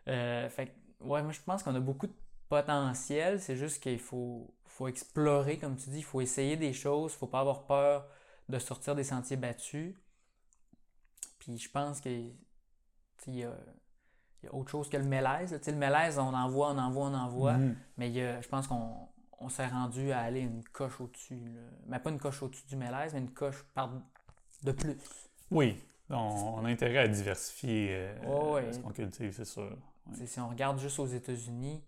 Euh, 0.07 0.49
fait 0.49 0.73
ouais, 1.01 1.21
moi, 1.21 1.31
je 1.31 1.41
pense 1.41 1.63
qu'on 1.63 1.75
a 1.75 1.79
beaucoup 1.79 2.07
de 2.07 2.13
potentiel, 2.49 3.39
c'est 3.41 3.55
juste 3.55 3.81
qu'il 3.81 3.99
faut, 3.99 4.53
faut 4.65 4.87
explorer, 4.87 5.57
comme 5.57 5.75
tu 5.75 5.89
dis, 5.89 5.99
il 5.99 6.03
faut 6.03 6.21
essayer 6.21 6.57
des 6.57 6.73
choses, 6.73 7.13
il 7.13 7.17
faut 7.17 7.27
pas 7.27 7.39
avoir 7.41 7.65
peur 7.65 8.07
de 8.49 8.59
sortir 8.59 8.95
des 8.95 9.03
sentiers 9.03 9.37
battus. 9.37 9.95
Puis 11.39 11.57
je 11.57 11.69
pense 11.69 12.01
que, 12.01 12.09
il 12.09 13.35
y 13.35 13.43
a, 13.43 13.53
il 14.41 14.45
y 14.45 14.49
a 14.49 14.53
autre 14.55 14.69
chose 14.71 14.89
que 14.89 14.97
le 14.97 15.03
mélèze, 15.05 15.51
là. 15.53 15.59
Le 15.65 15.73
mélèze, 15.77 16.17
on 16.19 16.33
en 16.33 16.49
voit, 16.49 16.71
on 16.71 16.77
en 16.77 16.91
voit, 16.91 17.05
on 17.07 17.13
en 17.13 17.29
voit. 17.29 17.53
Mhm. 17.57 17.77
Mais 17.97 18.09
il 18.09 18.15
y 18.15 18.21
a- 18.21 18.41
je 18.41 18.47
pense 18.47 18.67
qu'on 18.67 19.07
on 19.41 19.49
s'est 19.49 19.67
rendu 19.67 20.11
à 20.11 20.19
aller 20.21 20.41
une 20.41 20.63
coche 20.63 20.99
au-dessus. 21.01 21.41
Mais 21.87 21.99
pas 21.99 22.09
une 22.09 22.19
coche 22.19 22.41
au-dessus 22.43 22.65
du 22.67 22.75
mélèze, 22.75 23.13
mais 23.13 23.19
une 23.19 23.33
coche 23.33 23.63
par 23.73 23.91
de 24.63 24.71
plus. 24.71 24.97
Oui, 25.49 25.77
on, 26.09 26.15
on 26.15 26.65
a 26.65 26.69
intérêt 26.69 26.99
à 26.99 27.07
diversifier 27.07 27.89
euh, 27.91 28.15
Oh, 28.27 28.53
ouais. 28.55 28.71
ce 28.71 28.79
qu'on 28.79 28.91
cultive, 28.91 29.33
c'est 29.33 29.45
sûr. 29.45 29.75
Si 30.25 30.39
on 30.39 30.49
regarde 30.49 30.79
juste 30.79 30.99
aux 30.99 31.05
États-Unis, 31.07 31.83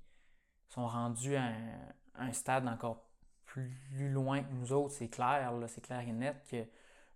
ils 0.70 0.74
sont 0.74 0.88
rendus 0.88 1.36
à 1.36 1.44
un, 1.46 2.28
un 2.28 2.32
stade 2.34 2.68
encore 2.68 3.04
plus 3.46 4.10
loin 4.12 4.42
que 4.42 4.52
nous 4.54 4.72
autres, 4.74 4.94
c'est 4.96 5.10
clair, 5.10 5.54
c'est 5.68 5.82
clair 5.82 6.00
et 6.02 6.12
net 6.12 6.36
que 6.50 6.66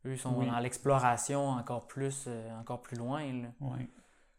eux 0.05 0.15
sont 0.17 0.35
Oui. 0.37 0.45
dans 0.47 0.59
l'exploration 0.59 1.49
encore 1.49 1.87
plus, 1.87 2.25
euh, 2.27 2.59
encore 2.59 2.81
plus 2.81 2.97
loin. 2.97 3.23
là. 3.33 3.47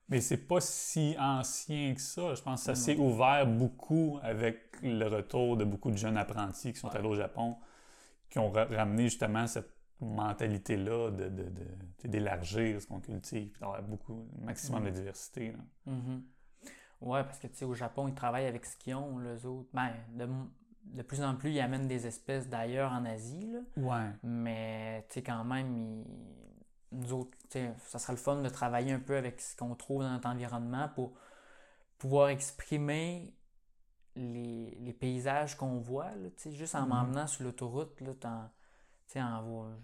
Mais 0.08 0.20
c'est 0.20 0.46
pas 0.46 0.60
si 0.60 1.14
ancien 1.18 1.94
que 1.94 2.00
ça. 2.00 2.34
Je 2.34 2.40
pense 2.42 2.60
que 2.60 2.66
ça 2.66 2.74
s'est 2.74 2.96
ouvert 2.96 3.46
beaucoup 3.46 4.18
avec 4.22 4.78
le 4.82 5.06
retour 5.06 5.56
de 5.56 5.64
beaucoup 5.64 5.90
de 5.90 5.96
jeunes 5.96 6.16
apprentis 6.16 6.72
qui 6.72 6.78
sont 6.78 6.88
allés 6.88 7.08
au 7.08 7.14
Japon, 7.14 7.56
qui 8.30 8.38
ont 8.38 8.50
ra- 8.50 8.64
ramené 8.64 9.04
justement 9.04 9.46
cette 9.46 9.68
mentalité-là 10.00 11.10
de, 11.10 11.28
de- 11.28 11.50
de- 11.50 12.08
d'élargir 12.08 12.80
ce 12.80 12.86
qu'on 12.86 13.00
cultive, 13.00 13.48
puis 13.50 13.60
d'avoir 13.60 13.82
beaucoup, 13.82 14.26
maximum 14.40 14.84
de 14.84 14.90
Mm. 14.90 14.92
diversité. 14.94 15.52
là. 15.52 15.58
Mhm. 15.92 16.22
Ouais, 17.00 17.22
parce 17.24 17.38
que 17.38 17.46
tu 17.48 17.56
sais, 17.56 17.64
au 17.64 17.74
Japon, 17.74 18.08
ils 18.08 18.14
travaillent 18.14 18.46
avec 18.46 18.64
ce 18.64 18.76
qu'ils 18.76 18.94
ont, 18.94 19.18
les 19.18 19.44
autres. 19.46 19.68
Ben, 19.72 19.90
de 20.84 21.02
plus 21.02 21.22
en 21.22 21.34
plus, 21.36 21.50
ils 21.50 21.60
amènent 21.60 21.86
des 21.86 22.06
espèces 22.06 22.48
d'ailleurs 22.48 22.92
en 22.92 23.04
Asie, 23.04 23.46
là. 23.52 23.60
Ouais. 23.76 24.10
Mais, 24.22 25.04
tu 25.08 25.14
sais, 25.14 25.22
quand 25.22 25.44
même, 25.44 25.76
ils- 25.76 26.04
nous 26.92 27.12
autres, 27.12 27.36
ça 27.86 27.98
serait 27.98 28.14
le 28.14 28.18
fun 28.18 28.42
de 28.42 28.48
travailler 28.48 28.92
un 28.92 29.00
peu 29.00 29.16
avec 29.16 29.40
ce 29.40 29.56
qu'on 29.56 29.74
trouve 29.74 30.02
dans 30.02 30.10
notre 30.10 30.28
environnement 30.28 30.88
pour 30.94 31.12
pouvoir 31.98 32.28
exprimer 32.30 33.34
les, 34.16 34.76
les 34.80 34.92
paysages 34.92 35.56
qu'on 35.56 35.78
voit, 35.78 36.10
là, 36.16 36.28
juste 36.52 36.74
en 36.74 36.82
Mhm. 36.82 36.88
m'emmenant 36.88 37.26
sur 37.26 37.44
l'autoroute, 37.44 38.00
là, 38.00 38.12
en 38.24 38.50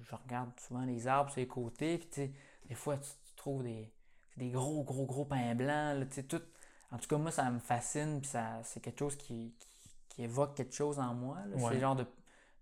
je 0.02 0.14
regarde 0.14 0.50
souvent 0.60 0.84
les 0.84 1.06
arbres 1.08 1.30
sur 1.30 1.40
les 1.40 1.46
côtés, 1.48 1.98
puis 1.98 2.32
des 2.68 2.74
fois, 2.74 2.96
tu, 2.98 3.10
tu 3.26 3.34
trouves 3.36 3.62
des, 3.62 3.92
des 4.36 4.50
gros, 4.50 4.82
gros, 4.84 5.06
gros 5.06 5.24
pins 5.24 5.54
blancs, 5.54 5.98
là, 5.98 6.06
tout. 6.28 6.42
En 6.90 6.98
tout 6.98 7.08
cas, 7.08 7.16
moi, 7.18 7.30
ça 7.30 7.50
me 7.50 7.58
fascine, 7.58 8.20
puis 8.20 8.30
ça, 8.30 8.60
c'est 8.64 8.80
quelque 8.80 8.98
chose 8.98 9.16
qui, 9.16 9.54
qui, 9.58 9.68
qui 10.08 10.22
évoque 10.24 10.56
quelque 10.56 10.74
chose 10.74 10.98
en 10.98 11.14
moi, 11.14 11.38
là. 11.46 11.56
Ouais. 11.56 11.72
C'est 11.72 11.80
genre 11.80 11.96
de, 11.96 12.06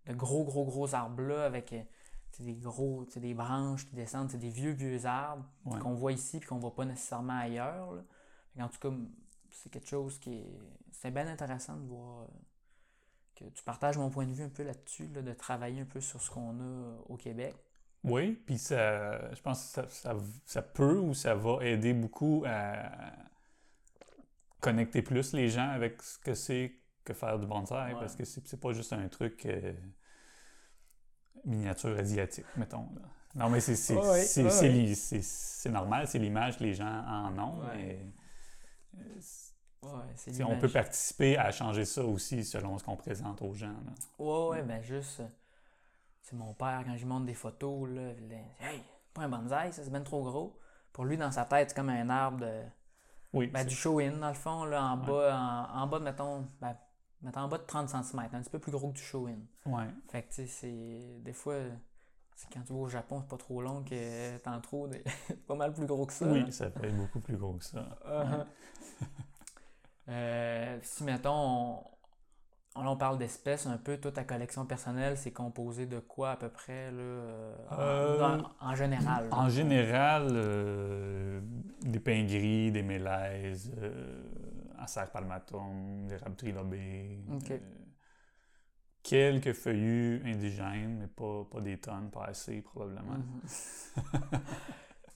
de 0.07 0.15
gros, 0.15 0.45
gros, 0.45 0.65
gros 0.65 0.95
arbres-là 0.95 1.45
avec 1.45 1.73
sais, 2.39 2.43
des 2.45 2.55
gros, 2.55 3.05
sais, 3.09 3.21
des 3.21 3.35
branches 3.35 3.87
qui 3.87 3.95
descendent, 3.95 4.31
c'est 4.31 4.39
des 4.39 4.49
vieux, 4.51 4.73
vieux 4.73 5.05
arbres 5.07 5.45
Ouais. 5.65 5.79
qu'on 5.81 5.95
voit 5.95 6.13
ici 6.13 6.39
puis 6.39 6.49
qu'on 6.49 6.59
voit 6.59 6.75
pas 6.75 6.85
nécessairement 6.85 7.39
ailleurs. 7.39 7.93
là. 7.95 8.03
Qu'en 8.57 8.69
tout 8.69 8.79
cas, 8.79 8.95
c'est 9.51 9.71
quelque 9.71 9.89
chose 9.89 10.19
qui 10.19 10.35
est. 10.35 10.59
C'est 10.93 11.11
bien 11.11 11.27
intéressant 11.27 11.77
de 11.77 11.87
voir 11.87 12.23
euh, 12.23 12.27
que 13.35 13.45
tu 13.47 13.63
partages 13.65 13.97
mon 13.99 14.11
point 14.11 14.27
de 14.27 14.33
vue 14.33 14.45
un 14.45 14.49
peu 14.51 14.63
là-dessus, 14.63 15.09
là, 15.09 15.23
de 15.23 15.33
travailler 15.33 15.81
un 15.81 15.87
peu 15.87 16.01
sur 16.01 16.21
ce 16.23 16.31
qu'on 16.31 16.59
a 16.61 16.63
euh, 16.63 16.99
au 17.09 17.17
Québec. 17.17 17.55
Oui, 18.05 18.33
puis 18.47 18.59
ça, 18.59 19.33
je 19.35 19.41
pense 19.43 19.61
que 19.63 19.69
ça, 19.69 19.89
ça- 19.89 20.17
ça 20.45 20.61
peut 20.63 20.99
ou 20.99 21.15
ça 21.15 21.35
va 21.35 21.59
aider 21.65 21.93
beaucoup 21.95 22.43
à 22.47 22.91
connecter 24.61 25.03
plus 25.03 25.33
les 25.33 25.49
gens 25.49 25.69
avec 25.71 26.03
ce 26.03 26.19
que 26.19 26.35
c'est 26.35 26.73
que 27.05 27.13
faire 27.15 27.39
du 27.39 27.47
bonsaï, 27.47 27.95
Ouais. 27.95 28.01
parce 28.01 28.15
que 28.17 28.25
c'est 28.25 28.47
c'est 28.47 28.61
pas 28.61 28.73
juste 28.73 28.93
un 28.93 29.09
truc 29.09 29.45
euh, 29.47 29.73
miniature 31.45 31.99
asiatique, 31.99 32.47
mettons. 32.57 32.89
là. 32.95 33.03
Non, 33.35 33.49
mais 33.49 33.61
c'est 33.61 33.95
normal, 35.71 36.07
c'est 36.07 36.19
l'image 36.19 36.59
que 36.59 36.65
les 36.65 36.75
gens 36.75 37.03
en 37.07 37.39
ont, 37.39 37.61
Ouais. 37.61 37.77
mais 37.77 39.01
euh, 39.01 39.21
Ouais, 39.85 40.45
on 40.45 40.59
peut 40.59 40.69
participer 40.69 41.37
à 41.37 41.51
changer 41.51 41.85
ça 41.85 42.05
aussi 42.05 42.45
selon 42.45 42.79
ce 42.79 42.85
qu'on 42.85 42.97
présente 42.97 43.43
aux 43.43 43.53
gens. 43.55 43.67
là. 43.69 43.93
Ouais, 44.25 44.49
ouais, 44.49 44.63
ben 44.63 44.81
juste. 44.83 45.21
euh, 45.21 45.27
C'est 46.21 46.37
mon 46.37 46.55
père, 46.55 46.83
quand 46.87 46.93
je 46.95 47.01
lui 47.01 47.07
montre 47.07 47.27
des 47.27 47.35
photos, 47.35 47.89
là, 47.91 48.13
il 48.17 48.29
dit 48.29 48.35
Hey, 48.61 48.81
pas 49.13 49.23
un 49.23 49.29
bonsaï, 49.29 49.73
ça, 49.73 49.83
c'est 49.83 49.91
bien 49.91 50.03
trop 50.03 50.23
gros. 50.23 50.57
Pour 50.93 51.05
lui, 51.05 51.17
dans 51.17 51.33
sa 51.33 51.45
tête, 51.47 51.71
c'est 51.71 51.75
comme 51.77 51.89
un 51.89 52.09
arbre 52.11 52.39
de. 52.41 52.63
Oui, 53.33 53.47
Ben, 53.49 53.67
du 53.67 53.75
show-in, 53.75 54.13
dans 54.19 54.29
le 54.29 54.35
fond, 54.35 54.65
là, 54.67 54.85
en 54.85 55.01
Ouais. 55.01 55.07
bas, 55.07 55.37
en, 55.75 55.79
en 55.81 55.87
bas 55.89 55.99
mettons, 55.99 56.47
ben, 56.61 56.77
mettons, 57.23 57.41
en 57.41 57.49
bas 57.49 57.59
de 57.59 57.65
30 57.65 57.89
cm, 57.89 58.21
un 58.33 58.41
petit 58.41 58.51
peu 58.51 58.59
plus 58.59 58.73
gros 58.73 58.89
que 58.91 58.97
du 58.97 59.03
show-in. 59.03 59.39
ouais. 59.71 59.87
Fait 60.11 60.23
que, 60.23 60.29
tu 60.29 60.35
sais, 60.35 60.47
c'est. 60.47 61.21
Des 61.23 61.33
fois, 61.33 61.57
c'est 62.35 62.49
quand 62.53 62.63
tu 62.63 62.73
vas 62.73 62.79
au 62.81 62.89
Japon, 62.89 63.21
c'est 63.21 63.29
pas 63.29 63.37
trop 63.37 63.63
long 63.63 63.83
que 63.85 64.37
t'en 64.39 64.61
trouves 64.61 64.89
des- 64.91 65.03
c'est 65.29 65.41
pas 65.47 65.55
mal 65.55 65.73
plus 65.73 65.87
gros 65.87 66.07
que 66.07 66.13
ça. 66.13 66.27
Oui, 66.27 66.51
ça 66.53 66.71
peut 66.71 66.85
être 66.87 66.97
beaucoup 66.97 67.21
plus 67.21 67.37
gros 67.37 67.55
que 67.55 67.65
ça. 67.65 67.99
Uh-huh. 68.07 68.47
Euh, 70.09 70.79
si, 70.83 71.05
mettons, 71.05 71.85
on, 72.75 72.87
on, 72.87 72.97
parle 72.97 73.19
d'espèces 73.19 73.67
un 73.67 73.77
peu, 73.77 73.99
toute 73.99 74.15
ta 74.15 74.25
collection 74.25 74.67
personnelle, 74.67 75.17
c'est 75.17 75.31
composé 75.31 75.87
de 75.87 76.01
quoi 76.01 76.33
à 76.33 76.37
peu 76.37 76.49
près, 76.49 76.91
là, 76.91 76.99
euh, 77.01 77.55
en- 77.71 77.79
Euh, 77.79 78.19
dans- 78.19 78.51
en, 78.61 78.75
général? 78.75 79.29
là? 79.29 79.37
En 79.37 79.49
général, 79.49 80.29
euh, 80.33 81.41
des 81.83 82.01
pins 82.01 82.25
gris, 82.25 82.73
des 82.73 82.83
mélèzes, 82.83 83.73
Acer 84.83 85.07
palmatum, 85.13 86.09
trilobés. 86.37 87.21
Ok. 87.31 87.51
euh, 87.53 87.59
quelques 89.03 89.53
feuillus 89.53 90.23
indigènes, 90.25 90.99
mais 90.99 91.07
pas, 91.07 91.45
pas 91.51 91.61
des 91.61 91.79
tonnes, 91.79 92.11
pas 92.11 92.25
assez 92.27 92.61
probablement. 92.63 93.13
Mhm. 93.13 93.41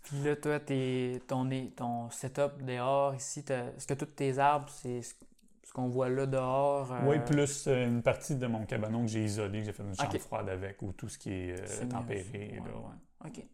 Puis 0.04 0.22
là, 0.22 0.36
toi, 0.36 0.60
t'es- 0.60 1.20
ton, 1.26 2.10
setup 2.10 2.62
dehors 2.62 3.14
ici, 3.14 3.44
t'as- 3.44 3.72
est-ce 3.76 3.86
que 3.88 3.94
tous 3.94 4.06
tes 4.06 4.38
arbres, 4.38 4.68
c'est 4.68 5.02
ce 5.02 5.72
qu'on 5.72 5.88
voit 5.88 6.08
là 6.08 6.26
dehors? 6.26 6.92
euh, 6.92 7.08
Oui, 7.08 7.16
plus 7.26 7.66
euh, 7.66 7.86
une 7.88 8.02
partie 8.02 8.36
de 8.36 8.46
mon 8.46 8.64
cabanon 8.66 9.02
que 9.02 9.08
j'ai 9.08 9.24
isolé, 9.24 9.58
que 9.60 9.64
j'ai 9.66 9.72
fait 9.72 9.82
une 9.82 9.94
chambre 9.94 10.18
froide 10.18 10.48
avec, 10.48 10.80
ou 10.82 10.92
tout 10.92 11.08
ce 11.08 11.18
qui 11.18 11.30
est 11.32 11.60
euh, 11.60 11.86
tempéré. 11.88 12.52
là, 12.64 12.70
ouais. 12.72 13.28
OK. 13.30 13.44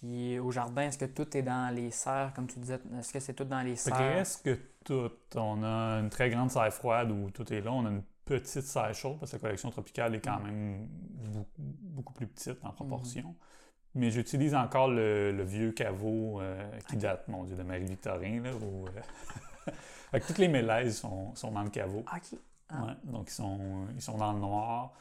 Puis 0.00 0.38
au 0.38 0.50
jardin, 0.50 0.82
est-ce 0.82 0.98
que 0.98 1.04
tout 1.04 1.36
est 1.36 1.42
dans 1.42 1.74
les 1.74 1.90
serres, 1.90 2.32
comme 2.34 2.46
tu 2.46 2.58
disais? 2.58 2.80
Est-ce 2.98 3.12
que 3.12 3.20
c'est 3.20 3.34
tout 3.34 3.44
dans 3.44 3.60
les 3.60 3.76
serres? 3.76 3.94
Presque 3.94 4.50
tout. 4.84 5.10
On 5.34 5.62
a 5.62 5.98
une 6.00 6.08
très 6.08 6.30
grande 6.30 6.50
serre 6.50 6.72
froide 6.72 7.10
où 7.10 7.30
tout 7.30 7.52
est 7.52 7.60
là. 7.60 7.70
On 7.70 7.84
a 7.84 7.90
une 7.90 8.02
petite 8.24 8.62
serre 8.62 8.94
chaude 8.94 9.18
parce 9.18 9.32
que 9.32 9.36
la 9.36 9.40
collection 9.40 9.70
tropicale 9.70 10.14
est 10.14 10.20
quand 10.20 10.38
Mm. 10.40 10.44
même 10.44 10.88
beaucoup, 11.32 11.50
beaucoup 11.58 12.12
plus 12.14 12.26
petite 12.26 12.64
en 12.64 12.70
proportion. 12.70 13.22
Mm-hmm. 13.22 13.96
Mais 13.96 14.10
j'utilise 14.10 14.54
encore 14.54 14.88
le, 14.88 15.32
le 15.32 15.42
vieux 15.42 15.72
caveau 15.72 16.40
euh, 16.40 16.70
qui 16.88 16.96
date, 16.96 17.26
mon 17.28 17.44
Dieu, 17.44 17.56
de 17.56 17.62
Marie-Victorin. 17.62 18.40
Là, 18.42 18.50
où, 18.54 18.86
euh, 18.86 19.70
fait 20.12 20.20
que 20.20 20.26
toutes 20.28 20.38
les 20.38 20.48
mélèzes 20.48 20.98
sont, 20.98 21.34
sont 21.34 21.50
dans 21.50 21.62
le 21.64 21.70
caveau. 21.70 21.98
OK. 22.00 22.38
Ah. 22.68 22.84
Ouais, 22.84 22.92
donc, 23.04 23.28
ils 23.28 23.34
sont, 23.34 23.86
ils 23.96 24.00
sont 24.00 24.16
dans 24.16 24.32
le 24.32 24.38
noir. 24.38 24.92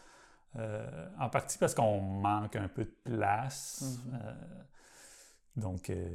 Euh, 0.57 1.07
en 1.19 1.29
partie 1.29 1.59
parce 1.59 1.75
qu'on 1.75 2.01
manque 2.01 2.55
un 2.55 2.67
peu 2.67 2.83
de 2.83 2.95
place. 3.03 3.99
Mhm. 4.07 4.13
Euh, 4.15 4.33
donc, 5.59 5.89
euh, 5.89 6.07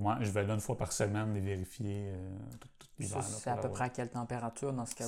ouais, 0.00 0.14
je 0.20 0.30
vais 0.30 0.44
là 0.44 0.54
une 0.54 0.60
fois 0.60 0.76
par 0.76 0.92
semaine 0.92 1.32
les 1.34 1.40
vérifier 1.40 2.10
euh, 2.12 2.28
tout, 2.60 2.68
tout 2.78 2.88
l'hiver, 2.98 3.18
là, 3.18 3.22
c'est 3.22 3.50
à 3.50 3.54
peu 3.54 3.58
avoir- 3.60 3.72
près 3.72 3.84
à 3.84 3.88
quelle 3.90 4.10
température 4.10 4.72
dans 4.72 4.84
ce 4.86 4.94
cas 4.94 5.04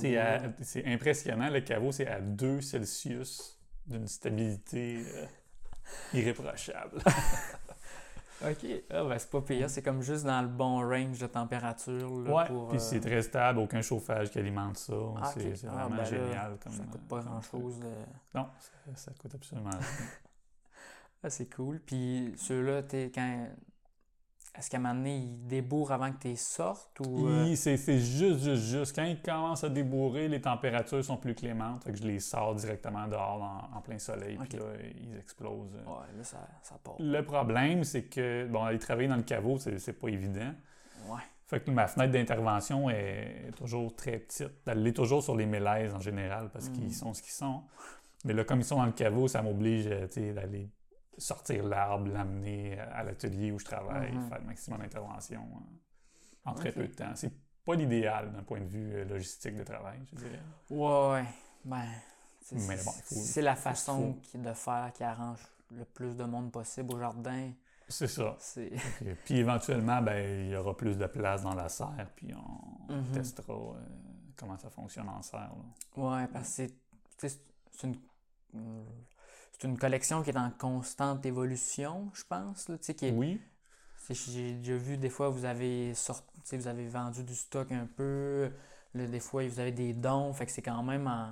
C'est 0.63 0.85
impressionnant. 0.85 1.49
Le 1.49 1.61
caveau, 1.61 1.91
c'est 1.91 2.07
à 2.07 2.19
2 2.21 2.61
Celsius 2.61 3.59
d'une 3.87 4.07
stabilité 4.07 5.03
euh, 5.15 5.25
irréprochable. 6.13 7.01
OK. 8.43 8.65
Ah, 8.89 9.03
ben, 9.03 9.19
c'est 9.19 9.29
pas 9.29 9.41
pire. 9.41 9.69
C'est 9.69 9.83
comme 9.83 10.01
juste 10.01 10.25
dans 10.25 10.41
le 10.41 10.47
bon 10.47 10.79
range 10.87 11.19
de 11.19 11.27
température. 11.27 12.09
Là, 12.21 12.31
Ouais, 12.33 12.45
pour, 12.47 12.69
puis 12.69 12.77
euh, 12.77 12.81
c'est 12.81 12.99
très 12.99 13.21
stable, 13.21 13.59
aucun 13.59 13.83
chauffage 13.83 14.31
qui 14.31 14.39
alimente 14.39 14.77
ça. 14.77 14.93
Ah, 15.21 15.31
c'est 15.31 15.53
Ah, 15.67 15.73
vraiment 15.73 15.89
ben 15.89 15.97
là, 15.97 16.03
génial. 16.05 16.57
Comme, 16.63 16.73
Ça 16.73 16.83
coûte 16.91 17.07
pas 17.07 17.17
comme 17.17 17.25
grand-chose. 17.27 17.79
de- 17.79 18.37
Non, 18.39 18.47
ça, 18.59 18.71
ça 18.95 19.11
coûte 19.19 19.35
absolument 19.35 19.69
rien. 19.69 19.79
Ah, 21.23 21.29
c'est 21.29 21.53
cool. 21.53 21.79
Puis 21.85 22.33
ceux-là, 22.35 22.81
t'es 22.81 23.11
quand... 23.13 23.47
Est-ce 24.53 24.69
qu'à 24.69 24.77
un 24.77 24.79
moment 24.81 24.95
donné, 24.95 25.15
ils 25.17 25.47
débourrent 25.47 25.91
avant 25.91 26.11
que 26.11 26.17
tu 26.17 26.35
sortes 26.35 26.99
ou... 26.99 27.27
euh, 27.27 27.55
C'est 27.55 27.77
c'est 27.77 27.99
juste, 27.99 28.39
juste, 28.43 28.63
juste. 28.63 28.93
Quand 28.95 29.05
ils 29.05 29.21
commencent 29.21 29.63
à 29.63 29.69
débourrer, 29.69 30.27
les 30.27 30.41
températures 30.41 31.03
sont 31.05 31.15
plus 31.17 31.33
clémentes. 31.35 31.83
Fait 31.85 31.91
que 31.93 31.97
je 31.97 32.03
les 32.03 32.19
sors 32.19 32.53
directement 32.55 33.07
dehors 33.07 33.41
en, 33.41 33.77
en 33.77 33.81
plein 33.81 33.97
soleil. 33.97 34.37
Puis 34.49 34.57
là, 34.59 34.65
ils 35.01 35.17
explosent. 35.17 35.73
Ouais, 35.73 36.17
là, 36.17 36.23
ça, 36.23 36.45
ça 36.63 36.75
part. 36.83 36.95
Le 36.99 37.21
problème, 37.21 37.85
c'est 37.85 38.03
que, 38.03 38.45
bon, 38.47 38.63
aller 38.63 38.77
travailler 38.79 39.07
dans 39.07 39.15
le 39.15 39.23
caveau, 39.23 39.57
c'est 39.57 39.79
c'est 39.79 39.93
pas 39.93 40.09
évident. 40.09 40.51
Ouais. 41.07 41.21
Fait 41.47 41.61
que 41.61 41.71
ma 41.71 41.87
fenêtre 41.87 42.11
d'intervention 42.11 42.89
est 42.89 43.51
toujours 43.57 43.95
très 43.95 44.19
petite. 44.19 44.51
Elle 44.65 44.83
l'est 44.83 44.93
toujours 44.93 45.23
sur 45.23 45.35
les 45.35 45.45
mélèzes 45.45 45.93
en 45.93 45.99
général 46.01 46.49
parce 46.51 46.69
Mm. 46.69 46.73
qu'ils 46.73 46.93
sont 46.93 47.13
ce 47.13 47.21
qu'ils 47.21 47.31
sont. 47.33 47.61
Mais 48.25 48.33
là, 48.33 48.43
comme 48.43 48.59
ils 48.59 48.65
sont 48.65 48.77
dans 48.77 48.85
le 48.85 48.91
caveau, 48.91 49.27
ça 49.27 49.41
m'oblige 49.41 49.87
euh, 49.87 50.33
d'aller 50.33 50.69
sortir 51.17 51.63
l'arbre, 51.65 52.07
l'amener 52.11 52.79
à 52.79 53.03
l'atelier 53.03 53.51
où 53.51 53.59
je 53.59 53.65
travaille, 53.65 54.11
Mhm. 54.11 54.29
faire 54.29 54.39
le 54.39 54.45
maximum 54.45 54.79
d'intervention 54.81 55.41
euh, 55.41 56.49
en 56.49 56.53
très 56.53 56.71
peu 56.71 56.87
de 56.87 56.93
temps. 56.93 57.11
C'est 57.15 57.31
pas 57.65 57.75
l'idéal 57.75 58.31
d'un 58.31 58.43
point 58.43 58.59
de 58.59 58.65
vue 58.65 58.93
euh, 58.93 59.05
logistique 59.05 59.55
de 59.55 59.63
travail, 59.63 59.99
je 60.11 60.15
dirais. 60.15 60.39
Ouais, 60.69 61.11
ouais. 61.11 61.25
Ben, 61.65 61.85
c'est 62.41 62.55
Mais 62.67 62.77
bon, 62.83 62.91
c'est 63.05 63.41
la 63.41 63.55
façon 63.55 64.17
de 64.33 64.53
faire 64.53 64.91
qui 64.93 65.03
arrange 65.03 65.45
le 65.71 65.85
plus 65.85 66.15
de 66.15 66.23
monde 66.23 66.51
possible 66.51 66.93
au 66.95 66.99
jardin. 66.99 67.51
C'est 67.87 68.07
ça. 68.07 68.37
Puis 69.25 69.37
éventuellement, 69.37 70.01
ben, 70.01 70.45
il 70.45 70.49
y 70.51 70.55
aura 70.55 70.75
plus 70.75 70.97
de 70.97 71.05
place 71.07 71.43
dans 71.43 71.53
la 71.53 71.69
serre, 71.69 72.09
puis 72.15 72.33
on 72.33 72.93
Mhm. 72.93 73.11
testera 73.13 73.53
euh, 73.53 73.73
comment 74.37 74.57
ça 74.57 74.69
fonctionne 74.69 75.09
en 75.09 75.21
serre. 75.21 75.51
là. 75.97 76.01
Ouais, 76.03 76.27
parce 76.27 76.57
que 76.57 76.67
c'est, 77.17 77.39
une, 77.83 77.95
c'est 79.61 79.67
une 79.67 79.77
collection 79.77 80.23
qui 80.23 80.31
est 80.31 80.37
en 80.37 80.49
constante 80.49 81.23
évolution, 81.23 82.09
je 82.15 82.23
pense. 82.27 82.67
Là, 82.67 82.77
qui 82.79 83.05
est- 83.05 83.11
Oui, 83.11 83.39
J'ai 84.09 84.55
déjà 84.55 84.75
vu 84.75 84.97
des 84.97 85.11
fois, 85.11 85.29
vous 85.29 85.45
avez 85.45 85.93
sorti, 85.93 86.41
tu 86.41 86.49
sais, 86.49 86.57
vous 86.57 86.67
avez 86.67 86.87
vendu 86.87 87.23
du 87.23 87.35
stock 87.35 87.71
un 87.71 87.85
peu. 87.85 88.51
Là, 88.95 89.05
des 89.05 89.19
fois, 89.19 89.47
vous 89.47 89.59
avez 89.59 89.71
des 89.71 89.93
dons. 89.93 90.33
Fait 90.33 90.47
que 90.47 90.51
c'est 90.51 90.63
quand 90.63 90.81
même 90.81 91.05
en, 91.07 91.29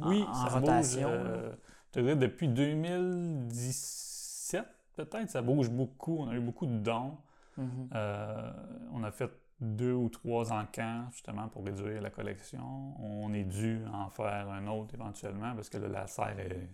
en- 0.00 0.08
Oui, 0.08 0.24
en 0.28 0.32
ça 0.32 0.48
rotation. 0.48 1.08
bouge. 1.08 1.18
euh, 1.18 1.52
je 1.88 1.90
te 1.90 2.00
dirais 2.00 2.14
depuis 2.16 2.46
2017, 2.48 4.64
peut-être, 4.94 5.28
ça 5.28 5.42
bouge 5.42 5.68
beaucoup. 5.68 6.18
On 6.20 6.28
a 6.28 6.34
eu 6.34 6.40
beaucoup 6.40 6.66
de 6.66 6.78
dons. 6.78 7.18
Mhm. 7.58 7.88
Euh, 7.94 8.52
on 8.92 9.02
a 9.02 9.10
fait 9.10 9.30
deux 9.60 9.92
ou 9.92 10.08
trois 10.08 10.52
encans, 10.52 11.06
justement, 11.10 11.48
pour 11.48 11.64
réduire 11.64 12.00
la 12.00 12.10
collection. 12.10 12.94
On 13.02 13.34
est 13.34 13.44
dû 13.44 13.80
en 13.92 14.08
faire 14.10 14.48
un 14.48 14.68
autre 14.68 14.94
éventuellement, 14.94 15.54
parce 15.56 15.68
que 15.68 15.78
là, 15.78 15.88
la 15.88 16.06
serre 16.06 16.38
est 16.38 16.68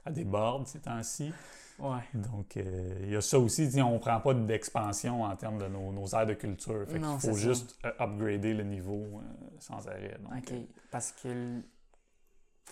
à 0.04 0.10
des 0.10 0.24
bords 0.24 0.66
ces 0.66 0.80
temps-ci. 0.80 1.32
Ouais. 1.78 2.02
Donc, 2.12 2.56
euh, 2.58 3.00
il 3.04 3.10
y 3.10 3.16
a 3.16 3.20
ça 3.22 3.38
aussi. 3.38 3.70
On 3.80 3.94
ne 3.94 3.98
prend 3.98 4.20
pas 4.20 4.34
d'expansion 4.34 5.22
en 5.22 5.34
termes 5.36 5.58
de 5.58 5.66
nos, 5.66 5.92
nos 5.92 6.06
aires 6.08 6.26
de 6.26 6.34
culture. 6.34 6.84
Fait 6.86 6.98
Non, 6.98 7.18
c'est 7.18 7.30
faut 7.30 7.36
juste 7.36 7.78
euh, 7.86 7.92
upgrader 7.98 8.52
le 8.52 8.64
niveau 8.64 9.02
euh, 9.02 9.22
sans 9.58 9.88
arrêt. 9.88 10.18
Donc, 10.22 10.32
OK. 10.36 10.52
euh, 10.52 10.60
Parce 10.90 11.12
que 11.12 11.62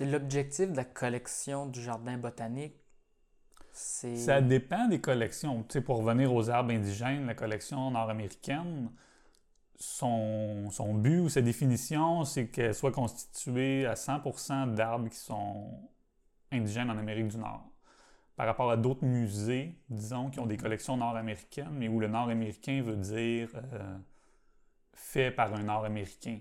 l'objectif 0.00 0.70
de 0.70 0.76
la 0.76 0.84
collection 0.84 1.66
du 1.66 1.80
jardin 1.82 2.18
botanique, 2.18 2.74
c'est. 3.72 4.16
Ça 4.16 4.42
dépend 4.42 4.88
des 4.88 5.00
collections. 5.00 5.62
Pour 5.86 5.98
revenir 5.98 6.32
aux 6.34 6.50
arbres 6.50 6.72
indigènes, 6.72 7.26
la 7.26 7.34
collection 7.34 7.90
nord-américaine, 7.90 8.90
son, 9.76 10.68
son 10.70 10.94
but 10.94 11.20
ou 11.20 11.28
sa 11.28 11.40
définition, 11.40 12.24
c'est 12.24 12.48
qu'elle 12.48 12.74
soit 12.74 12.92
constituée 12.92 13.86
à 13.86 13.94
100% 13.94 14.74
d'arbres 14.74 15.08
qui 15.08 15.16
sont 15.16 15.70
indigènes 16.52 16.90
en 16.90 16.98
Amérique 16.98 17.28
du 17.28 17.38
Nord. 17.38 17.64
Par 18.36 18.46
rapport 18.46 18.70
à 18.70 18.76
d'autres 18.76 19.04
musées, 19.04 19.74
disons, 19.88 20.30
qui 20.30 20.38
ont 20.38 20.46
des 20.46 20.56
collections 20.56 20.96
nord-américaines, 20.96 21.70
mais 21.72 21.88
où 21.88 21.98
le 21.98 22.06
nord-américain 22.06 22.82
veut 22.82 22.96
dire 22.96 23.50
euh, 23.72 23.98
fait 24.94 25.30
par 25.30 25.52
un 25.54 25.62
nord-américain. 25.64 26.38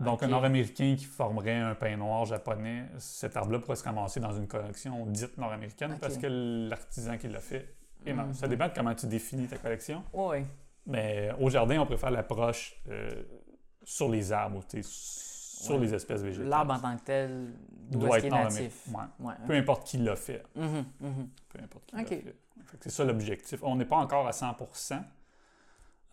Donc, 0.00 0.22
un 0.22 0.28
nord-américain 0.28 0.96
qui 0.96 1.04
formerait 1.04 1.58
un 1.58 1.74
pin 1.74 1.96
noir 1.96 2.24
japonais, 2.24 2.86
cet 2.98 3.36
arbre-là 3.36 3.58
pourrait 3.58 3.76
se 3.76 3.84
ramasser 3.84 4.18
dans 4.18 4.32
une 4.32 4.48
collection 4.48 5.04
dite 5.06 5.36
nord-américaine 5.36 5.98
parce 6.00 6.16
que 6.16 6.26
l'artisan 6.68 7.18
qui 7.18 7.28
l'a 7.28 7.40
fait 7.40 7.76
est 8.06 8.14
nord. 8.14 8.26
Mhm. 8.26 8.34
Ça 8.34 8.48
dépend 8.48 8.68
de 8.68 8.72
comment 8.74 8.94
tu 8.94 9.06
définis 9.06 9.46
ta 9.46 9.58
collection. 9.58 10.02
Ouais. 10.12 10.44
Mais 10.86 11.30
au 11.38 11.50
jardin, 11.50 11.80
on 11.80 11.86
préfère 11.86 12.10
l'approche 12.10 12.74
euh, 12.88 13.22
sur 13.84 14.08
les 14.08 14.32
arbres, 14.32 14.64
tu 14.66 14.82
sais, 14.82 14.88
sur 15.62 15.74
Ouais. 15.74 15.80
les 15.82 15.94
espèces 15.94 16.22
végétales. 16.22 16.48
L'arbre 16.48 16.74
en 16.74 16.78
tant 16.80 16.96
que 16.96 17.02
tel 17.02 17.52
doit 17.90 18.18
être 18.18 18.24
est 18.26 18.30
natif. 18.30 18.88
Ouais. 18.88 19.26
Ouais. 19.26 19.34
Peu 19.46 19.54
importe 19.54 19.86
qui 19.86 19.98
l'a 19.98 20.16
fait. 20.16 20.42
Mhm, 20.56 20.84
mhm. 21.00 21.28
Peu 21.48 21.58
importe 21.62 21.84
qui 21.86 21.96
l'a 21.96 22.04
fait. 22.04 22.34
C'est 22.80 22.90
ça 22.90 23.04
l'objectif. 23.04 23.60
On 23.62 23.76
n'est 23.76 23.84
pas 23.84 23.96
encore 23.96 24.26
à 24.26 24.32
100% 24.32 25.02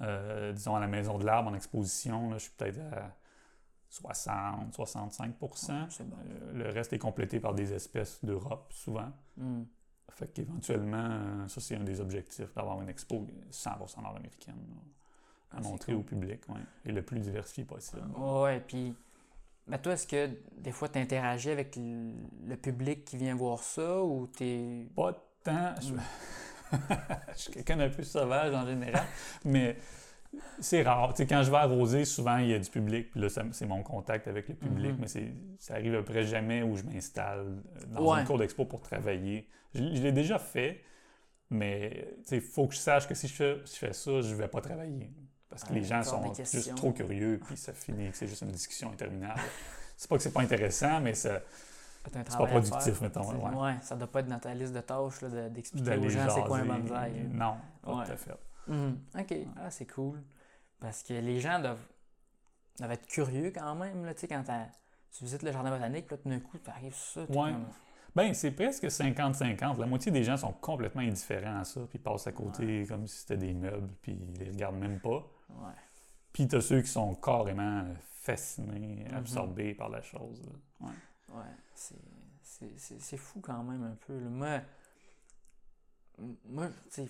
Euh, 0.02 0.54
Disons, 0.54 0.76
à 0.76 0.80
la 0.80 0.86
Maison 0.88 1.18
de 1.18 1.26
l'Arbre, 1.26 1.50
en 1.50 1.56
exposition, 1.56 2.30
là, 2.30 2.38
je 2.38 2.44
suis 2.44 2.52
peut-être 2.56 2.80
à 2.94 3.16
60, 3.90 4.74
65 4.74 5.34
c'est 5.90 6.08
bon. 6.08 6.16
Euh, 6.30 6.54
Le 6.54 6.70
reste 6.70 6.94
est 6.94 7.00
complété 7.00 7.40
par 7.40 7.54
des 7.56 7.74
espèces 7.74 8.24
d'Europe, 8.24 8.72
souvent. 8.74 9.12
Mhm. 9.38 9.66
Fait 10.12 10.28
qu'éventuellement, 10.28 10.98
euh, 11.10 11.48
ça, 11.48 11.62
c'est 11.62 11.76
un 11.76 11.84
des 11.84 12.00
objectifs, 12.00 12.54
d'avoir 12.54 12.80
une 12.82 12.90
expo 12.90 13.26
100 13.50 13.72
nord-américaine 14.02 14.56
là, 14.70 14.82
à 15.52 15.58
Ah, 15.58 15.62
montrer 15.62 15.94
cool. 15.94 16.02
au 16.02 16.04
public, 16.04 16.48
ouais, 16.50 16.62
et 16.86 16.92
le 16.92 17.02
plus 17.02 17.20
diversifié 17.20 17.64
possible. 17.66 18.04
Ouais, 18.18 18.60
puis. 18.60 18.96
Ben 19.68 19.78
toi, 19.78 19.94
est-ce 19.94 20.08
que 20.08 20.30
des 20.58 20.72
fois 20.72 20.88
tu 20.90 20.98
interagis 21.00 21.50
avec 21.50 21.76
le, 21.76 22.56
public 22.56 23.04
qui 23.06 23.18
vient 23.18 23.36
voir 23.36 23.60
ça 23.60 24.02
ou 24.02 24.28
t'es. 24.28 24.88
Pas 24.96 25.14
tant. 25.44 25.76
Je, 25.82 25.94
Mm. 25.94 26.00
je 27.34 27.40
suis 27.42 27.52
quelqu'un 27.54 27.78
d'un 27.78 27.90
peu 27.90 28.04
sauvage 28.04 28.54
en 28.54 28.66
général, 28.66 29.06
mais 29.46 29.78
c'est 30.60 30.84
rare. 30.84 31.14
Tu 31.14 31.24
sais, 31.24 31.28
quand 31.28 31.42
je 31.44 31.50
vais 31.50 31.58
arroser, 31.58 32.04
souvent 32.04 32.38
il 32.40 32.50
y 32.50 32.54
a 32.54 32.60
du 32.60 32.70
public, 32.70 33.12
puis 33.12 33.22
là, 33.22 33.30
c'est 33.30 33.66
mon 33.66 33.84
contact 33.84 34.28
avec 34.28 34.50
le 34.50 34.56
public, 34.56 34.92
Mhm. 34.92 34.98
mais 35.00 35.08
c'est, 35.08 35.32
ça 35.60 35.76
arrive 35.76 35.96
à 35.96 36.00
peu 36.00 36.04
près 36.12 36.24
jamais 36.24 36.64
où 36.64 36.76
je 36.76 36.84
m'installe 36.84 37.64
dans 37.88 38.12
Ouais. 38.12 38.20
une 38.20 38.26
cour 38.28 38.38
d'expo 38.38 38.66
pour 38.66 38.82
travailler. 38.82 39.48
Je, 39.74 39.80
je 39.80 40.02
l'ai 40.04 40.12
déjà 40.12 40.40
fait, 40.40 40.82
mais 41.50 42.10
il 42.32 42.42
faut 42.42 42.68
que 42.68 42.74
je 42.74 42.80
sache 42.80 43.08
que 43.08 43.16
si 43.16 43.30
je 43.30 43.34
fais, 43.34 43.62
si 43.64 43.76
je 43.76 43.80
fais 43.80 43.94
ça, 43.94 44.20
je 44.22 44.36
vais 44.36 44.50
pas 44.50 44.60
travailler. 44.60 45.10
Parce 45.50 45.64
que 45.64 45.70
Ouais, 45.74 45.80
les 45.80 45.86
gens 45.86 46.04
sont 46.04 46.34
juste 46.34 46.76
trop 46.76 46.92
curieux, 46.92 47.40
puis 47.46 47.56
ça 47.58 47.74
finit 47.74 48.12
que 48.12 48.18
c'est 48.18 48.28
juste 48.28 48.42
une 48.42 48.52
discussion 48.52 48.92
interminable. 48.92 49.40
c'est 49.98 50.10
pas 50.10 50.18
que 50.18 50.24
c'est 50.24 50.32
pas 50.34 50.42
intéressant, 50.42 51.00
mais 51.00 51.14
ça, 51.14 51.40
c'est 52.06 52.38
pas 52.38 52.46
productif, 52.48 53.02
mettons. 53.02 53.32
Ouais. 53.32 53.56
Ouais, 53.56 53.76
ça 53.82 53.96
doit 53.96 54.08
pas 54.08 54.20
être 54.20 54.28
dans 54.28 54.40
ta 54.40 54.54
liste 54.54 54.74
de 54.74 54.82
tâches 54.82 55.20
de- 55.22 55.50
d'expliquer 55.50 55.98
aux 55.98 56.10
gens 56.10 56.30
c'est 56.30 56.44
quoi 56.44 56.58
un 56.60 56.66
bonsaï. 56.66 57.28
Non, 57.32 57.56
pas 57.82 57.96
Ouais. 57.96 58.06
tout 58.06 58.12
à 58.12 58.18
fait. 58.18 58.38
Mhm. 58.68 59.00
Ok, 59.18 59.34
ah, 59.58 59.72
c'est 59.72 59.86
cool. 59.86 60.22
Parce 60.80 61.02
que 61.04 61.14
les 61.14 61.40
gens 61.40 61.60
doivent, 61.60 61.86
doivent 62.78 62.92
être 62.92 63.08
curieux 63.08 63.52
quand 63.56 63.74
même. 63.76 64.06
Là, 64.06 64.14
tu 64.14 64.22
sais, 64.22 64.28
quand 64.28 64.44
tu 65.12 65.24
visites 65.24 65.44
le 65.44 65.52
jardin 65.54 65.72
botanique, 65.72 66.06
puis 66.08 66.16
là, 66.18 66.22
tout 66.22 66.30
d'un 66.30 66.40
coup, 66.40 66.58
tu 66.58 66.70
arrives 66.70 66.94
sur 66.94 67.26
ça. 67.26 67.32
Ouais. 67.32 67.52
comme- 67.54 67.66
Ben, 68.16 68.34
c'est 68.34 68.52
presque 68.52 68.90
50-50. 68.90 69.78
La 69.78 69.86
moitié 69.86 70.12
des 70.12 70.24
gens 70.24 70.38
sont 70.38 70.52
complètement 70.52 71.02
indifférents 71.02 71.60
à 71.60 71.64
ça, 71.64 71.82
puis 71.90 72.00
passent 72.00 72.28
à 72.28 72.32
côté 72.32 72.86
comme 72.88 73.08
si 73.08 73.20
c'était 73.20 73.38
des 73.38 73.54
meubles, 73.54 73.90
puis 74.02 74.14
ils 74.34 74.40
les 74.40 74.50
regardent 74.52 74.78
même 74.80 75.00
pas. 75.00 75.24
Ouais. 75.50 75.74
Puis 76.34 76.48
t'as 76.48 76.62
ceux 76.62 76.82
qui 76.82 76.90
sont 76.90 77.16
carrément 77.16 77.86
fascinés, 78.22 79.06
Mhm. 79.10 79.18
absorbés 79.18 79.74
par 79.74 79.90
la 79.90 80.02
chose. 80.02 80.42
là. 80.46 80.88
Ouais. 80.88 80.94
Ouais, 81.40 81.44
c'est- 81.76 81.96
c'est 82.44 82.78
c'est- 82.80 83.00
c'est 83.02 83.18
fou 83.18 83.40
quand 83.42 83.64
même 83.64 83.84
un 83.84 83.96
peu. 84.06 84.18
là. 84.20 84.30
Moi, 84.30 84.62
moi 86.46 86.68
tu 86.68 86.74
sais, 86.90 87.06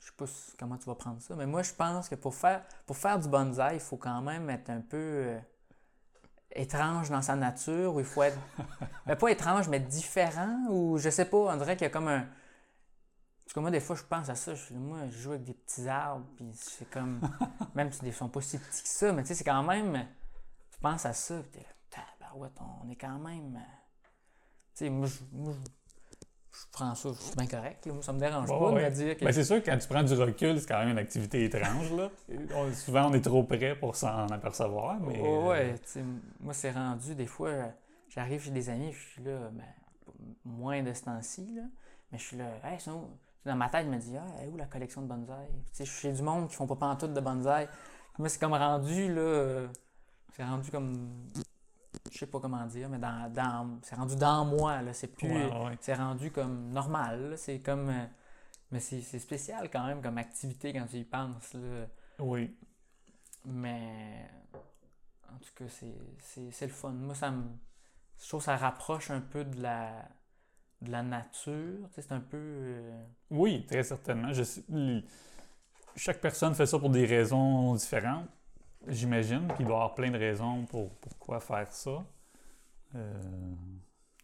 je 0.00 0.06
sais 0.06 0.12
pas 0.16 0.24
comment 0.58 0.76
tu 0.78 0.84
vas 0.86 0.94
prendre 0.94 1.20
ça, 1.20 1.34
mais 1.36 1.46
moi, 1.46 1.62
je 1.62 1.72
pense 1.72 2.08
que 2.08 2.14
pour 2.14 2.34
faire, 2.34 2.64
pour 2.86 2.96
faire 2.96 3.18
du 3.18 3.28
bonsaï, 3.28 3.74
il 3.76 3.80
faut 3.80 3.96
quand 3.96 4.20
même 4.22 4.48
être 4.50 4.70
un 4.70 4.80
peu 4.80 4.96
euh, 4.96 5.38
étrange 6.52 7.10
dans 7.10 7.22
sa 7.22 7.36
nature, 7.36 7.94
ou 7.94 8.00
il 8.00 8.06
faut 8.06 8.22
être. 8.22 8.38
ben, 9.06 9.16
pas 9.16 9.28
étrange, 9.30 9.68
mais 9.68 9.80
différent, 9.80 10.66
ou 10.70 10.98
je 10.98 11.10
sais 11.10 11.24
pas, 11.26 11.36
on 11.36 11.56
dirait 11.56 11.76
qu'il 11.76 11.84
y 11.84 11.90
a 11.90 11.90
comme 11.90 12.08
un. 12.08 12.26
Parce 13.50 13.54
que 13.56 13.60
moi, 13.62 13.70
des 13.72 13.80
fois, 13.80 13.96
je 13.96 14.04
pense 14.04 14.28
à 14.28 14.36
ça. 14.36 14.54
Je, 14.54 14.74
moi, 14.74 14.98
je 15.10 15.18
joue 15.18 15.30
avec 15.32 15.42
des 15.42 15.54
petits 15.54 15.88
arbres, 15.88 16.24
puis 16.36 16.48
c'est 16.54 16.88
comme. 16.88 17.20
même 17.74 17.90
s'ils 17.90 18.06
ne 18.06 18.12
sont 18.12 18.28
pas 18.28 18.40
si 18.40 18.56
petits 18.58 18.82
que 18.84 18.88
ça, 18.88 19.12
mais 19.12 19.22
tu 19.22 19.28
sais, 19.28 19.34
c'est 19.34 19.42
quand 19.42 19.64
même. 19.64 20.06
Tu 20.72 20.78
penses 20.78 21.04
à 21.04 21.12
ça, 21.12 21.34
puis 21.42 21.50
t'es 21.50 21.58
là, 21.58 21.66
tabarouette, 22.20 22.52
on 22.84 22.88
est 22.88 22.94
quand 22.94 23.18
même. 23.18 23.56
euh, 23.56 23.74
Tu 24.76 24.84
sais, 24.84 24.88
moi, 24.90 25.08
je, 25.08 25.18
moi, 25.32 25.52
je- 26.52 26.60
prends 26.70 26.94
ça, 26.94 27.08
je 27.12 27.20
suis 27.20 27.34
bien 27.34 27.48
correct. 27.48 27.84
là. 27.86 27.92
Moi, 27.92 28.02
ça 28.04 28.12
me 28.12 28.20
dérange 28.20 28.48
Ouais, 28.48 28.56
pas 28.56 28.70
de 28.70 28.74
ouais. 28.76 28.88
me 28.88 28.94
dire 28.94 29.16
que. 29.16 29.24
Ben, 29.24 29.32
c'est 29.32 29.42
sûr 29.42 29.60
que 29.60 29.68
quand 29.68 29.78
tu 29.78 29.88
prends 29.88 30.04
du 30.04 30.14
recul, 30.14 30.60
c'est 30.60 30.68
quand 30.68 30.78
même 30.78 30.90
une 30.90 30.98
activité 30.98 31.42
étrange. 31.42 31.90
Là. 31.92 32.08
On- 32.54 32.72
souvent, 32.72 33.10
on 33.10 33.14
est 33.14 33.20
trop 33.20 33.42
près 33.42 33.74
pour 33.74 33.96
s'en 33.96 34.28
apercevoir. 34.28 35.00
Mais, 35.00 35.20
Oh, 35.24 35.48
ouais, 35.48 35.72
euh, 35.72 35.76
tu 35.78 35.88
sais, 35.88 36.04
moi, 36.38 36.54
c'est 36.54 36.70
rendu, 36.70 37.16
des 37.16 37.26
fois, 37.26 37.50
j'arrive 38.10 38.42
chez 38.44 38.52
des 38.52 38.68
amis, 38.70 38.92
je 38.92 39.08
suis 39.08 39.24
là, 39.24 39.50
ben, 39.52 39.64
moins 40.44 40.84
de 40.84 40.92
ce 40.92 41.02
temps-ci, 41.02 41.52
là, 41.56 41.62
mais 42.12 42.18
je 42.18 42.22
suis 42.24 42.36
là, 42.36 42.44
hey, 42.62 42.78
sont 42.78 42.92
où- 42.92 43.18
Dans 43.44 43.56
ma 43.56 43.68
tête, 43.70 43.86
je 43.86 43.90
me 43.90 43.98
dis, 43.98 44.16
ah, 44.16 44.24
elle 44.38 44.48
est 44.48 44.52
où 44.52 44.56
la 44.56 44.66
collection 44.66 45.02
de 45.02 45.06
bonsaï? 45.06 45.48
Tu 45.48 45.56
sais, 45.72 45.84
je 45.84 45.90
suis 45.90 46.00
chez 46.00 46.12
du 46.12 46.22
monde 46.22 46.48
qui 46.48 46.56
font 46.56 46.66
pas 46.66 46.76
pantoute 46.76 47.14
de 47.14 47.20
bonsaï. 47.20 47.68
Moi, 48.18 48.28
c'est 48.28 48.38
comme 48.38 48.52
rendu, 48.52 49.12
là. 49.14 49.68
C'est 50.34 50.44
rendu 50.44 50.70
comme. 50.70 51.30
Je 52.12 52.18
sais 52.18 52.26
pas 52.26 52.40
comment 52.40 52.66
dire, 52.66 52.88
mais 52.88 52.98
dans, 52.98 53.32
dans- 53.32 53.78
c'est 53.82 53.94
rendu 53.94 54.16
dans 54.16 54.44
moi, 54.44 54.82
là. 54.82 54.92
C'est 54.92 55.08
plus. 55.08 55.28
Ouais, 55.30 55.64
ouais. 55.64 55.78
C'est 55.80 55.94
rendu 55.94 56.30
comme 56.30 56.70
normal, 56.70 57.30
là. 57.30 57.36
C'est 57.36 57.60
comme. 57.60 57.88
euh, 57.88 58.06
Mais 58.72 58.80
c'est 58.80 59.00
spécial 59.18 59.70
quand 59.70 59.86
même 59.86 60.02
comme 60.02 60.18
activité 60.18 60.72
quand 60.72 60.86
tu 60.86 60.96
y 60.98 61.04
penses, 61.04 61.54
là. 61.54 61.86
Oui. 62.18 62.54
Mais 63.46 64.28
en 65.32 65.38
tout 65.38 65.52
cas, 65.56 65.64
c'est 66.20 66.66
le 66.66 66.72
fun. 66.72 66.90
Moi, 66.90 67.14
ça 67.14 67.30
me. 67.30 67.44
Je 68.22 68.28
trouve 68.28 68.40
que 68.40 68.44
ça 68.46 68.56
rapproche 68.56 69.10
un 69.10 69.20
peu 69.22 69.44
de 69.44 69.62
la, 69.62 70.06
de 70.82 70.90
la 70.90 71.02
nature. 71.02 71.88
C'est 71.92 72.10
un 72.12 72.20
peu. 72.20 72.36
euh, 72.38 73.04
Oui, 73.30 73.66
très 73.66 73.82
certainement. 73.82 74.32
Je 74.32 74.42
sais- 74.42 74.64
l- 74.72 75.04
chaque 75.96 76.20
personne 76.20 76.54
fait 76.54 76.66
ça 76.66 76.78
pour 76.78 76.90
des 76.90 77.06
raisons 77.06 77.74
différentes, 77.74 78.28
j'imagine. 78.88 79.46
Puis 79.48 79.58
il 79.60 79.66
doit 79.66 79.74
y 79.76 79.78
avoir 79.78 79.94
plein 79.94 80.10
de 80.10 80.18
raisons 80.18 80.64
pour 80.66 80.90
pourquoi 80.96 81.40
faire 81.40 81.70
ça. 81.72 82.04
Euh, 82.94 83.22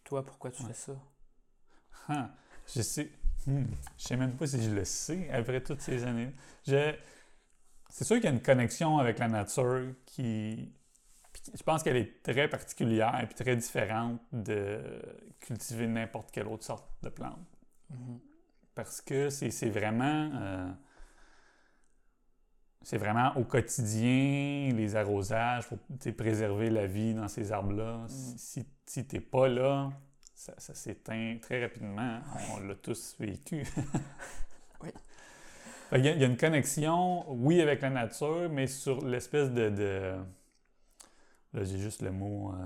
Toi, 0.03 0.25
pourquoi 0.25 0.51
tu 0.51 0.61
Ouais. 0.63 0.69
fais 0.69 0.73
ça? 0.73 0.93
ah, 2.09 2.29
je 2.73 2.81
sais. 2.81 3.11
hmm, 3.45 3.63
je 3.97 4.03
sais 4.03 4.17
même 4.17 4.35
pas 4.37 4.47
si 4.47 4.61
je 4.61 4.71
le 4.71 4.85
sais 4.85 5.29
après 5.31 5.61
toutes 5.61 5.81
ces 5.81 6.03
années. 6.05 6.31
Je, 6.65 6.95
c'est 7.89 8.03
sûr 8.05 8.15
qu'il 8.17 8.25
y 8.25 8.27
a 8.27 8.31
une 8.31 8.41
connexion 8.41 8.97
avec 8.99 9.19
la 9.19 9.27
nature 9.27 9.93
qui. 10.05 10.71
Puis 11.43 11.51
Je 11.57 11.63
pense 11.63 11.83
qu'elle 11.83 11.97
est 11.97 12.21
très 12.23 12.47
particulière 12.47 13.19
et 13.21 13.27
très 13.33 13.55
différente 13.55 14.19
de 14.31 14.79
cultiver 15.39 15.87
n'importe 15.87 16.31
quelle 16.31 16.47
autre 16.47 16.63
sorte 16.65 16.89
de 17.03 17.09
plante. 17.09 17.39
Mhm. 17.89 18.19
parce 18.75 19.01
que 19.01 19.29
c'est 19.29 19.69
vraiment 19.69 20.29
euh, 20.35 20.71
c'est 22.83 22.97
vraiment 22.97 23.31
au 23.35 23.43
quotidien 23.43 24.71
les 24.73 24.95
arrosages 24.95 25.67
pour 25.67 25.77
préserver 26.15 26.69
la 26.69 26.85
vie 26.87 27.13
dans 27.13 27.27
ces 27.27 27.51
arbres-là. 27.51 28.05
Si, 28.07 28.37
si, 28.37 28.65
si 28.85 29.05
t'es 29.07 29.19
pas 29.19 29.47
là, 29.49 29.89
ça, 30.35 30.53
ça 30.57 30.73
s'éteint 30.73 31.37
très 31.41 31.61
rapidement. 31.63 32.19
On 32.53 32.59
l'a 32.59 32.75
tous 32.75 33.15
vécu. 33.19 33.63
Oui. 34.81 34.89
Y 35.93 36.07
a- 36.07 36.11
il 36.11 36.19
y, 36.21 36.23
a 36.23 36.27
une 36.27 36.37
connexion, 36.37 37.25
oui, 37.31 37.61
avec 37.61 37.81
la 37.81 37.89
nature, 37.89 38.47
mais 38.51 38.67
sur 38.67 39.03
l'espèce 39.05 39.49
de, 39.51 39.69
de- 39.69 40.15
Là, 41.57 41.63
j'ai 41.63 41.79
juste 41.79 42.01
le 42.03 42.11
mot 42.11 42.51
euh, 42.53 42.65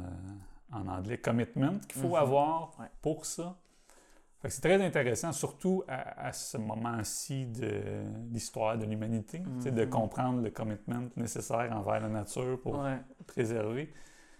en 0.77 0.87
anglais, 0.87 1.17
commitment 1.17 1.79
qu'il 1.87 2.01
faut 2.01 2.09
Mhm. 2.09 2.15
avoir 2.15 2.77
Ouais. 2.79 2.87
pour 3.01 3.25
ça. 3.25 3.55
Fait 4.41 4.47
que 4.49 4.53
c'est 4.53 4.61
très 4.61 4.83
intéressant, 4.83 5.31
surtout 5.31 5.83
à, 5.87 6.27
à 6.27 6.33
ce 6.33 6.57
moment-ci 6.57 7.45
de 7.45 8.03
l'histoire 8.31 8.77
de 8.77 8.85
l'humanité, 8.85 9.39
de 9.39 9.83
Mhm. 9.85 9.89
comprendre 9.89 10.41
le 10.41 10.49
commitment 10.49 11.07
nécessaire 11.15 11.71
envers 11.71 11.99
la 12.01 12.09
nature 12.09 12.59
pour 12.61 12.79
Ouais. 12.79 12.97
préserver. 13.27 13.93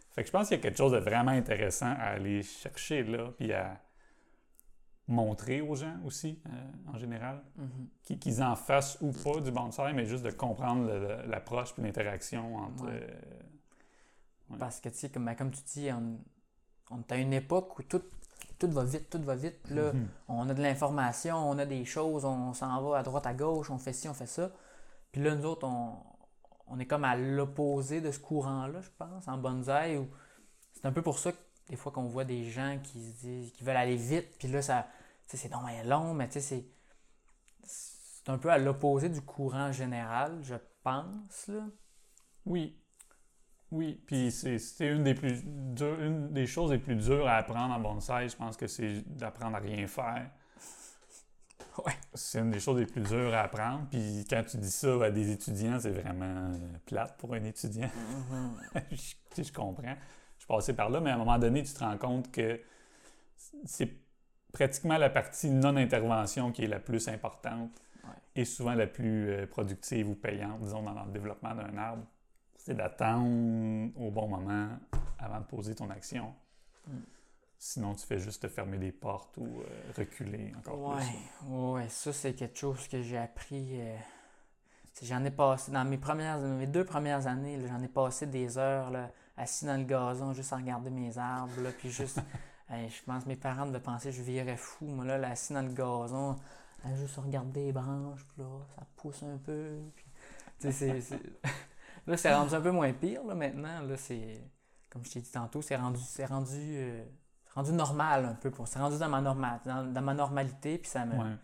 Fait 0.10 0.24
que 0.24 0.28
je 0.28 0.32
pense 0.34 0.47
qu'il 0.49 0.58
y 0.58 0.60
a 0.60 0.64
quelque 0.64 0.78
chose 0.78 0.91
de 0.91 0.97
vraiment 0.97 1.32
intéressant 1.32 1.91
à 1.97 2.16
aller 2.16 2.41
chercher 2.43 3.04
là, 3.04 3.32
puis 3.38 3.54
à 3.54 3.80
montrer 5.08 5.62
aux 5.62 5.76
gens 5.76 5.95
aussi, 6.06 6.39
euh, 6.47 6.93
en 6.93 6.97
général, 6.97 7.41
Mhm. 7.58 7.88
qui- 8.04 8.20
qu'ils 8.20 8.41
en 8.43 8.56
fassent 8.56 8.97
ou 9.02 9.12
pas 9.12 9.39
du 9.39 9.52
bonsaï, 9.52 9.93
mais 9.93 10.06
juste 10.06 10.24
de 10.24 10.32
comprendre 10.32 10.89
l'approche 11.28 11.74
puis 11.74 11.84
l'interaction 11.84 12.56
entre... 12.58 12.86
Ouais. 12.86 12.91
euh, 13.10 13.39
Ouais. 14.52 14.58
Parce 14.60 14.80
que, 14.80 14.89
tu 14.89 14.95
sais, 14.97 15.10
comme, 15.10 15.26
ben, 15.26 15.36
comme 15.36 15.52
tu 15.52 15.62
dis, 15.74 15.89
on, 15.91 16.20
on 16.91 16.99
est 16.99 17.12
à 17.12 17.18
une 17.18 17.34
époque 17.34 17.78
où 17.80 17.84
tout, 17.84 18.02
tout 18.60 18.70
va 18.72 18.84
vite, 18.84 19.10
tout 19.10 19.22
va 19.24 19.36
vite. 19.36 19.70
Là, 19.70 19.93
Mhm. 19.93 20.08
on 20.28 20.49
a 20.49 20.54
de 20.54 20.62
l'information, 20.62 21.38
on 21.38 21.58
a 21.58 21.66
des 21.66 21.86
choses, 21.86 22.26
on 22.26 22.54
s'en 22.54 22.82
va 22.89 22.99
à 22.99 23.04
droite, 23.04 23.26
à 23.26 23.34
gauche, 23.34 23.70
on 23.72 23.78
fait 23.78 23.93
ci, 23.93 24.08
on 24.10 24.14
fait 24.14 24.28
ça. 24.28 24.52
Puis 25.12 25.22
là, 25.22 25.36
nous 25.36 25.45
autres, 25.45 25.68
on, 25.68 25.95
on 26.68 26.80
est 26.80 26.86
comme 26.86 27.04
à 27.04 27.16
l'opposé 27.16 28.02
de 28.02 28.12
ce 28.12 28.20
courant-là, 28.20 28.82
je 28.82 28.89
pense, 28.97 29.28
en 29.28 29.38
bonsaï. 29.38 29.97
Où 29.97 30.08
c'est 30.74 30.86
un 30.86 30.91
peu 30.91 31.02
pour 31.02 31.20
ça 31.20 31.32
que 31.32 31.38
des 31.68 31.76
fois 31.76 31.91
qu'on 31.91 32.08
voit 32.08 32.24
des 32.26 32.49
gens 32.49 32.80
qui 32.84 33.04
se 33.04 33.20
disent 33.22 33.52
qui 33.54 33.64
veulent 33.64 33.76
aller 33.78 33.97
vite, 33.97 34.38
puis 34.38 34.47
là, 34.47 34.62
ça, 34.62 34.88
c'est 35.28 35.49
non, 35.52 35.62
mais 35.66 35.84
long, 35.86 36.14
mais 36.14 36.28
tu 36.28 36.34
sais, 36.34 36.41
c'est, 36.41 36.66
c'est 37.64 38.30
un 38.30 38.38
peu 38.38 38.49
à 38.49 38.58
l'opposé 38.58 39.10
du 39.10 39.22
courant 39.22 39.72
général, 39.72 40.39
je 40.43 40.56
pense. 40.84 41.47
Là. 41.47 41.64
Oui. 42.45 42.78
Oui, 43.72 44.01
puis 44.05 44.32
c'est 44.32 44.57
une 44.88 45.03
des 45.03 45.13
plus 45.13 45.41
dures- 45.45 45.99
une 46.01 46.34
des 46.34 46.45
choses 46.45 46.72
les 46.72 46.78
plus 46.78 46.95
dures 46.95 47.26
à 47.28 47.36
apprendre 47.38 47.74
en 47.74 47.80
bonsaï, 47.80 48.28
je 48.30 48.36
pense 48.36 48.57
que 48.57 48.67
c'est 48.67 49.01
d'apprendre 49.17 49.55
à 49.57 49.59
rien 49.59 49.88
faire. 49.88 50.30
Ouais. 51.86 51.93
C'est 52.13 52.39
une 52.39 52.51
des 52.51 52.59
choses 52.59 52.80
les 52.80 52.86
plus 52.86 53.01
dures 53.01 53.34
à 53.34 53.41
apprendre. 53.43 53.88
Puis 53.89 54.26
quand 54.30 54.43
tu 54.43 54.57
dis 54.57 54.69
ça 54.69 55.05
à 55.05 55.09
des 55.09 55.32
étudiants, 55.32 55.80
c'est 55.80 55.91
vraiment 55.91 56.26
euh, 56.53 56.57
plate 56.86 57.17
pour 57.17 57.34
un 57.34 57.43
étudiant. 57.45 57.89
sais, 59.32 59.43
je 59.43 59.53
comprends. 59.53 59.95
Je 60.38 60.39
suis 60.43 60.47
passé 60.47 60.74
par 60.74 60.89
là, 60.89 60.99
mais 60.99 61.11
à 61.11 61.15
un 61.15 61.17
moment 61.17 61.39
donné, 61.39 61.63
tu 61.63 61.74
te 61.74 61.80
rends 61.80 61.97
compte 61.97 62.30
que 62.30 62.59
c'est 63.63 63.89
pratiquement 64.51 64.97
la 64.97 65.09
partie 65.09 65.49
non-intervention 65.49 66.51
qui 66.51 66.65
est 66.65 66.67
la 66.67 66.80
plus 66.80 67.07
importante 67.07 67.72
Ouais. 68.03 68.09
et 68.36 68.45
souvent 68.45 68.74
la 68.74 68.88
plus 68.88 69.30
euh, 69.30 69.45
productive 69.47 70.09
ou 70.09 70.15
payante, 70.15 70.59
disons, 70.61 70.82
dans 70.82 71.05
le 71.05 71.11
développement 71.11 71.53
d'un 71.55 71.78
arbre. 71.78 72.03
C'est 72.64 72.76
d'attendre 72.76 73.91
au 73.99 74.12
bon 74.12 74.28
moment 74.28 74.70
avant 75.18 75.39
de 75.39 75.45
poser 75.45 75.74
ton 75.74 75.89
action. 75.89 76.34
Mm. 76.88 76.91
Sinon, 77.57 77.95
tu 77.95 78.05
fais 78.05 78.20
juste 78.20 78.41
te 78.43 78.47
fermer 78.47 78.78
des 78.78 78.91
portes 78.91 79.38
ou 79.38 79.45
euh, 79.62 79.91
reculer 79.97 80.51
encore 80.57 80.80
Ouais, 80.95 81.03
plus. 81.03 81.47
ouais, 81.47 81.89
ça 81.89 82.14
c'est 82.14 82.34
quelque 82.34 82.57
chose 82.57 82.88
que 82.88 83.01
j'ai 83.01 83.18
appris. 83.18 83.80
euh, 83.82 83.97
j'en 85.01 85.24
ai 85.26 85.32
passé 85.32 85.72
dans 85.72 85.84
mes 85.86 85.97
premières, 85.97 86.38
mes 86.39 86.68
deux 86.68 86.86
premières 86.86 87.26
années, 87.28 87.59
j'en 87.68 87.82
ai 87.82 87.88
passé 87.88 88.28
des 88.28 88.57
heures 88.59 88.91
là, 88.91 89.09
assis 89.38 89.66
dans 89.66 89.78
le 89.78 89.84
gazon 89.86 90.34
juste 90.34 90.53
à 90.53 90.57
regarder 90.57 90.89
mes 90.91 91.18
arbres, 91.18 91.62
là, 91.62 91.72
puis 91.72 91.89
juste, 91.89 92.20
je 92.70 93.03
pense 93.05 93.24
que 93.24 93.30
mes 93.30 93.36
parents 93.36 93.66
devaient 93.66 93.80
penser 93.80 94.09
que 94.09 94.16
je 94.18 94.22
virais 94.22 94.57
fou, 94.57 94.86
moi 94.86 95.05
là, 95.05 95.18
là, 95.18 95.30
assis 95.32 95.53
dans 95.53 95.62
le 95.64 95.74
gazon, 95.74 96.36
à 96.84 96.95
juste 96.95 97.16
regarder 97.18 97.66
les 97.66 97.72
branches, 97.72 98.24
puis 98.28 98.43
là, 98.43 98.49
ça 98.76 98.84
pousse 98.97 99.24
un 99.24 99.38
peu, 99.38 99.80
puis, 99.95 100.05
tu 100.59 100.72
sais, 100.72 100.72
c'est- 100.72 101.01
c'est- 101.01 101.20
là 102.08 102.18
c'est 102.18 102.34
rendu 102.34 102.54
un 102.54 102.62
peu 102.62 102.72
moins 102.72 102.92
pire 102.94 103.24
là 103.26 103.36
maintenant, 103.36 103.82
là 103.82 103.98
c'est, 103.98 104.44
comme 104.89 105.04
je 105.06 105.12
t'ai 105.12 105.22
dit 105.22 105.32
tantôt, 105.32 105.62
c'est 105.62 105.76
rendu, 105.76 106.02
c'est 106.02 106.26
rendu, 106.26 106.58
euh, 106.60 107.04
rendu 107.56 107.72
normal 107.74 108.26
un 108.26 108.34
peu, 108.36 108.52
c'est 108.66 108.80
rendu 108.80 108.98
dans 108.98 109.10
ma 109.10 109.22
dans, 109.66 109.92
dans 109.94 110.02
ma 110.02 110.14
normalité, 110.14 110.78
puis 110.78 110.89
ça 110.89 111.06
me, 111.06 111.16
Ouais. 111.18 111.36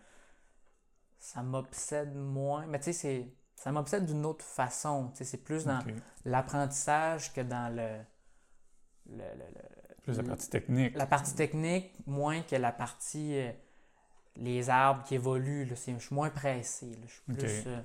ça 1.18 1.42
m'obsède 1.42 2.14
moins. 2.14 2.66
Mais 2.66 2.78
tu 2.78 2.84
sais, 2.84 2.92
c'est- 2.92 3.32
ça 3.56 3.72
m'obsède 3.72 4.06
d'une 4.06 4.24
autre 4.24 4.44
façon. 4.44 5.10
Tu 5.10 5.18
sais, 5.18 5.24
c'est 5.24 5.38
plus 5.44 5.64
dans 5.64 5.80
l'apprentissage 6.24 7.32
que 7.32 7.40
dans 7.40 7.74
le, 7.74 7.98
le- 9.06 9.16
le- 9.16 9.54
le- 9.54 10.02
Plus 10.02 10.16
la 10.16 10.22
partie 10.22 10.48
technique. 10.48 10.94
la 10.96 11.06
partie 11.06 11.34
technique, 11.34 11.92
moins 12.06 12.42
que 12.42 12.54
la 12.56 12.72
partie 12.72 13.36
euh, 13.38 13.52
les 14.36 14.70
arbres 14.70 15.02
qui 15.04 15.16
évoluent. 15.16 15.64
Là, 15.64 15.74
c'est- 15.76 15.92
je 15.94 15.98
suis 16.06 16.14
moins 16.14 16.30
pressé. 16.30 16.86
là. 16.90 17.06
Je 17.06 17.12
suis 17.12 17.22
plus. 17.22 17.66
Euh, 17.66 17.80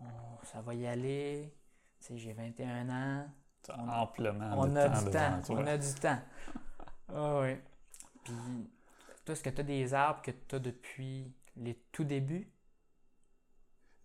on- 0.00 0.44
ça 0.46 0.60
va 0.62 0.74
y 0.74 0.86
aller. 0.86 1.54
Tu 2.00 2.06
sais, 2.06 2.16
j'ai 2.18 2.32
21 2.32 2.88
ans. 2.88 3.26
T'as 3.62 3.76
on- 3.78 3.88
amplement 3.88 4.50
On 4.56 4.74
a 4.76 4.88
temps 4.88 4.98
du 4.98 5.04
devant 5.06 5.10
temps. 5.12 5.42
toi. 5.46 5.58
On 5.62 5.66
a 5.66 5.78
du 5.78 5.94
temps. 5.94 6.18
Ah 7.12 7.40
oui. 7.40 7.56
Puis, 8.22 8.32
toi, 9.24 9.32
est-ce 9.32 9.42
que 9.42 9.50
tu 9.50 9.60
as 9.60 9.64
des 9.64 9.92
arbres 9.94 10.22
que 10.22 10.30
tu 10.30 10.54
as 10.54 10.58
depuis 10.60 11.32
les 11.56 11.74
tout 11.90 12.04
débuts? 12.04 12.48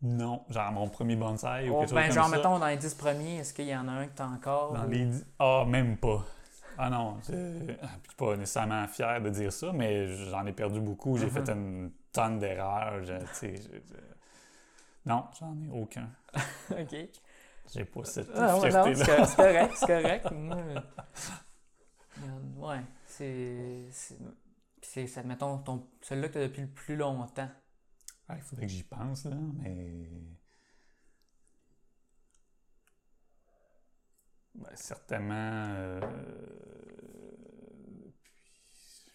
Non, 0.02 0.44
genre 0.50 0.72
mon 0.72 0.90
premier 0.90 1.16
bonsaï 1.16 1.70
ou 1.70 1.74
Oh, 1.76 1.80
quelque 1.82 1.90
chose 1.90 1.96
ben, 1.96 2.06
comme 2.08 2.16
genre, 2.16 2.30
ça. 2.30 2.36
mettons, 2.36 2.58
dans 2.60 2.68
les 2.68 2.78
10 2.78 2.96
premiers, 2.96 3.38
est-ce 3.38 3.54
qu'il 3.54 3.68
y 3.68 3.76
en 3.76 3.88
a 3.88 3.92
un 3.92 4.08
que 4.08 4.16
tu 4.16 4.22
as 4.24 4.28
encore? 4.28 4.74
Dans 4.74 4.86
ou- 4.86 4.90
les 4.90 5.06
dix- 5.06 5.26
Ah, 5.40 5.64
même 5.68 5.98
pas. 5.98 6.26
Ah 6.80 6.90
non, 6.90 7.18
je 7.28 7.32
suis 7.34 8.16
pas 8.18 8.36
nécessairement 8.36 8.88
fier 8.88 9.22
de 9.22 9.30
dire 9.30 9.54
ça, 9.54 9.72
mais 9.72 10.08
j'en 10.30 10.46
ai 10.48 10.52
perdu 10.52 10.82
beaucoup. 10.82 11.16
J'ai 11.18 11.28
Mhm. 11.28 11.32
fait 11.32 11.50
une 11.50 11.92
tonne 12.12 12.40
d'erreurs. 12.40 13.04
je- 13.04 13.14
je- 13.42 13.96
Non, 15.06 15.26
j'en 15.40 15.56
ai 15.62 15.70
aucun. 15.72 16.10
OK. 16.72 16.96
J'ai 17.74 17.86
pas 17.86 18.04
cette 18.06 18.30
Ah, 18.36 18.58
ouais, 18.60 18.70
non, 18.72 18.84
fierté-là. 18.94 19.26
c'est 19.26 19.36
correct, 19.36 19.74
c'est 19.76 19.88
correct, 19.88 20.26
regarde, 20.26 20.86
ouais, 22.58 22.82
c'est... 23.08 23.88
c'est- 23.92 24.18
puis 24.82 24.90
c'est, 24.94 25.08
ça, 25.08 25.24
mettons, 25.24 25.58
ton, 25.60 25.90
celui-là 26.02 26.28
que 26.28 26.34
tu 26.34 26.40
as 26.40 26.48
depuis 26.48 26.62
le 26.62 26.70
plus 26.70 26.96
longtemps. 26.96 27.50
Ah, 28.28 28.36
Il 28.38 28.42
faudrait 28.44 28.66
que 28.68 28.72
j'y 28.72 28.84
pense, 28.84 29.26
là, 29.26 29.36
mais... 29.36 30.10
Ben, 34.54 34.76
certainement... 34.76 35.34
euh, 35.76 36.02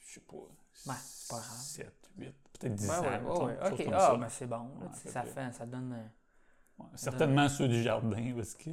Je 0.07 0.15
sais 0.15 0.21
pas... 0.21 0.37
Ouais, 0.37 0.95
c'est 1.03 1.29
pas 1.31 1.41
grave. 1.41 1.57
7, 1.59 2.11
8, 2.19 2.35
peut-être 2.59 2.75
10 2.75 2.89
Ouais, 2.89 2.97
ans. 2.97 3.03
ouais, 3.03 3.45
ouais, 3.45 3.73
OK. 3.73 3.89
Ah, 3.93 4.01
ça. 4.01 4.17
ben 4.17 4.29
c'est 4.29 4.47
bon. 4.47 4.69
là, 4.81 4.91
ça, 4.93 5.23
fait, 5.25 5.53
ça 5.53 5.67
donne... 5.67 6.11
Ouais, 6.81 6.87
certainement 6.97 7.49
ceux 7.49 7.69
du 7.69 7.83
jardin, 7.83 8.33
parce 8.37 8.55
que. 8.55 8.71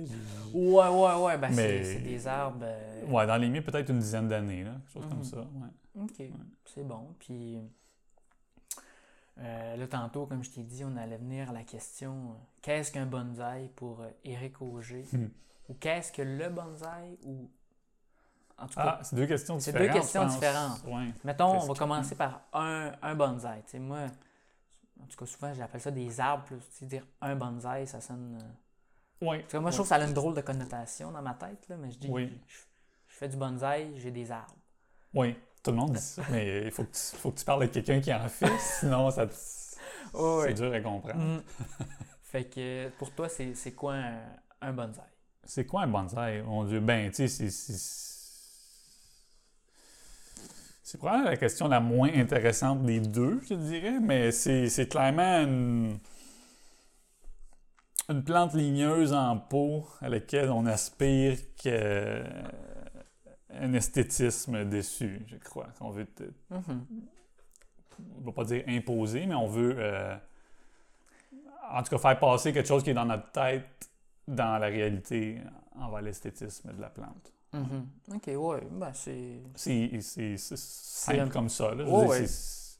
Ouais, 0.54 0.88
ouais, 0.90 1.24
ouais, 1.26 1.38
ben 1.38 1.50
Mais- 1.54 1.84
c'est, 1.84 1.94
c'est 1.96 2.00
des 2.00 2.28
arbres... 2.28 2.60
euh, 2.64 3.06
Ouais, 3.08 3.26
dans 3.28 3.38
les 3.38 3.50
miens, 3.50 3.62
peut-être 3.62 3.90
une 3.90 4.00
dizaine 4.00 4.28
d'années, 4.28 4.64
là, 4.64 4.72
quelque 4.72 4.94
chose 4.94 5.04
Mhm. 5.06 5.10
comme 5.10 5.24
ça. 5.24 5.38
Ouais. 5.40 6.04
OK, 6.04 6.24
c'est 6.66 6.84
bon. 6.88 7.14
Puis 7.20 7.60
Euh, 9.40 9.76
là, 9.76 9.88
tantôt, 9.88 10.26
comme 10.26 10.44
je 10.44 10.50
t'ai 10.50 10.64
dit, 10.64 10.84
on 10.84 10.98
allait 10.98 11.18
venir 11.18 11.52
à 11.52 11.54
la 11.54 11.62
question 11.64 12.12
euh, 12.32 12.34
qu'est-ce 12.64 12.92
qu'un 12.92 13.06
bonsaï 13.06 13.70
pour 13.76 14.02
euh, 14.02 14.10
Éric 14.24 14.60
Auger? 14.64 15.06
Hmm. 15.14 15.28
Ou 15.70 15.76
qu'est-ce 15.76 16.12
que 16.12 16.24
le 16.24 16.50
bonsaï 16.50 17.20
Ou. 17.24 17.48
En 18.58 18.66
tout 18.66 18.74
cas, 18.74 18.98
Ah, 19.00 19.04
c'est 19.04 19.16
deux 19.16 19.28
questions 19.28 19.60
C'est 19.60 19.72
différentes. 19.72 19.94
deux 19.94 20.00
questions 20.02 20.26
différentes. 20.26 20.84
Ouais. 20.88 21.14
mettons, 21.24 21.52
on 21.62 21.68
va 21.68 21.74
commencer 21.76 22.16
par 22.16 22.42
un, 22.52 22.92
un 23.00 23.14
bonsaï. 23.14 23.62
Sais, 23.68 23.78
moi, 23.78 24.08
en 25.08 25.10
tout 25.10 25.18
cas, 25.18 25.26
souvent, 25.26 25.54
j'appelle 25.54 25.82
ça 25.82 25.92
des 25.92 26.20
arbres. 26.20 26.44
plus. 26.46 26.58
Tu 26.58 26.66
sais, 26.72 26.86
dire 26.86 27.06
un 27.22 27.36
bonsaï, 27.36 27.88
ça 27.88 28.02
sonne. 28.02 28.38
euh, 29.22 29.42
cas, 29.50 29.60
moi, 29.60 29.72
je 29.72 29.76
trouve 29.78 29.86
que 29.86 29.90
ça 29.90 29.96
a 29.96 30.06
une 30.06 30.14
drôle 30.14 30.36
de 30.36 30.42
connotation 30.42 31.12
dans 31.12 31.22
ma 31.22 31.34
tête, 31.34 31.66
là, 31.70 31.78
mais 31.78 31.92
je 31.92 31.98
dis, 31.98 32.10
Oui. 32.10 32.30
je, 32.46 32.56
je 33.08 33.16
fais 33.16 33.30
du 33.30 33.38
bonsaï, 33.38 33.94
j'ai 33.98 34.12
des 34.12 34.32
arbres. 34.32 34.54
Oui, 35.14 35.36
tout 35.64 35.72
le 35.72 35.78
monde 35.78 35.94
dit 35.94 36.02
ça, 36.02 36.22
mais 36.30 36.66
il 36.66 36.72
faut 36.72 36.84
que 36.84 36.92
tu, 36.92 37.18
faut 37.18 37.32
que 37.32 37.40
tu 37.40 37.46
parles 37.46 37.62
de 37.62 37.68
quelqu'un 37.68 38.02
qui 38.02 38.14
en 38.14 38.28
fait, 38.28 38.52
sinon 38.60 39.10
ça 39.10 39.28
Oh, 40.14 40.42
c'est 40.46 40.54
dur 40.54 40.74
à 40.74 40.80
comprendre. 40.82 41.16
Mm. 41.20 41.44
fait 42.24 42.46
que 42.46 42.90
pour 42.98 43.12
toi, 43.12 43.30
c'est 43.30 43.56
c'est 43.56 43.74
quoi 43.74 43.96
un, 43.96 44.20
un 44.62 44.74
bonsaï? 44.74 45.06
C'est 45.44 45.66
quoi 45.66 45.84
un 45.84 45.88
bonsaï? 45.88 46.42
Mon 46.42 46.66
Dieu, 46.66 46.80
ben, 46.80 47.10
tu 47.10 47.28
sais, 47.28 47.28
c'est- 47.28 47.50
c'est... 50.88 50.98
Probablement 50.98 51.30
la 51.30 51.38
question 51.38 51.68
la 51.68 51.80
moins 51.82 52.10
intéressante 52.14 52.84
des 52.84 53.00
deux, 53.02 53.42
je 53.50 53.56
dirais, 53.56 54.00
mais 54.00 54.32
c'est 54.32 54.88
clairement 54.90 55.42
une... 55.42 56.00
une 58.10 58.24
plante 58.24 58.54
ligneuse 58.54 59.14
en 59.14 59.38
pot 59.38 59.86
à 60.02 60.08
laquelle 60.10 60.50
on 60.50 60.66
aspire 60.66 61.38
que... 61.62 62.24
un 63.54 63.74
esthétisme 63.74 64.64
dessus, 64.66 65.22
je 65.28 65.36
crois. 65.38 65.68
qu'on 65.80 65.90
veut 65.92 66.06
te- 66.06 66.24
Mhm. 66.52 66.86
on 68.20 68.22
va 68.26 68.32
pas 68.32 68.46
dire 68.46 68.64
imposer, 68.68 69.26
mais 69.26 69.36
on 69.36 69.48
veut 69.48 69.76
euh, 69.78 70.16
en 71.72 71.84
tout 71.84 71.90
cas 71.90 71.98
faire 71.98 72.20
passer 72.20 72.54
quelque 72.54 72.68
chose 72.68 72.84
qui 72.84 72.92
est 72.92 72.94
dans 72.94 73.06
notre 73.06 73.32
tête 73.32 73.90
dans 74.28 74.58
la 74.60 74.68
réalité 74.68 75.42
envers 75.76 76.02
l'esthétisme 76.02 76.74
de 76.74 76.82
la 76.82 76.90
plante. 76.90 77.34
Mhm. 77.54 77.88
Ok, 78.16 78.28
ouais, 78.28 78.68
ben 78.72 78.92
c'est. 78.94 79.40
C'est 79.56 80.02
c'est- 80.02 80.38
c'est 80.38 80.58
simple 80.58 81.20
un- 81.22 81.30
comme 81.30 81.50
ça. 81.50 81.74
Là. 81.74 81.86
Oh, 81.88 82.06
ouais. 82.08 82.28
c'est- 82.28 82.80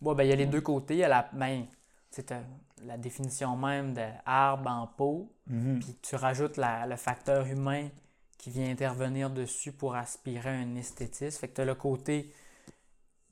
Bon, 0.00 0.14
ben 0.14 0.24
il 0.24 0.30
y 0.30 0.32
a 0.32 0.36
les 0.36 0.46
deux 0.46 0.60
côtés. 0.60 0.94
Il 0.94 0.98
y 1.00 1.04
a 1.04 1.08
la, 1.08 1.28
ben, 1.32 1.64
tu 1.66 1.76
sais, 2.10 2.22
t'as 2.24 2.40
la 2.84 2.96
définition 2.96 3.56
même 3.56 3.94
d'arbre 3.94 4.70
en 4.70 4.86
pot, 4.86 5.32
Mhm. 5.48 5.80
puis 5.80 5.96
tu 6.02 6.14
rajoutes 6.14 6.56
la- 6.56 6.86
le 6.86 6.96
facteur 6.96 7.46
humain 7.46 7.88
qui 8.36 8.50
vient 8.50 8.70
intervenir 8.70 9.30
dessus 9.30 9.72
pour 9.72 9.96
aspirer 9.96 10.50
à 10.50 10.52
un 10.52 10.76
esthétisme. 10.76 11.38
Fait 11.40 11.48
que 11.48 11.54
tu 11.56 11.60
as 11.62 11.64
le 11.64 11.74
côté 11.74 12.32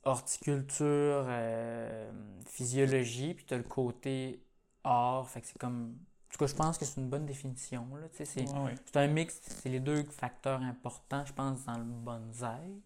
horticulture, 0.03 1.25
euh, 1.27 2.11
physiologie, 2.45 3.33
puis 3.33 3.45
tu 3.45 3.53
as 3.53 3.57
le 3.57 3.63
côté 3.63 4.41
art. 4.83 5.27
Fait 5.29 5.41
que 5.41 5.47
c'est 5.47 5.57
comme. 5.57 5.95
Tout 6.37 6.45
cas, 6.45 6.51
je 6.51 6.55
pense 6.55 6.77
que 6.77 6.85
c'est 6.85 7.01
une 7.01 7.09
bonne 7.09 7.25
définition. 7.25 7.87
Là. 7.95 8.07
Tu 8.09 8.17
sais, 8.17 8.25
c'est, 8.25 8.47
Ouais, 8.53 8.59
ouais. 8.65 8.75
c'est 8.85 8.97
un 8.97 9.07
mix, 9.07 9.39
c'est 9.41 9.69
les 9.69 9.79
deux 9.79 10.03
facteurs 10.03 10.61
importants, 10.61 11.25
je 11.25 11.33
pense, 11.33 11.65
dans 11.65 11.77
le 11.77 11.83
bonsaï. 11.83 12.79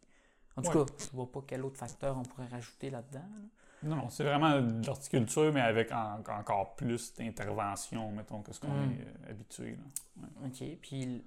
En 0.56 0.62
tout 0.62 0.70
Ouais. 0.78 0.86
cas, 0.86 0.94
je 1.00 1.10
vois 1.16 1.30
pas 1.32 1.42
quel 1.46 1.66
autre 1.66 1.78
facteur 1.78 2.18
on 2.18 2.24
pourrait 2.24 2.48
rajouter 2.48 2.90
là-dedans. 2.90 3.20
là. 3.20 3.48
Non, 3.96 4.10
c'est 4.10 4.24
vraiment 4.24 4.62
de 4.62 4.86
l'horticulture, 4.86 5.52
mais 5.52 5.60
avec 5.62 5.92
en- 5.92 6.20
encore 6.30 6.76
plus 6.76 7.14
d'intervention, 7.16 8.12
mettons, 8.12 8.42
que 8.44 8.54
ce 8.54 8.60
qu'on 8.60 8.68
Mm. 8.70 8.92
est 8.92 9.06
euh, 9.28 9.32
habitué. 9.32 9.76
là. 10.22 10.28
OK. 10.46 10.64
Puis 10.82 11.26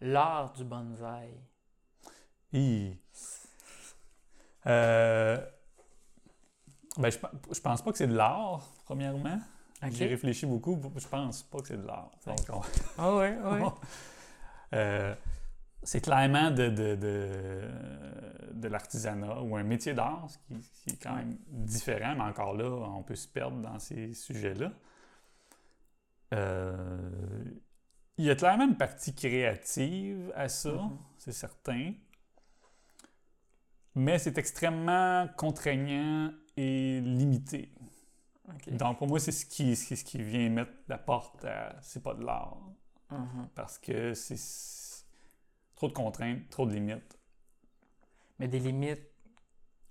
l'art 0.00 0.52
du 0.52 0.64
bonsaï. 0.64 1.28
Euh, 4.66 5.38
ben, 6.96 7.10
je, 7.10 7.18
je 7.52 7.60
pense 7.60 7.82
pas 7.82 7.90
que 7.92 7.98
c'est 7.98 8.06
de 8.06 8.14
l'art, 8.16 8.66
premièrement. 8.84 9.38
OK. 9.82 9.92
J'ai 9.92 10.06
réfléchi 10.06 10.44
beaucoup, 10.46 10.80
je 10.96 11.06
pense 11.06 11.42
pas 11.44 11.60
que 11.60 11.68
c'est 11.68 11.76
de 11.80 11.86
l'art. 11.86 12.10
Donc, 12.26 12.38
on- 12.52 12.60
Ah 12.98 13.14
ouais. 13.16 13.36
Euh, 14.74 15.14
c'est 15.82 16.02
clairement 16.02 16.50
de, 16.50 16.68
de, 16.68 16.94
de, 16.94 17.70
de 18.52 18.68
l'artisanat 18.68 19.40
ou 19.40 19.56
un 19.56 19.62
métier 19.62 19.94
d'art, 19.94 20.26
ce 20.28 20.36
qui, 20.84 20.90
est 20.90 21.02
quand 21.02 21.14
même 21.16 21.38
différent, 21.48 22.14
mais 22.16 22.24
encore 22.24 22.52
là, 22.54 22.68
on 22.68 23.02
peut 23.02 23.14
se 23.14 23.26
perdre 23.28 23.56
dans 23.62 23.78
ces 23.78 24.12
sujets-là. 24.12 24.70
Euh, 26.34 27.44
il 28.18 28.26
y 28.26 28.30
a 28.30 28.34
clairement 28.36 28.66
une 28.66 28.76
partie 28.76 29.14
créative 29.14 30.32
à 30.34 30.48
ça, 30.50 30.72
Mhm. 30.72 30.98
c'est 31.16 31.32
certain. 31.32 31.92
Mais 33.94 34.18
c'est 34.18 34.36
extrêmement 34.36 35.28
contraignant 35.36 36.30
et 36.56 37.00
limité. 37.00 37.72
Donc, 38.72 38.98
pour 38.98 39.08
moi, 39.08 39.18
c'est 39.20 39.32
ce 39.32 39.46
qui, 39.46 39.74
ce 39.76 39.86
qui- 39.86 39.96
ce 39.96 40.04
qui 40.04 40.22
vient 40.22 40.48
mettre 40.50 40.72
la 40.88 40.98
porte 40.98 41.44
à 41.44 41.76
c'est 41.82 42.02
pas 42.02 42.14
de 42.14 42.24
l'art 42.24 42.58
Mhm. 43.10 43.48
parce 43.54 43.78
que 43.78 44.12
c'est 44.14 44.36
trop 45.76 45.88
de 45.88 45.92
contraintes, 45.94 46.48
trop 46.50 46.66
de 46.66 46.72
limites. 46.74 47.18
Mais 48.38 48.48
des 48.48 48.58
limites, 48.58 49.00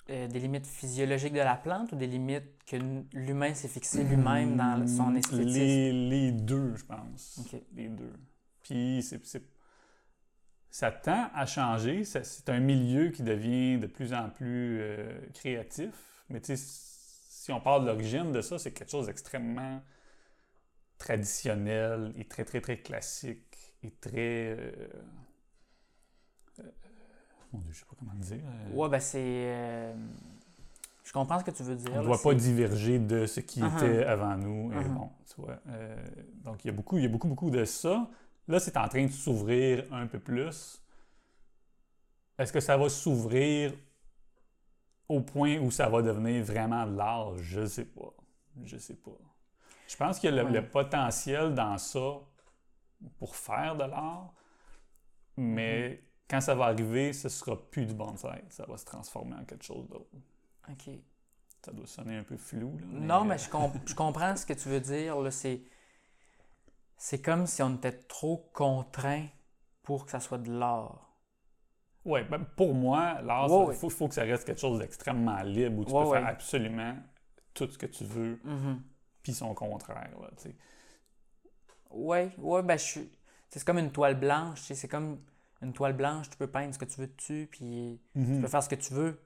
euh, 0.10 0.28
des 0.28 0.39
limites 0.39 0.68
physiologiques 0.68 1.34
de 1.34 1.39
la 1.39 1.55
plante 1.55 1.91
ou 1.91 1.95
des 1.95 2.08
limites 2.08 2.64
que 2.66 2.78
l'humain 3.14 3.53
s'est 3.53 3.68
fixé 3.68 4.03
lui-même 4.03 4.55
dans 4.55 4.88
son 4.88 5.12
Mm, 5.12 5.18
esthétisme? 5.18 5.53
Les, 5.53 5.91
les 6.10 6.32
deux, 6.32 6.76
je 6.76 6.86
pense. 6.86 7.39
Les 7.76 7.89
deux. 7.89 8.14
Puis 8.64 9.01
c'est, 9.03 9.41
ça 10.70 10.91
tend 10.91 11.30
à 11.34 11.45
changer. 11.45 12.03
C'est 12.03 12.49
un 12.49 12.60
milieu 12.60 13.10
qui 13.10 13.24
devient 13.24 13.78
de 13.80 13.88
plus 13.88 14.14
en 14.14 14.30
plus 14.30 14.80
euh, 14.82 15.20
créatif. 15.34 15.91
Mais 16.30 16.39
tu 16.41 16.55
sais, 16.55 16.64
si 17.48 17.54
on 17.54 17.62
parle 17.62 17.84
de 17.84 17.88
l'origine 17.88 18.34
de 18.34 18.41
ça, 18.41 18.60
c'est 18.60 18.74
quelque 18.74 18.91
chose 18.91 19.06
d'extrêmement 19.06 19.82
traditionnel 20.98 22.12
et 22.18 22.26
très, 22.26 22.43
très, 22.43 22.60
très 22.60 22.78
classique 22.80 23.58
et 23.84 23.91
très... 23.91 24.58
euh, 24.60 24.72
euh, 26.60 26.64
mon 27.54 27.60
Dieu, 27.60 27.72
je 27.72 27.80
sais 27.80 27.86
pas 27.86 27.95
comment 27.98 28.14
dire. 28.16 28.41
euh, 28.45 28.76
Ouais, 28.76 28.89
ben 28.89 29.00
c'est. 29.00 29.18
euh, 29.24 29.93
je 31.06 31.14
comprends 31.14 31.39
ce 31.39 31.45
que 31.45 31.52
tu 31.52 31.64
veux 31.64 31.76
dire. 31.76 31.89
On 31.93 32.00
ne 32.02 32.04
doit 32.04 32.22
pas 32.22 32.34
diverger 32.34 33.00
de 33.00 33.26
ce 33.26 33.39
qui 33.39 33.62
Uh-huh. 33.62 33.76
était 33.78 34.04
avant 34.04 34.36
nous. 34.36 34.74
Et 34.74 34.76
Uh-huh. 34.76 34.93
bon, 34.93 35.10
tu 35.34 35.41
vois, 35.41 35.58
euh, 35.70 36.06
donc, 36.43 36.66
il 36.66 36.68
y, 36.68 36.70
a 36.70 36.74
beaucoup, 36.74 36.98
il 36.98 37.04
y 37.04 37.06
a 37.06 37.10
beaucoup, 37.10 37.30
beaucoup 37.30 37.50
de 37.50 37.64
ça. 37.64 38.10
Là, 38.50 38.60
c'est 38.60 38.76
en 38.76 38.89
train 38.89 39.06
de 39.06 39.12
s'ouvrir 39.12 39.86
un 39.93 40.08
peu 40.08 40.20
plus. 40.20 40.82
Est-ce 42.38 42.52
que 42.52 42.60
ça 42.60 42.76
va 42.76 42.89
s'ouvrir 42.89 43.74
au 45.10 45.22
point 45.22 45.58
où 45.60 45.72
ça 45.72 45.88
va 45.89 46.01
devenir 46.01 46.43
vraiment 46.43 46.86
de 46.86 46.95
l'art? 46.97 47.38
Je 47.38 47.62
ne 47.62 47.66
sais 47.66 47.86
pas. 47.86 48.14
Je 48.64 48.78
sais 48.78 48.95
pas. 48.95 49.12
Je 49.88 49.95
pense 49.95 50.20
qu'il 50.20 50.30
y 50.34 50.34
a 50.34 50.43
le, 50.43 50.49
Ouais. 50.49 50.62
le 50.62 50.68
potentiel 50.70 51.53
dans 51.55 51.78
ça 51.78 52.20
pour 53.20 53.36
faire 53.36 53.76
de 53.76 53.84
l'art, 53.86 54.34
mais 55.38 55.89
Mm-hmm. 55.89 55.99
quand 56.30 56.41
ça 56.41 56.55
va 56.55 56.66
arriver, 56.66 57.14
ce 57.14 57.30
sera 57.30 57.55
plus 57.70 57.86
du 57.86 57.93
bonsaï. 57.93 58.43
Ça 58.49 58.66
va 58.66 58.76
se 58.78 58.86
transformer 58.86 59.36
en 59.36 59.45
quelque 59.45 59.64
chose 59.64 59.88
d'autre. 59.88 60.10
OK. 60.70 60.89
Ça 61.64 61.72
doit 61.72 61.88
sonner 61.88 62.18
un 62.18 62.24
peu 62.24 62.38
flou. 62.38 62.78
Là, 62.80 62.86
Non, 62.99 63.24
mais 63.26 63.36
euh, 63.36 63.38
je, 63.38 63.89
je 63.91 63.95
comprends 63.95 64.36
ce 64.36 64.45
que 64.45 64.53
tu 64.53 64.68
veux 64.70 64.80
dire. 64.82 65.16
c'est 66.97 67.22
comme 67.22 67.45
si 67.47 67.62
on 67.62 67.76
était 67.76 67.91
trop 67.97 68.49
contraint 68.53 69.28
pour 69.84 70.05
que 70.05 70.12
ça 70.12 70.20
soit 70.20 70.38
de 70.39 70.51
l'art. 70.51 71.07
Ouais, 72.08 72.24
ben, 72.24 72.39
pour 72.55 72.74
moi, 72.74 73.22
l'art, 73.22 73.47
il 73.49 73.53
ouais. 73.68 73.76
faut, 73.76 73.89
faut 73.89 74.08
que 74.08 74.14
ça 74.16 74.24
reste 74.24 74.45
quelque 74.45 74.62
chose 74.62 74.80
d'extrêmement 74.80 75.41
libre 75.43 75.80
où 75.82 75.86
tu 75.86 75.91
Ouais, 75.91 76.03
peux 76.03 76.10
ouais. 76.10 76.20
faire 76.20 76.28
absolument 76.30 76.95
tout 77.53 77.70
ce 77.70 77.78
que 77.78 77.86
tu 77.86 78.03
veux, 78.05 78.39
Mhm. 78.43 78.82
puis 79.22 79.34
son 79.34 79.53
contraire. 79.53 80.10
Tu 80.38 80.43
sais. 80.43 80.55
Ouais, 81.91 82.32
ben 82.64 82.78
je 82.78 82.84
suis. 82.84 83.10
C'est 83.49 83.64
comme 83.64 83.78
une 83.80 83.91
toile 83.91 84.16
blanche, 84.20 84.60
c'est 84.62 84.88
comme 84.88 85.20
une 85.62 85.74
toile 85.74 85.93
blanche, 85.93 86.30
tu 86.30 86.38
peux 86.38 86.47
peindre 86.47 86.74
ce 86.74 86.80
que 86.80 86.86
tu 86.86 86.99
veux 87.01 87.08
dessus, 87.08 87.47
puis 87.51 87.99
tu 88.14 88.20
Mhm. 88.20 88.41
peux 88.41 88.47
faire 88.47 88.62
ce 88.64 88.70
que 88.70 88.76
tu 88.76 88.93
veux. 88.93 89.20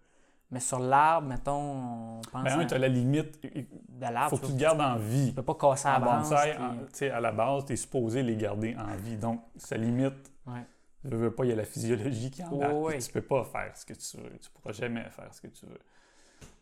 Mais 0.51 0.59
sur 0.59 0.79
l'arbre, 0.79 1.27
mettons, 1.29 2.17
on 2.17 2.21
pense 2.31 2.43
Ben, 2.43 2.59
un, 2.59 2.59
à- 2.59 2.65
tu 2.65 2.73
as 2.73 2.77
la 2.77 2.87
limite. 2.89 3.41
De 3.43 4.01
l'arbre, 4.01 4.31
faut 4.31 4.37
que 4.37 4.47
tu, 4.47 4.53
te 4.53 4.57
gardes 4.59 4.81
en 4.81 4.97
vie. 4.97 5.29
tu 5.29 5.33
peux 5.35 5.43
pas 5.43 5.55
casser 5.55 5.87
la 5.87 5.99
branche. 5.99 6.23
bonsaï, 6.29 6.57
puis- 6.93 7.05
à 7.09 7.19
la 7.21 7.31
base, 7.31 7.65
tu 7.65 7.73
es 7.73 7.75
supposé 7.77 8.21
les 8.21 8.35
garder 8.35 8.75
en 8.75 8.95
vie. 8.97 9.15
Donc, 9.17 9.41
ça 9.55 9.77
limite. 9.77 10.31
Ouais. 10.45 10.65
Je 11.03 11.15
veux 11.15 11.33
pas, 11.33 11.45
il 11.45 11.49
y 11.49 11.51
a 11.53 11.55
la 11.55 11.65
physiologie 11.65 12.29
qui 12.31 12.43
embarque. 12.43 12.73
Ouais. 12.75 12.99
Tu 12.99 13.11
peux 13.11 13.21
pas 13.23 13.43
faire 13.43 13.75
ce 13.75 13.85
que 13.85 13.93
tu 13.93 14.17
veux. 14.17 14.37
Tu 14.39 14.49
pourras 14.51 14.71
jamais 14.71 15.09
faire 15.09 15.33
ce 15.33 15.41
que 15.41 15.47
tu 15.47 15.65
veux. 15.65 15.79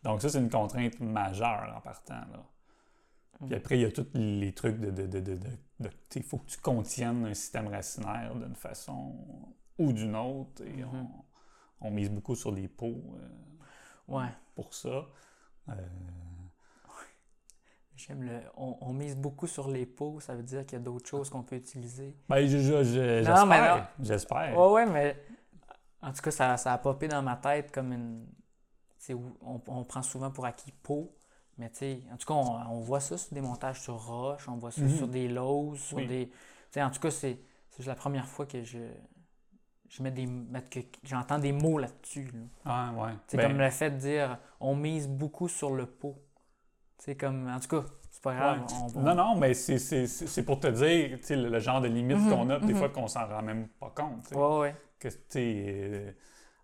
Donc, 0.02 0.22
ça, 0.22 0.28
c'est 0.30 0.38
une 0.38 0.48
contrainte 0.50 0.98
majeure 1.00 1.74
en 1.76 1.80
partant. 1.80 2.14
Là. 2.32 2.42
Puis 3.38 3.50
Mm. 3.50 3.54
après, 3.54 3.78
il 3.78 3.82
y 3.82 3.84
a 3.84 3.90
tous 3.92 4.06
les 4.14 4.52
trucs 4.52 4.78
de. 4.78 4.90
de, 4.90 5.06
de, 5.06 5.20
de, 5.20 5.36
de- 5.80 5.90
il 6.16 6.22
faut 6.22 6.38
que 6.38 6.46
tu 6.46 6.58
contiennes 6.58 7.24
un 7.26 7.34
système 7.34 7.68
racinaire 7.68 8.34
d'une 8.34 8.54
façon 8.56 9.14
ou 9.78 9.92
d'une 9.92 10.16
autre. 10.16 10.62
Et 10.64 10.82
Mhm. 10.84 11.06
on, 11.80 11.86
on 11.86 11.90
mise 11.90 12.10
beaucoup 12.10 12.34
sur 12.34 12.50
les 12.52 12.68
pots 12.68 13.16
euh, 13.18 13.28
Ouais. 14.08 14.28
pour 14.54 14.74
ça. 14.74 15.06
Euh, 15.68 15.72
J'aime 18.06 18.22
le. 18.22 18.40
On, 18.56 18.76
on 18.80 18.92
mise 18.92 19.16
beaucoup 19.16 19.46
sur 19.46 19.68
les 19.68 19.84
pots, 19.86 20.20
ça 20.20 20.34
veut 20.34 20.42
dire 20.42 20.64
qu'il 20.64 20.78
y 20.78 20.80
a 20.80 20.84
d'autres 20.84 21.08
choses 21.08 21.28
qu'on 21.28 21.42
peut 21.42 21.56
utiliser. 21.56 22.16
ben, 22.28 22.46
je- 22.46 22.58
je- 22.58 22.82
j'espère. 22.82 23.88
J'espère. 24.00 24.56
Ouais, 24.58 24.72
ouais, 24.72 24.86
mais 24.86 25.16
en 26.02 26.12
tout 26.12 26.22
cas, 26.22 26.30
ça, 26.30 26.56
ça 26.56 26.72
a 26.72 26.78
popé 26.78 27.08
dans 27.08 27.22
ma 27.22 27.36
tête 27.36 27.70
comme 27.72 27.92
une. 27.92 28.26
on, 29.42 29.60
on 29.66 29.84
prend 29.84 30.02
souvent 30.02 30.30
pour 30.30 30.44
acquis 30.46 30.72
pot, 30.82 31.14
Mais 31.58 31.68
tu 31.70 31.78
sais, 31.78 32.02
en 32.12 32.16
tout 32.16 32.26
cas, 32.26 32.34
on, 32.34 32.76
on 32.76 32.80
voit 32.80 33.00
ça 33.00 33.18
sur 33.18 33.34
des 33.34 33.42
montages 33.42 33.80
sur 33.82 33.96
roche, 34.02 34.48
on 34.48 34.56
voit 34.56 34.70
ça 34.70 34.80
Mhm. 34.82 34.96
sur 34.96 35.08
des 35.08 35.28
lows, 35.28 35.74
sur 35.76 35.98
Oui. 35.98 36.06
des. 36.06 36.28
Tu 36.28 36.34
sais, 36.70 36.82
en 36.82 36.90
tout 36.90 37.00
cas, 37.00 37.10
c'est 37.10 37.38
c'est 37.68 37.76
juste 37.78 37.88
la 37.88 37.94
première 37.94 38.26
fois 38.26 38.46
que 38.46 38.62
je. 38.62 38.78
Je 39.90 40.02
mets 40.04 40.10
des. 40.12 40.26
que 40.70 40.80
j'entends 41.02 41.38
des 41.38 41.52
mots 41.52 41.78
là-dessus. 41.78 42.30
là. 42.32 42.40
Ah, 42.64 42.92
ouais. 42.96 43.10
C'est 43.26 43.36
Ben, 43.36 43.48
comme 43.48 43.58
le 43.58 43.68
fait 43.70 43.90
de 43.90 43.96
dire 43.96 44.38
on 44.60 44.74
mise 44.76 45.08
beaucoup 45.08 45.48
sur 45.48 45.74
le 45.74 45.84
pot. 45.86 46.16
C'est 47.02 47.16
comme. 47.16 47.48
En 47.48 47.58
tout 47.58 47.68
cas, 47.80 47.86
c'est 48.10 48.22
pas 48.22 48.34
grave. 48.34 48.58
ouais. 48.60 48.66
on- 48.94 48.98
on- 48.98 49.02
Non, 49.02 49.14
non, 49.14 49.36
mais 49.36 49.54
c'est- 49.54 50.42
pour 50.44 50.60
te 50.60 50.66
dire 50.68 51.18
le, 51.30 51.48
le 51.48 51.58
genre 51.58 51.80
de 51.80 51.88
limite 51.88 52.18
Mhm, 52.18 52.30
qu'on 52.30 52.50
a, 52.50 52.58
des 52.60 52.72
mhm. 52.72 52.78
fois 52.78 52.88
qu'on 52.90 53.08
s'en 53.08 53.26
rend 53.26 53.42
même 53.42 53.68
pas 53.80 53.92
compte. 53.94 54.30
Ouais, 54.32 54.58
ouais. 54.60 54.74
que, 54.98 55.08
tu 55.08 55.14
sais, 55.30 55.64
euh, 55.66 56.12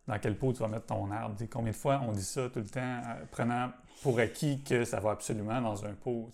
dans 0.07 0.19
quel 0.19 0.39
pot 0.39 0.53
tu 0.53 0.59
vas 0.61 0.69
mettre 0.69 0.87
ton 0.87 1.11
arbre. 1.11 1.35
Combien 1.51 1.73
de 1.73 1.77
fois 1.77 2.01
on 2.07 2.13
dit 2.13 2.23
ça 2.23 2.49
tout 2.51 2.59
le 2.61 2.67
temps, 2.69 2.81
euh, 2.81 3.25
prenant 3.31 3.71
pour 4.03 4.19
acquis 4.19 4.63
que 4.63 4.85
ça 4.85 5.01
va 5.01 5.13
absolument 5.13 5.61
dans 5.61 5.85
un 5.87 5.95
pot. 5.95 6.31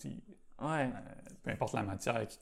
Ouais. 0.61 0.69
euh, 0.85 0.89
peu 1.45 1.51
importe 1.51 1.73
la 1.75 1.83
matière 1.83 2.27
qui, 2.27 2.39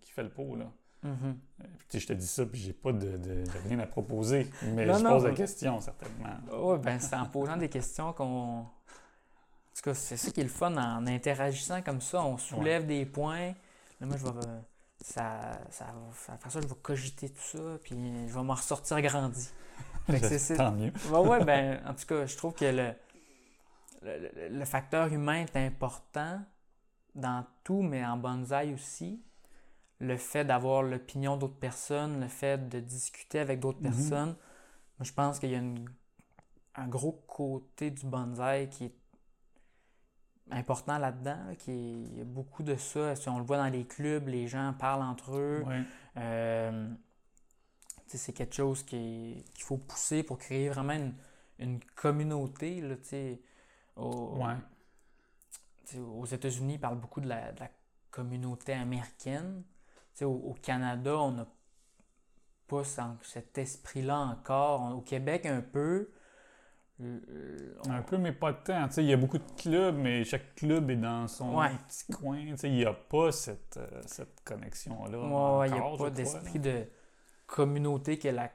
qui 0.00 0.10
fait 0.12 0.22
le 0.24 0.30
pot. 0.30 0.56
Là. 0.56 0.64
Mhm. 1.04 1.38
Euh, 1.60 1.64
puis, 1.88 2.00
je 2.00 2.06
te 2.08 2.12
dis 2.12 2.26
ça, 2.26 2.44
puis 2.44 2.58
j'ai 2.60 2.72
pas 2.72 2.90
de, 2.92 2.98
de- 3.16 3.44
de 3.44 3.68
rien 3.68 3.78
à 3.78 3.86
proposer, 3.86 4.50
mais 4.74 4.84
Non, 4.84 4.94
je 4.98 5.04
non, 5.04 5.10
pose 5.10 5.24
la 5.24 5.30
mais- 5.30 5.36
question, 5.36 5.80
certainement. 5.80 6.36
Ouais, 6.52 6.78
ben 6.78 6.98
c'est 6.98 7.14
en 7.14 7.26
posant 7.26 7.56
des 7.56 7.68
questions 7.68 8.12
qu'on. 8.12 8.66
Tout 9.78 9.90
cas, 9.90 9.94
c'est 9.94 10.16
ça 10.16 10.32
qui 10.32 10.40
est 10.40 10.44
le 10.44 10.48
fun 10.48 10.76
en 10.76 11.06
interagissant 11.06 11.82
comme 11.82 12.00
ça. 12.00 12.20
On 12.24 12.36
soulève 12.36 12.84
des 12.84 13.06
points. 13.06 13.54
Là, 14.00 14.06
moi, 14.06 14.16
je 14.16 14.24
vais. 14.24 14.30
Ça, 15.00 15.52
ça, 15.70 15.84
va- 15.84 16.34
après 16.34 16.50
ça, 16.50 16.60
je 16.60 16.66
vais 16.66 16.74
cogiter 16.82 17.28
tout 17.28 17.40
ça, 17.40 17.78
puis 17.84 17.94
je 18.26 18.34
vais 18.34 18.42
m'en 18.42 18.54
ressortir 18.54 19.00
grandi. 19.00 19.48
Tant 20.56 20.72
mieux. 20.72 20.92
Ouais, 21.12 21.28
ouais, 21.28 21.44
ben, 21.44 21.80
en 21.86 21.94
tout 21.94 22.06
cas, 22.06 22.26
je 22.26 22.36
trouve 22.36 22.54
que 22.54 22.64
le, 22.64 22.92
le, 24.02 24.48
le- 24.48 24.64
facteur 24.64 25.12
humain 25.12 25.44
est 25.44 25.56
important 25.56 26.40
dans 27.14 27.44
tout, 27.62 27.82
mais 27.82 28.04
en 28.04 28.16
bonsaï 28.16 28.74
aussi. 28.74 29.22
Le 30.00 30.16
fait 30.16 30.44
d'avoir 30.44 30.82
l'opinion 30.82 31.36
d'autres 31.36 31.58
personnes, 31.58 32.20
le 32.20 32.28
fait 32.28 32.68
de 32.68 32.80
discuter 32.80 33.38
avec 33.38 33.60
d'autres 33.60 33.78
Mhm. 33.80 33.92
personnes. 33.92 34.28
Moi, 34.98 35.04
je 35.04 35.12
pense 35.12 35.38
qu'il 35.38 35.50
y 35.50 35.54
a 35.54 35.58
une- 35.58 35.88
un 36.74 36.88
gros 36.88 37.12
côté 37.28 37.90
du 37.92 38.06
bonsaï 38.06 38.68
qui 38.70 38.86
est 38.86 38.94
important 40.50 40.98
là-dedans, 40.98 41.38
là, 41.48 41.54
qui 41.56 41.70
est, 41.70 41.92
il 41.92 42.18
y 42.18 42.20
a 42.20 42.24
beaucoup 42.24 42.62
de 42.62 42.76
ça. 42.76 43.14
Si 43.16 43.28
on 43.28 43.38
le 43.38 43.44
voit 43.44 43.56
dans 43.58 43.68
les 43.68 43.84
clubs, 43.86 44.28
les 44.28 44.46
gens 44.48 44.72
parlent 44.78 45.02
entre 45.02 45.36
eux. 45.36 45.62
Ouais. 45.66 45.82
Euh, 46.16 46.88
c'est 48.06 48.32
quelque 48.32 48.54
chose 48.54 48.82
qu'il 48.84 49.42
faut 49.58 49.76
pousser 49.76 50.22
pour 50.22 50.38
créer 50.38 50.68
vraiment 50.70 50.94
une, 50.94 51.14
une 51.58 51.80
communauté. 51.94 52.80
Là, 52.80 52.94
au- 53.96 54.38
Ouais. 54.38 54.54
aux 55.98 56.26
États-Unis, 56.26 56.74
ils 56.74 56.80
parlent 56.80 56.98
beaucoup 57.00 57.20
de 57.20 57.28
la, 57.28 57.52
de 57.52 57.60
la 57.60 57.70
communauté 58.10 58.72
américaine. 58.72 59.62
Au, 60.22 60.24
au 60.26 60.54
Canada, 60.54 61.16
on 61.18 61.32
n'a 61.32 61.46
pas 62.66 62.84
ce- 62.84 63.00
cet 63.22 63.56
esprit-là 63.58 64.18
encore. 64.18 64.96
Au 64.96 65.00
Québec, 65.00 65.46
un 65.46 65.60
peu. 65.60 66.10
Euh, 67.00 67.74
on- 67.86 67.92
Un 67.92 68.02
peu, 68.02 68.18
mais 68.18 68.32
pas 68.32 68.52
tant. 68.52 68.88
Tu 68.88 68.94
sais, 68.94 69.04
il 69.04 69.08
y 69.08 69.12
a 69.12 69.16
beaucoup 69.16 69.38
de 69.38 69.50
clubs, 69.56 69.96
mais 69.96 70.24
chaque 70.24 70.54
club 70.56 70.90
est 70.90 70.96
dans 70.96 71.28
son 71.28 71.56
Ouais. 71.56 71.70
petit 71.86 72.12
coin. 72.12 72.44
Tu 72.50 72.56
sais, 72.56 72.68
il 72.68 72.74
n'y 72.76 72.84
a 72.84 72.92
pas 72.92 73.30
cette, 73.30 73.76
euh, 73.76 74.02
cette 74.06 74.40
connexion-là. 74.44 75.18
Ouais, 75.58 75.68
il 75.68 75.74
n'y 75.74 75.78
a 75.78 75.96
pas 75.96 76.10
d'esprit 76.10 76.58
de 76.58 76.84
communauté 77.46 78.18
que 78.18 78.28
la, 78.28 78.50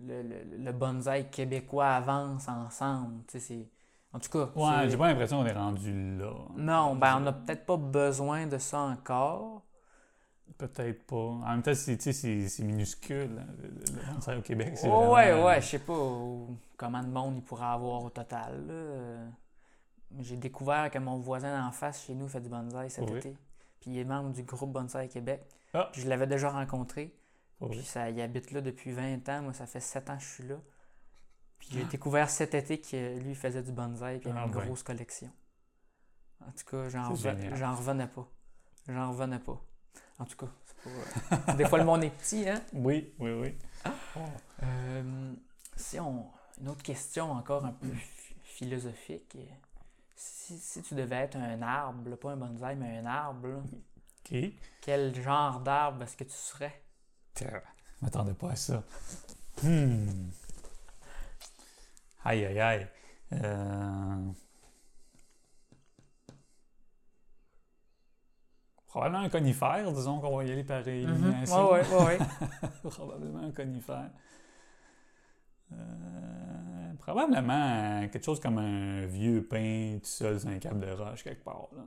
le, 0.00 0.22
le, 0.22 0.44
le 0.58 0.72
bonsaï 0.72 1.28
québécois 1.30 1.88
avance 1.88 2.48
ensemble. 2.48 3.24
Tu 3.26 3.40
sais, 3.40 3.40
c'est- 3.40 3.70
en 4.12 4.18
tout 4.20 4.30
cas, 4.30 4.48
Ouais, 4.54 4.88
j'ai 4.88 4.96
pas 4.96 5.08
l'impression 5.08 5.40
qu'on 5.40 5.46
est 5.46 5.52
rendu 5.52 6.18
là. 6.18 6.32
non, 6.56 6.94
ben 6.96 7.16
on 7.18 7.20
n'a 7.20 7.32
peut-être 7.32 7.66
pas 7.66 7.76
besoin 7.76 8.46
de 8.46 8.58
ça 8.58 8.78
encore. 8.80 9.65
Peut-être 10.58 11.04
pas. 11.06 11.16
En 11.16 11.48
même 11.50 11.62
temps, 11.62 11.74
c'est, 11.74 12.00
c'est, 12.00 12.62
minuscule. 12.64 13.38
hein, 13.38 13.46
Le, 13.62 14.12
bonsaï 14.14 14.38
au 14.38 14.42
Québec, 14.42 14.72
c'est 14.78 14.88
Oh, 14.88 15.12
ouais, 15.14 15.30
vraiment- 15.32 15.46
ouais, 15.48 15.60
je 15.60 15.66
sais 15.66 15.78
pas 15.78 15.92
combien 16.78 17.02
de 17.02 17.08
monde 17.10 17.34
il 17.36 17.42
pourrait 17.42 17.66
avoir 17.66 18.02
au 18.04 18.10
total. 18.10 18.66
là. 18.66 18.72
Euh, 18.72 19.28
J'ai 20.20 20.36
découvert 20.36 20.90
que 20.90 20.98
mon 20.98 21.18
voisin 21.18 21.66
en 21.66 21.72
face 21.72 22.04
chez 22.06 22.14
nous 22.14 22.28
fait 22.28 22.40
du 22.40 22.48
bonsaï 22.48 22.88
cet 22.90 23.10
Oui. 23.10 23.18
été. 23.18 23.36
Puis 23.80 23.90
il 23.90 23.98
est 23.98 24.04
membre 24.04 24.30
du 24.32 24.44
groupe 24.44 24.72
Bonsaï 24.72 25.08
Québec. 25.08 25.42
Ah. 25.74 25.90
Puis 25.92 26.00
je 26.02 26.08
l'avais 26.08 26.26
déjà 26.26 26.48
rencontré. 26.48 27.12
Puis 27.70 27.82
ça, 27.82 28.08
il 28.08 28.18
habite 28.20 28.50
là 28.52 28.60
depuis 28.60 28.92
20 28.92 29.28
ans. 29.28 29.42
Moi, 29.42 29.52
ça 29.52 29.66
fait 29.66 29.80
7 29.80 30.08
ans 30.08 30.16
que 30.16 30.22
je 30.22 30.28
suis 30.28 30.44
là. 30.48 30.56
Puis 31.58 31.68
j'ai 31.72 31.82
Ah. 31.82 31.88
découvert 31.90 32.30
cet 32.30 32.54
été 32.54 32.80
que 32.80 33.18
lui 33.18 33.34
faisait 33.34 33.62
du 33.62 33.72
bonsaï 33.72 34.20
puis 34.20 34.28
il 34.28 34.32
avait 34.32 34.40
Ah 34.42 34.46
une 34.46 34.52
ben. 34.52 34.64
grosse 34.64 34.82
collection. 34.82 35.30
En 36.40 36.50
tout 36.52 36.64
cas, 36.70 36.88
j'en 36.88 37.08
revenais 37.10 38.06
pas. 38.06 38.26
J'en 38.88 39.08
revenais 39.10 39.38
pas. 39.38 39.60
En 40.18 40.24
tout 40.24 40.36
cas, 40.36 40.46
c'est 40.64 40.76
pas... 41.46 41.52
des 41.54 41.66
fois 41.66 41.78
le 41.78 41.84
monde 41.84 42.04
est 42.04 42.10
petit, 42.10 42.48
hein? 42.48 42.62
Oui, 42.72 43.12
oui, 43.18 43.32
oui. 43.32 43.54
Euh, 44.62 45.34
si 45.76 46.00
on... 46.00 46.30
Une 46.58 46.68
autre 46.70 46.82
question 46.82 47.32
encore 47.32 47.66
un 47.66 47.72
peu 47.72 47.88
ph- 47.88 48.36
philosophique. 48.42 49.36
Si, 50.14 50.58
si 50.58 50.80
tu 50.80 50.94
devais 50.94 51.16
être 51.16 51.36
un 51.36 51.60
arbre, 51.60 52.08
là, 52.08 52.16
pas 52.16 52.30
un 52.32 52.36
bonsaï, 52.36 52.76
mais 52.76 52.96
un 52.96 53.04
arbre, 53.04 53.48
là, 53.48 53.62
quel 54.80 55.14
genre 55.22 55.60
d'arbre 55.60 56.02
est-ce 56.02 56.16
que 56.16 56.24
tu 56.24 56.32
serais? 56.32 56.82
Je 57.38 57.44
m'attendais 58.00 58.32
pas 58.32 58.52
à 58.52 58.56
ça. 58.56 58.82
Hmm. 59.62 60.30
Aïe, 62.24 62.46
aïe, 62.46 62.60
aïe. 62.60 62.88
Euh... 63.32 64.30
Probablement 68.96 69.24
un 69.24 69.28
conifère, 69.28 69.92
disons 69.92 70.20
qu'on 70.20 70.34
va 70.38 70.44
y 70.44 70.50
aller 70.50 70.64
par 70.64 70.88
élimination. 70.88 71.64
Mhm. 71.64 71.70
Ouais, 71.70 71.86
ouais, 71.86 71.96
ouais, 71.96 72.18
ouais. 72.18 72.68
Probablement 72.90 73.40
un 73.40 73.50
conifère. 73.50 74.10
Euh, 75.70 76.94
probablement 76.98 78.08
quelque 78.08 78.24
chose 78.24 78.40
comme 78.40 78.56
un 78.56 79.04
vieux 79.04 79.46
pin 79.46 79.98
tout 79.98 80.08
seul 80.08 80.40
sur 80.40 80.48
un 80.48 80.58
câble 80.58 80.80
de 80.80 80.92
roche 80.92 81.24
quelque 81.24 81.44
part. 81.44 81.68
Là. 81.76 81.82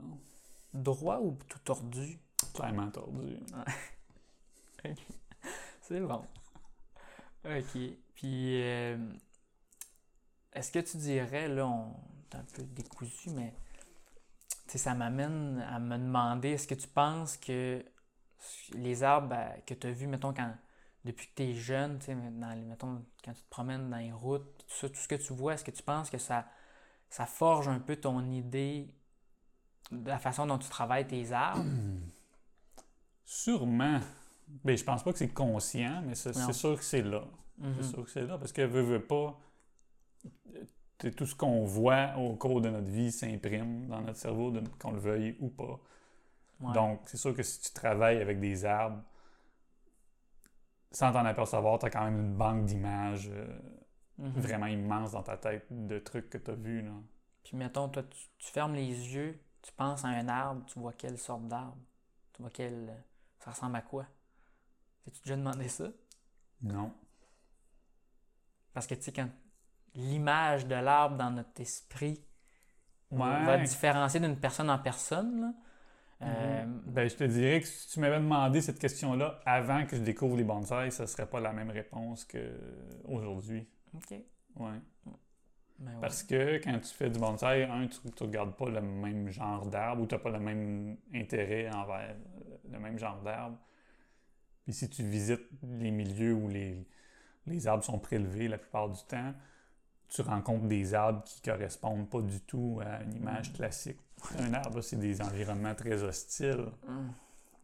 Droit 0.72 1.18
ou 1.18 1.36
tout 1.48 1.58
tordu? 1.64 2.16
Clairement 2.54 2.92
tordu. 2.92 3.38
C'est 5.82 5.98
bon. 5.98 6.22
OK. 7.44 7.80
Puis, 8.14 8.62
euh, 8.62 8.96
est-ce 10.52 10.70
que 10.70 10.78
tu 10.78 10.96
dirais, 10.96 11.48
là, 11.48 11.66
on 11.66 11.92
est 12.30 12.36
un 12.36 12.44
peu 12.54 12.62
décousu, 12.62 13.30
mais 13.30 13.52
ça 14.78 14.94
m'amène 14.94 15.60
à 15.68 15.78
me 15.78 15.96
demander, 15.98 16.50
est-ce 16.50 16.66
que 16.68 16.74
tu 16.74 16.88
penses 16.88 17.36
que 17.36 17.84
les 18.74 19.02
arbres 19.02 19.34
euh, 19.36 19.50
que 19.66 19.74
tu 19.74 19.86
as 19.86 19.92
vus, 19.92 20.06
mettons, 20.06 20.32
quand, 20.32 20.54
depuis 21.04 21.28
que 21.28 21.34
tu 21.36 21.42
es 21.44 21.54
jeune, 21.54 21.98
tu 21.98 22.06
sais, 22.06 22.14
dans 22.14 22.50
les- 22.54 22.64
mettons, 22.64 23.04
quand 23.24 23.32
tu 23.32 23.42
te 23.42 23.48
promènes 23.50 23.90
dans 23.90 23.96
les 23.98 24.12
routes, 24.12 24.58
tout, 24.58 24.64
ça, 24.68 24.88
tout 24.88 24.96
ce 24.96 25.08
que 25.08 25.14
tu 25.16 25.32
vois, 25.32 25.54
est-ce 25.54 25.64
que 25.64 25.70
tu 25.70 25.82
penses 25.82 26.10
que 26.10 26.18
ça, 26.18 26.46
ça 27.10 27.26
forge 27.26 27.68
un 27.68 27.80
peu 27.80 27.96
ton 27.96 28.24
idée 28.30 28.88
de 29.90 30.08
la 30.08 30.18
façon 30.18 30.46
dont 30.46 30.58
tu 30.58 30.68
travailles 30.68 31.06
tes 31.06 31.32
arbres? 31.32 31.64
Sûrement. 33.24 34.00
Ben, 34.64 34.76
je 34.76 34.84
pense 34.84 35.04
pas 35.04 35.12
que 35.12 35.18
c'est 35.18 35.28
conscient, 35.32 36.02
mais 36.04 36.14
c'est 36.14 36.52
sûr 36.52 36.76
que 36.76 36.84
c'est 36.84 37.02
là. 37.02 37.24
Mhm. 37.58 37.74
C'est 37.80 37.88
sûr 37.90 38.04
que 38.04 38.10
c'est 38.10 38.26
là, 38.26 38.36
parce 38.38 38.52
que 38.52 38.62
veut, 38.62 38.82
veut 38.82 39.02
pas, 39.02 39.38
tout 41.08 41.26
ce 41.26 41.34
qu'on 41.34 41.64
voit 41.64 42.16
au 42.18 42.36
cours 42.36 42.60
de 42.60 42.68
notre 42.70 42.88
vie 42.90 43.10
s'imprime 43.12 43.86
dans 43.88 44.00
notre 44.00 44.18
cerveau, 44.18 44.52
qu'on 44.78 44.92
le 44.92 45.00
veuille 45.00 45.36
ou 45.40 45.48
pas. 45.48 45.80
Ouais. 46.60 46.72
Donc, 46.74 47.00
c'est 47.06 47.16
sûr 47.16 47.34
que 47.34 47.42
si 47.42 47.60
tu 47.60 47.72
travailles 47.72 48.20
avec 48.20 48.40
des 48.40 48.64
arbres, 48.64 49.02
sans 50.92 51.12
t'en 51.12 51.24
apercevoir, 51.24 51.78
tu 51.78 51.86
as 51.86 51.90
quand 51.90 52.04
même 52.04 52.18
une 52.20 52.34
banque 52.36 52.64
d'images 52.64 53.30
euh, 53.32 53.46
Mhm. 54.18 54.32
vraiment 54.40 54.66
immense 54.66 55.12
dans 55.12 55.22
ta 55.22 55.36
tête 55.38 55.66
de 55.70 55.98
trucs 55.98 56.28
que 56.28 56.36
tu 56.38 56.50
as 56.50 56.54
vus. 56.54 56.82
Là. 56.82 56.92
Puis 57.44 57.56
mettons, 57.56 57.88
toi, 57.88 58.02
tu, 58.02 58.18
tu 58.38 58.50
fermes 58.52 58.74
les 58.74 58.86
yeux, 58.88 59.40
tu 59.62 59.72
penses 59.72 60.04
à 60.04 60.08
un 60.08 60.28
arbre, 60.28 60.64
tu 60.66 60.78
vois 60.78 60.92
quelle 60.92 61.16
sorte 61.18 61.46
d'arbre? 61.48 61.78
Tu 62.34 62.42
vois 62.42 62.50
quel. 62.50 63.02
Ça 63.38 63.52
ressemble 63.52 63.76
à 63.76 63.82
quoi? 63.82 64.06
T'as-tu 65.04 65.20
déjà 65.22 65.36
demandé 65.36 65.68
ça? 65.68 65.88
Non. 66.62 66.92
Parce 68.72 68.86
que 68.86 68.94
tu 68.94 69.02
sais, 69.02 69.12
quand 69.12 69.28
l'image 69.94 70.66
de 70.66 70.74
l'arbre 70.74 71.16
dans 71.16 71.30
notre 71.30 71.60
esprit 71.60 72.24
va 73.10 73.58
différencier 73.58 74.20
d'une 74.20 74.38
personne 74.38 74.70
en 74.70 74.78
personne, 74.78 75.40
là. 75.40 75.52
Euh, 76.22 76.64
Ben, 76.86 77.08
je 77.08 77.16
te 77.16 77.24
dirais 77.24 77.60
que 77.62 77.66
si 77.66 77.88
tu 77.88 78.00
m'avais 78.00 78.18
demandé 78.18 78.60
cette 78.60 78.78
question-là 78.78 79.40
avant 79.46 79.86
que 79.86 79.96
je 79.96 80.02
découvre 80.02 80.36
les 80.36 80.44
bonsaïs, 80.44 80.94
ça 80.94 81.06
serait 81.06 81.26
pas 81.26 81.40
la 81.40 81.52
même 81.52 81.70
réponse 81.70 82.26
qu'aujourd'hui. 82.26 83.66
OK. 83.94 84.10
Ouais. 84.10 84.24
Ben 85.78 85.94
ouais. 85.94 86.00
Parce 86.02 86.22
que 86.22 86.58
quand 86.58 86.78
tu 86.78 86.92
fais 86.94 87.08
du 87.08 87.18
bonsaï, 87.18 87.62
un, 87.62 87.86
tu 87.86 87.98
ne 88.06 88.26
regardes 88.26 88.54
pas 88.54 88.68
le 88.68 88.82
même 88.82 89.30
genre 89.30 89.64
d'arbre 89.64 90.02
ou 90.02 90.06
tu 90.06 90.14
n'as 90.14 90.20
pas 90.20 90.30
le 90.30 90.40
même 90.40 90.98
intérêt 91.14 91.70
envers 91.70 92.14
le 92.70 92.78
même 92.78 92.98
genre 92.98 93.22
d'arbre. 93.22 93.56
Puis 94.64 94.74
si 94.74 94.90
tu 94.90 95.02
visites 95.02 95.48
les 95.62 95.90
milieux 95.90 96.34
où 96.34 96.48
les, 96.48 96.86
les 97.46 97.66
arbres 97.66 97.82
sont 97.82 97.98
prélevés 97.98 98.46
la 98.46 98.58
plupart 98.58 98.90
du 98.90 99.02
temps, 99.08 99.32
tu 100.10 100.22
rencontres 100.22 100.66
des 100.66 100.92
arbres 100.92 101.22
qui 101.24 101.40
correspondent 101.40 102.08
pas 102.10 102.20
du 102.20 102.40
tout 102.40 102.80
à 102.84 103.02
une 103.02 103.14
image 103.14 103.50
Mm. 103.50 103.52
classique 103.54 103.98
Un 104.38 104.52
arbre, 104.54 104.80
c'est 104.82 104.98
des 104.98 105.22
environnements 105.22 105.74
très 105.74 106.02
hostiles. 106.02 106.66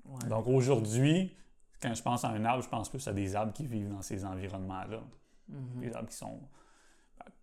Ouais. 0.05 0.29
Donc 0.29 0.47
aujourd'hui, 0.47 1.37
quand 1.83 1.93
je 1.93 2.03
pense 2.03 2.25
à 2.25 2.29
un 2.29 2.45
arbre, 2.45 2.63
je 2.63 2.69
pense 2.69 2.89
plus 2.89 3.07
à 3.09 3.13
des 3.13 3.35
arbres 3.35 3.53
qui 3.53 3.67
vivent 3.67 3.91
dans 3.91 4.01
ces 4.03 4.25
environnements-là. 4.25 5.03
Mhm. 5.49 5.81
Des 5.81 5.95
arbres 5.95 6.09
qui 6.09 6.17
sont 6.17 6.41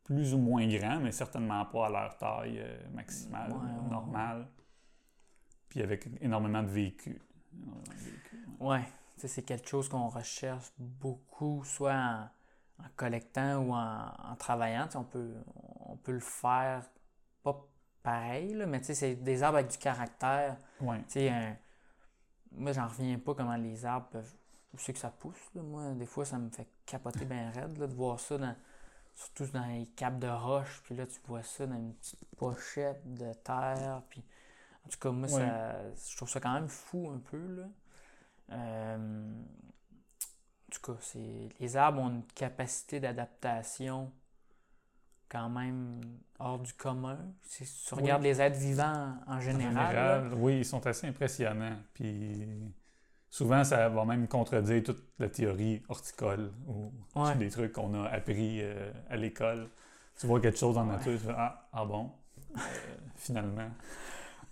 plus 0.03 0.33
ou 0.33 0.37
moins 0.37 0.65
grands, 0.67 0.99
mais 0.99 1.11
certainement 1.11 1.65
pas 1.65 1.87
à 1.87 1.89
leur 1.89 2.17
taille 2.17 2.59
euh, 2.59 2.89
maximale, 2.93 3.51
Ouais, 3.51 3.57
ouais, 3.57 3.89
normale. 3.89 4.47
Puis 5.69 5.81
avec 5.81 6.07
énormément 6.21 6.63
de 6.63 6.67
vécu. 6.69 7.21
Énormément 7.53 7.83
de 7.83 7.99
vécu, 7.99 8.47
ouais. 8.59 8.83
C'est 9.15 9.43
quelque 9.43 9.69
chose 9.69 9.87
qu'on 9.87 10.09
recherche 10.09 10.73
beaucoup, 10.77 11.63
soit 11.63 11.93
en, 11.93 12.27
en 12.79 12.87
collectant 12.95 13.57
ou 13.63 13.73
en, 13.73 14.07
en 14.31 14.35
travaillant. 14.35 14.89
Sais, 14.89 14.97
on 14.97 15.03
peut, 15.03 15.33
on 15.81 15.95
peut 15.97 16.11
le 16.13 16.19
faire 16.19 16.83
pas 17.43 17.65
pareil, 18.01 18.53
là, 18.53 18.65
mais 18.65 18.81
sais, 18.83 18.93
c'est 18.95 19.15
des 19.15 19.43
arbres 19.43 19.57
avec 19.59 19.71
du 19.71 19.77
caractère. 19.77 20.57
Ouais. 20.81 21.03
Sais, 21.07 21.29
un- 21.29 21.55
moi, 22.51 22.71
j'en 22.71 22.87
reviens 22.87 23.17
pas 23.19 23.33
comment 23.33 23.55
les 23.55 23.85
arbres 23.85 24.07
peuvent. 24.07 24.35
Où 24.73 24.77
c'est 24.77 24.93
que 24.93 24.99
ça 24.99 25.09
pousse, 25.11 25.37
là. 25.53 25.61
Moi, 25.61 25.91
des 25.93 26.05
fois, 26.07 26.25
ça 26.25 26.37
me 26.39 26.49
fait 26.49 26.67
capoter 26.85 27.25
bien 27.25 27.51
raide, 27.51 27.77
là, 27.77 27.85
de 27.87 27.93
voir 27.93 28.19
ça, 28.19 28.37
dans, 28.39 28.55
surtout 29.13 29.45
dans 29.53 29.65
les 29.67 29.85
capes 29.87 30.17
de 30.19 30.27
roche. 30.27 30.81
Puis 30.83 30.95
là, 30.95 31.05
tu 31.05 31.19
vois 31.27 31.43
ça 31.43 31.67
dans 31.67 31.75
une 31.75 31.93
petite 31.93 32.19
pochette 32.37 33.01
de 33.13 33.31
terre. 33.33 34.01
Puis, 34.09 34.23
en 34.85 34.89
tout 34.89 34.97
cas, 34.99 35.11
moi, 35.11 35.27
Ouais. 35.31 35.39
ça, 35.41 35.75
je 36.11 36.15
trouve 36.17 36.29
ça 36.29 36.39
quand 36.39 36.53
même 36.53 36.67
fou 36.67 37.09
un 37.13 37.19
peu, 37.19 37.37
là. 37.55 37.63
Euh, 38.51 39.33
tout 40.83 40.93
cas, 40.93 40.99
c'est, 41.01 41.49
les 41.59 41.77
arbres 41.77 42.01
ont 42.01 42.09
une 42.09 42.25
capacité 42.35 42.99
d'adaptation 42.99 44.11
quand 45.29 45.49
même 45.49 46.01
hors 46.39 46.59
du 46.59 46.73
commun. 46.73 47.17
Si 47.43 47.65
tu 47.65 47.93
Oui. 47.95 48.01
regardes 48.01 48.23
les 48.23 48.39
êtres 48.41 48.57
vivants 48.59 49.15
en 49.27 49.35
En 49.35 49.39
général, 49.39 49.95
là, 49.95 50.21
oui, 50.35 50.59
ils 50.59 50.65
sont 50.65 50.85
assez 50.85 51.07
impressionnants. 51.07 51.77
Puis 51.93 52.73
souvent, 53.29 53.63
ça 53.63 53.89
va 53.89 54.05
même 54.05 54.27
contredire 54.27 54.83
toute 54.83 55.03
la 55.19 55.29
théorie 55.29 55.83
horticole 55.89 56.51
ou 56.67 56.91
Ouais. 57.15 57.35
des 57.35 57.49
trucs 57.49 57.71
qu'on 57.73 57.93
a 58.03 58.07
appris 58.09 58.61
euh, 58.61 58.91
à 59.09 59.15
l'école. 59.17 59.69
Tu 60.19 60.27
vois 60.27 60.39
quelque 60.39 60.57
chose 60.57 60.75
dans 60.75 60.85
la 60.85 60.93
Ouais. 60.93 60.97
nature, 60.97 61.13
tu 61.19 61.25
fais 61.25 61.33
Ah, 61.35 61.69
ah 61.73 61.85
bon, 61.85 62.11
Euh, 62.55 62.61
finalement. 63.15 63.69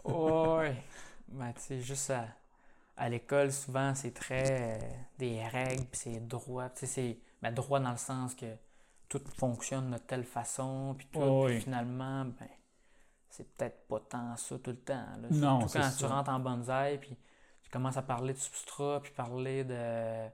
Ouais. 0.03 0.75
Ben, 1.29 1.53
tu 1.53 1.61
sais, 1.61 1.81
juste 1.81 2.09
à, 2.09 2.27
à 3.03 3.09
l'école, 3.09 3.51
souvent, 3.51 3.95
c'est 3.95 4.13
très 4.13 4.77
euh, 4.77 4.77
des 5.17 5.43
règles, 5.43 5.85
puis 5.85 5.99
c'est 6.03 6.19
droit. 6.27 6.69
Tu 6.69 6.81
sais, 6.81 6.85
c'est 6.87 7.17
ben, 7.41 7.51
droit 7.51 7.79
dans 7.79 7.91
le 7.91 7.97
sens 7.97 8.35
que 8.35 8.45
tout 9.09 9.21
fonctionne 9.37 9.91
de 9.91 9.97
telle 9.97 10.23
façon, 10.23 10.95
puis 10.97 11.07
tout. 11.11 11.19
Oh, 11.19 11.47
finalement, 11.49 12.25
ben, 12.25 12.47
c'est 13.29 13.47
peut-être 13.55 13.87
pas 13.87 13.99
tant 14.07 14.35
ça 14.37 14.57
tout 14.59 14.71
le 14.71 14.77
temps. 14.77 14.93
là. 15.21 15.27
Non, 15.31 15.61
Surtout 15.61 15.77
quand 15.79 15.89
ça. 15.89 15.97
tu 15.97 16.05
rentres 16.05 16.29
en 16.29 16.39
bonsaï, 16.39 16.97
puis 16.99 17.17
tu 17.63 17.69
commences 17.71 17.97
à 17.97 18.01
parler 18.03 18.33
de 18.33 18.37
substrat, 18.37 18.99
puis 19.01 19.11
parler 19.13 19.63
de 19.63 20.27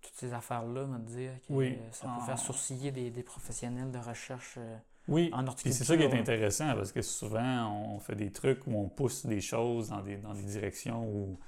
toutes 0.00 0.14
ces 0.14 0.32
affaires-là, 0.32 0.86
me 0.86 0.98
dire 1.00 1.32
que 1.46 1.52
Oui. 1.52 1.78
ça 1.92 2.06
peut 2.06 2.12
Ah. 2.22 2.26
faire 2.26 2.38
sourciller 2.38 2.90
des, 2.92 3.10
des 3.10 3.22
professionnels 3.22 3.90
de 3.90 3.98
recherche 3.98 4.54
euh, 4.56 4.76
Oui, 5.08 5.28
en 5.34 5.46
horticulture. 5.46 5.78
c'est 5.78 5.84
ça 5.84 5.96
qui 5.98 6.04
est 6.04 6.18
intéressant 6.18 6.74
parce 6.74 6.92
que 6.92 7.02
souvent, 7.02 7.68
on 7.94 7.98
fait 8.00 8.14
des 8.14 8.32
trucs 8.32 8.66
où 8.66 8.70
on 8.78 8.88
pousse 8.88 9.26
des 9.26 9.42
choses 9.42 9.90
dans 9.90 10.00
des, 10.00 10.16
dans 10.16 10.32
des 10.32 10.44
directions 10.44 11.04
où, 11.04 11.38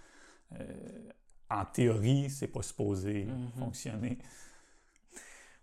euh, 0.61 1.11
en 1.51 1.65
théorie, 1.67 2.31
c'est 2.31 2.49
pas 2.49 2.63
supposé 2.63 3.25
Mhm. 3.25 3.51
fonctionner. 3.59 4.19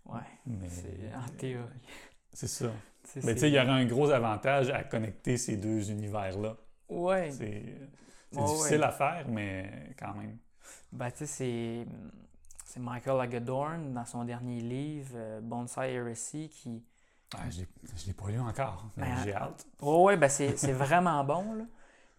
Ouais, 0.06 0.20
Mais 0.46 0.68
c'est 0.68 1.14
en 1.14 1.28
théorie. 1.36 1.68
c'est 2.32 2.48
ça. 2.48 2.70
Mais 3.22 3.34
tu 3.34 3.40
sais, 3.40 3.48
il 3.50 3.54
y 3.54 3.58
aurait 3.58 3.68
un 3.70 3.84
gros 3.86 4.10
avantage 4.10 4.70
à 4.70 4.84
connecter 4.84 5.36
ces 5.36 5.56
deux 5.56 5.90
univers-là. 5.90 6.56
Ouais. 6.88 7.30
C'est 7.30 7.64
Ouais, 8.32 8.44
difficile 8.44 8.78
ouais. 8.78 8.82
à 8.84 8.92
faire, 8.92 9.26
mais 9.28 9.92
quand 9.98 10.14
même. 10.14 10.38
Ben, 10.92 11.10
tu 11.10 11.18
sais, 11.18 11.26
c'est, 11.26 11.86
c'est 12.64 12.78
Michael 12.80 13.20
Hagedorn, 13.20 13.92
dans 13.92 14.04
son 14.04 14.24
dernier 14.24 14.60
livre, 14.60 15.10
euh, 15.14 15.40
Bonsai 15.40 15.92
Heresy, 15.94 16.48
qui... 16.48 16.84
Ah, 17.36 17.48
je 17.50 17.60
ne 17.62 18.06
l'ai 18.06 18.12
pas 18.12 18.28
lu 18.28 18.38
encore, 18.40 18.88
mais 18.96 19.04
Ben, 19.06 19.16
j'ai 19.24 19.34
hâte. 19.34 19.66
Ouais, 19.80 20.02
ouais, 20.02 20.16
ben 20.16 20.28
c'est 20.28 20.72
vraiment 20.72 21.22
bon, 21.24 21.52
là. 21.54 21.64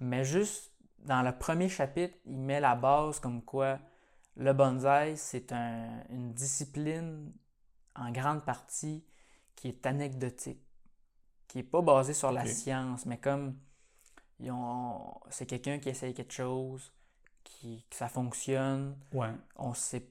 Mais 0.01 0.23
juste, 0.25 0.70
dans 1.05 1.21
le 1.21 1.37
premier 1.37 1.69
chapitre, 1.69 2.15
il 2.25 2.37
met 2.37 2.59
la 2.59 2.75
base 2.75 3.19
comme 3.19 3.41
quoi 3.43 3.79
le 4.37 4.53
bonsaï, 4.53 5.17
c'est 5.17 5.51
un- 5.51 6.03
une 6.09 6.33
discipline, 6.33 7.31
en 7.95 8.11
grande 8.11 8.43
partie, 8.45 9.03
qui 9.55 9.67
est 9.67 9.85
anecdotique, 9.85 10.61
qui 11.47 11.57
n'est 11.57 11.63
pas 11.63 11.81
basée 11.81 12.13
sur 12.13 12.31
la 12.31 12.45
science, 12.45 13.05
mais 13.05 13.17
comme 13.19 13.57
c'est 15.29 15.45
quelqu'un 15.45 15.79
qui 15.79 15.89
essaye 15.89 16.13
quelque 16.13 16.33
chose, 16.33 16.91
qui, 17.43 17.85
que 17.89 17.95
ça 17.95 18.07
fonctionne, 18.07 18.97
Ouais. 19.13 19.31
on 19.57 19.69
ne 19.69 19.75
sait 19.75 20.09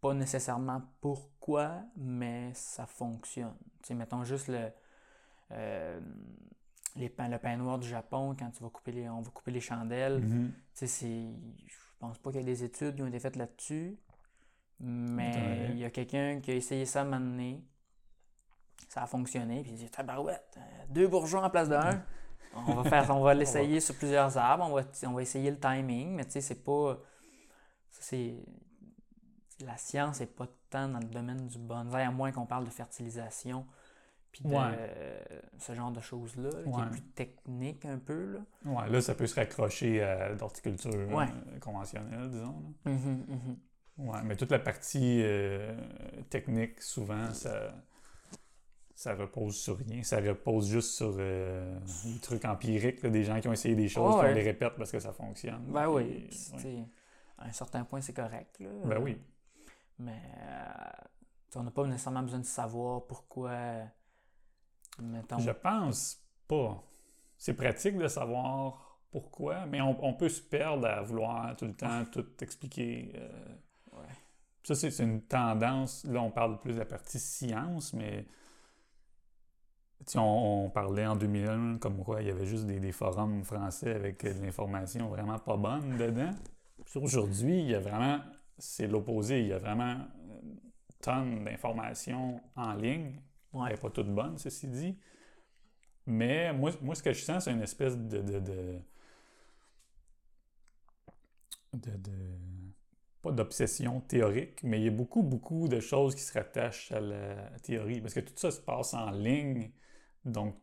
pas 0.00 0.14
nécessairement 0.14 0.82
pourquoi, 1.00 1.82
mais 1.96 2.52
ça 2.54 2.86
fonctionne. 2.86 3.56
Tu 3.82 3.88
sais, 3.88 3.94
mettons 3.94 4.24
juste 4.24 4.48
le, 4.48 4.70
euh, 5.52 6.00
les 6.96 7.08
pains, 7.08 7.28
le 7.28 7.38
pain 7.38 7.56
noir 7.56 7.78
du 7.78 7.88
Japon, 7.88 8.34
quand 8.38 8.50
tu 8.50 8.62
vas 8.62 8.68
couper 8.70 8.92
les, 8.92 9.08
on 9.08 9.20
va 9.20 9.30
couper 9.30 9.50
les 9.50 9.60
chandelles. 9.60 10.22
Sais, 10.74 10.86
c'est, 10.86 11.06
je 11.66 11.76
pense 11.98 12.18
pas 12.18 12.30
qu'il 12.30 12.40
y 12.40 12.42
ait 12.42 12.46
des 12.46 12.64
études 12.64 12.96
qui 12.96 13.02
ont 13.02 13.06
été 13.06 13.20
faites 13.20 13.36
là-dessus, 13.36 13.96
mais 14.80 15.34
Ouais. 15.36 15.68
il 15.72 15.78
y 15.78 15.84
a 15.84 15.90
quelqu'un 15.90 16.40
qui 16.40 16.50
a 16.50 16.54
essayé 16.54 16.84
ça 16.86 17.00
à 17.00 17.02
un 17.02 17.06
moment 17.06 17.20
donné. 17.20 17.62
Ça 18.88 19.02
a 19.02 19.06
fonctionné, 19.06 19.62
puis 19.62 19.72
il 19.72 19.76
dit 19.76 19.90
Tabarouette, 19.90 20.56
euh, 20.56 20.60
deux 20.88 21.06
bourgeons 21.06 21.42
en 21.44 21.50
place 21.50 21.68
de 21.68 21.74
un. 21.76 22.02
On 22.66 22.74
va 22.74 22.90
faire, 22.90 23.08
on 23.16 23.20
va 23.20 23.32
l'essayer 23.32 23.78
sur 23.78 23.94
plusieurs 23.96 24.36
arbres, 24.36 24.64
on 24.68 24.74
va, 24.74 24.82
on 25.06 25.12
va 25.12 25.22
essayer 25.22 25.52
le 25.52 25.60
timing, 25.60 26.16
mais 26.16 26.24
tu 26.24 26.32
sais, 26.32 26.40
c'est 26.40 26.64
pas. 26.64 26.98
c'est. 27.90 28.34
La 29.64 29.76
science 29.76 30.18
n'est 30.18 30.26
pas 30.26 30.48
tant 30.68 30.88
dans 30.88 30.98
le 30.98 31.04
domaine 31.06 31.46
du 31.46 31.58
bonsaï, 31.58 32.02
à 32.02 32.10
moins 32.10 32.32
qu'on 32.32 32.46
parle 32.46 32.64
de 32.64 32.70
fertilisation, 32.70 33.64
puis 34.32 34.44
de 34.44 34.48
Ouais. 34.48 34.56
euh, 34.78 35.20
ce 35.58 35.74
genre 35.74 35.90
de 35.90 36.00
choses-là, 36.00 36.50
là, 36.50 36.62
qui 36.72 36.80
est 36.80 36.90
plus 36.90 37.02
technique 37.14 37.84
un 37.84 37.98
peu. 37.98 38.32
Là. 38.34 38.40
Ouais, 38.64 38.88
là, 38.90 39.00
ça 39.00 39.14
peut 39.14 39.26
se 39.26 39.34
raccrocher 39.34 40.02
à 40.02 40.28
l'horticulture 40.30 40.92
Ouais. 41.10 41.24
euh, 41.48 41.58
conventionnelle, 41.58 42.30
disons. 42.30 42.62
là. 42.84 42.92
Mhm, 42.92 43.24
mhm. 43.28 44.08
Ouais, 44.08 44.22
mais 44.24 44.36
toute 44.36 44.50
la 44.50 44.58
partie 44.60 45.20
euh, 45.22 45.76
technique, 46.30 46.80
souvent, 46.80 47.32
ça, 47.34 47.74
ça 48.94 49.14
repose 49.14 49.56
sur 49.56 49.76
rien. 49.78 50.02
Ça 50.02 50.20
repose 50.20 50.68
juste 50.70 50.92
sur 50.92 51.14
euh, 51.18 51.78
des 52.04 52.18
trucs 52.20 52.44
empiriques, 52.44 53.02
là, 53.02 53.10
des 53.10 53.24
gens 53.24 53.40
qui 53.40 53.48
ont 53.48 53.52
essayé 53.52 53.74
des 53.74 53.88
choses, 53.88 54.14
Ouais, 54.14 54.22
puis 54.22 54.30
on 54.32 54.34
les 54.34 54.42
répète 54.42 54.74
parce 54.76 54.90
que 54.92 55.00
ça 55.00 55.12
fonctionne. 55.12 55.64
Ben 55.68 55.88
oui, 55.88 56.28
Puis, 56.56 56.84
à 57.36 57.46
un 57.46 57.52
certain 57.52 57.84
point, 57.84 58.00
c'est 58.00 58.12
correct. 58.14 58.58
Là. 58.60 58.68
Ben 58.84 58.98
oui. 59.02 59.18
Mais 59.98 60.12
euh, 60.38 61.56
on 61.56 61.62
n'a 61.62 61.70
pas 61.70 61.86
nécessairement 61.86 62.22
besoin 62.22 62.38
de 62.40 62.44
savoir 62.46 63.04
pourquoi. 63.06 63.50
Mettons. 64.98 65.38
Je 65.38 65.50
pense 65.50 66.22
pas. 66.48 66.82
C'est 67.38 67.54
pratique 67.54 67.96
de 67.96 68.08
savoir 68.08 69.00
pourquoi, 69.10 69.66
mais 69.66 69.80
on, 69.80 69.96
on 70.04 70.14
peut 70.14 70.28
se 70.28 70.42
perdre 70.42 70.86
à 70.86 71.00
vouloir 71.02 71.56
tout 71.56 71.64
le 71.66 71.74
temps 71.74 72.04
tout 72.12 72.26
expliquer. 72.42 73.12
euh. 73.16 73.28
Ouais. 73.92 74.06
Ça, 74.62 74.74
c'est 74.74 75.02
une 75.02 75.22
tendance. 75.22 76.04
Là, 76.04 76.20
on 76.20 76.30
parle 76.30 76.60
plus 76.60 76.74
de 76.74 76.78
la 76.78 76.84
partie 76.84 77.18
science, 77.18 77.92
mais 77.94 78.26
on, 80.16 80.20
on 80.66 80.70
parlait 80.70 81.06
en 81.06 81.16
2001 81.16 81.78
comme 81.78 82.02
quoi 82.04 82.22
il 82.22 82.28
y 82.28 82.30
avait 82.30 82.46
juste 82.46 82.66
des, 82.66 82.80
des 82.80 82.92
forums 82.92 83.44
français 83.44 83.94
avec 83.94 84.24
euh, 84.24 84.34
de 84.34 84.40
l'information 84.44 85.08
vraiment 85.08 85.38
pas 85.38 85.56
bonne 85.56 85.96
dedans. 85.96 86.30
Puis 86.84 86.98
Aujourd'hui, 87.00 87.60
il 87.60 87.66
y 87.70 87.74
a 87.74 87.80
vraiment, 87.80 88.20
c'est 88.58 88.86
l'opposé. 88.86 89.40
Il 89.40 89.48
y 89.48 89.52
a 89.52 89.58
vraiment 89.58 89.96
une 90.42 90.58
tonne 91.00 91.44
d'informations 91.44 92.40
en 92.56 92.74
ligne 92.74 93.20
elle 93.54 93.60
Ouais. 93.60 93.70
n'est 93.72 93.78
pas 93.78 93.90
toute 93.90 94.08
bonne, 94.14 94.38
ceci 94.38 94.68
dit. 94.68 94.96
Mais 96.06 96.52
moi, 96.52 96.72
moi 96.82 96.94
ce 96.94 97.02
que 97.02 97.12
je 97.12 97.22
sens, 97.22 97.44
c'est 97.44 97.52
une 97.52 97.62
espèce 97.62 97.96
de. 97.96 98.20
de, 98.20 98.38
de, 98.40 98.80
de- 101.74 101.96
de- 101.96 102.38
pas 103.22 103.32
d'obsession 103.32 104.00
théorique, 104.00 104.62
mais 104.62 104.80
il 104.80 104.84
y 104.84 104.88
a 104.88 104.90
beaucoup, 104.90 105.22
beaucoup 105.22 105.68
de 105.68 105.78
choses 105.80 106.14
qui 106.14 106.22
se 106.22 106.32
rattachent 106.32 106.90
à 106.92 107.00
la 107.00 107.50
théorie. 107.62 108.00
Parce 108.00 108.14
que 108.14 108.20
tout 108.20 108.32
ça 108.36 108.50
se 108.50 108.60
passe 108.60 108.94
en 108.94 109.10
ligne. 109.10 109.70
Donc, 110.24 110.56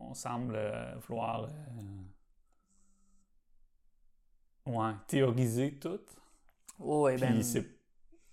on 0.00 0.12
semble 0.14 0.54
euh, 0.56 0.94
vouloir. 1.08 1.44
euh, 1.46 1.50
ouais, 4.66 4.92
théoriser 5.08 5.78
tout. 5.78 6.00
Puis 7.14 7.42
ben, 7.42 7.42
c'est, 7.42 7.66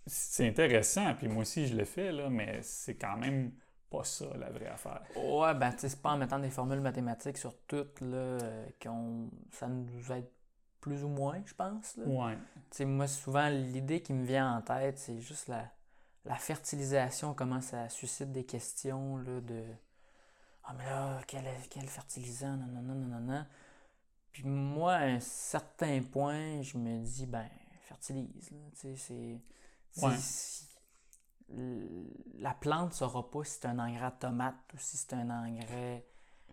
c'est 0.08 0.47
intéressant, 0.47 1.16
puis 1.16 1.28
moi 1.28 1.43
aussi 1.43 1.68
je 1.68 1.76
le 1.78 1.86
fais, 1.86 2.12
là, 2.12 2.30
mais 2.30 2.62
c'est 2.64 2.97
quand 2.97 3.18
même 3.18 3.54
pas 3.92 4.04
ça 4.04 4.26
la 4.39 4.50
vraie 4.50 4.68
affaire. 4.68 5.02
ouais, 5.16 5.54
ben, 5.54 5.72
tu 5.74 5.80
sais, 5.82 5.89
c'est 5.89 6.02
pas 6.02 6.12
en 6.14 6.18
mettant 6.18 6.39
des 6.39 6.50
formules 6.50 6.80
mathématiques 6.80 7.38
sur 7.38 7.54
toutes, 7.68 8.02
là, 8.02 8.38
qu'on, 8.82 9.30
ça 9.52 9.68
nous 9.68 10.12
aide 10.12 10.28
plus 10.80 11.04
ou 11.04 11.10
moins, 11.10 11.42
je 11.46 11.54
pense. 11.54 11.98
Là. 11.98 12.06
Ouais. 12.06 12.36
Tu 12.72 12.78
sais, 12.78 12.86
moi, 12.86 13.08
souvent, 13.08 13.48
l'idée 13.50 14.02
qui 14.02 14.14
me 14.14 14.26
vient 14.26 14.56
en 14.58 14.62
tête, 14.62 14.98
c'est 14.98 15.20
juste 15.20 15.48
la, 15.48 15.70
la 16.26 16.36
fertilisation, 16.36 17.34
comment 17.36 17.62
ça 17.62 17.88
suscite 17.89 18.32
des 18.32 18.46
questions 18.46 19.18
là, 19.18 19.42
de 19.42 19.64
Ah, 20.64 20.74
mais 20.78 20.86
là, 20.86 21.20
quel, 21.28 21.44
quel 21.70 21.88
fertilisant, 21.88 22.56
non, 22.58 22.82
non, 22.82 22.96
non, 22.96 23.20
non. 23.20 23.46
Puis 24.32 24.44
moi, 24.46 24.94
à 24.94 25.04
un 25.04 25.20
certain 25.20 26.02
point, 26.02 26.62
je 26.62 26.78
me 26.78 27.00
dis, 27.04 27.26
ben, 27.26 27.46
fertilise. 27.84 28.50
là. 28.52 28.58
Tu 28.74 28.80
sais, 28.80 28.96
c'est. 28.96 29.42
c'est- 29.92 30.06
Ouais. 30.06 30.16
La 32.39 32.54
plante 32.54 32.89
ne 32.91 32.95
saura 32.95 33.30
pas 33.30 33.43
si 33.43 33.60
c'est 33.60 33.68
un 33.68 33.80
engrais 33.80 34.06
à 34.06 34.12
tomate 34.12 34.56
ou 34.74 34.78
si 34.78 34.97
c'est 34.97 35.14
un 35.14 35.30
engrais 35.30 36.06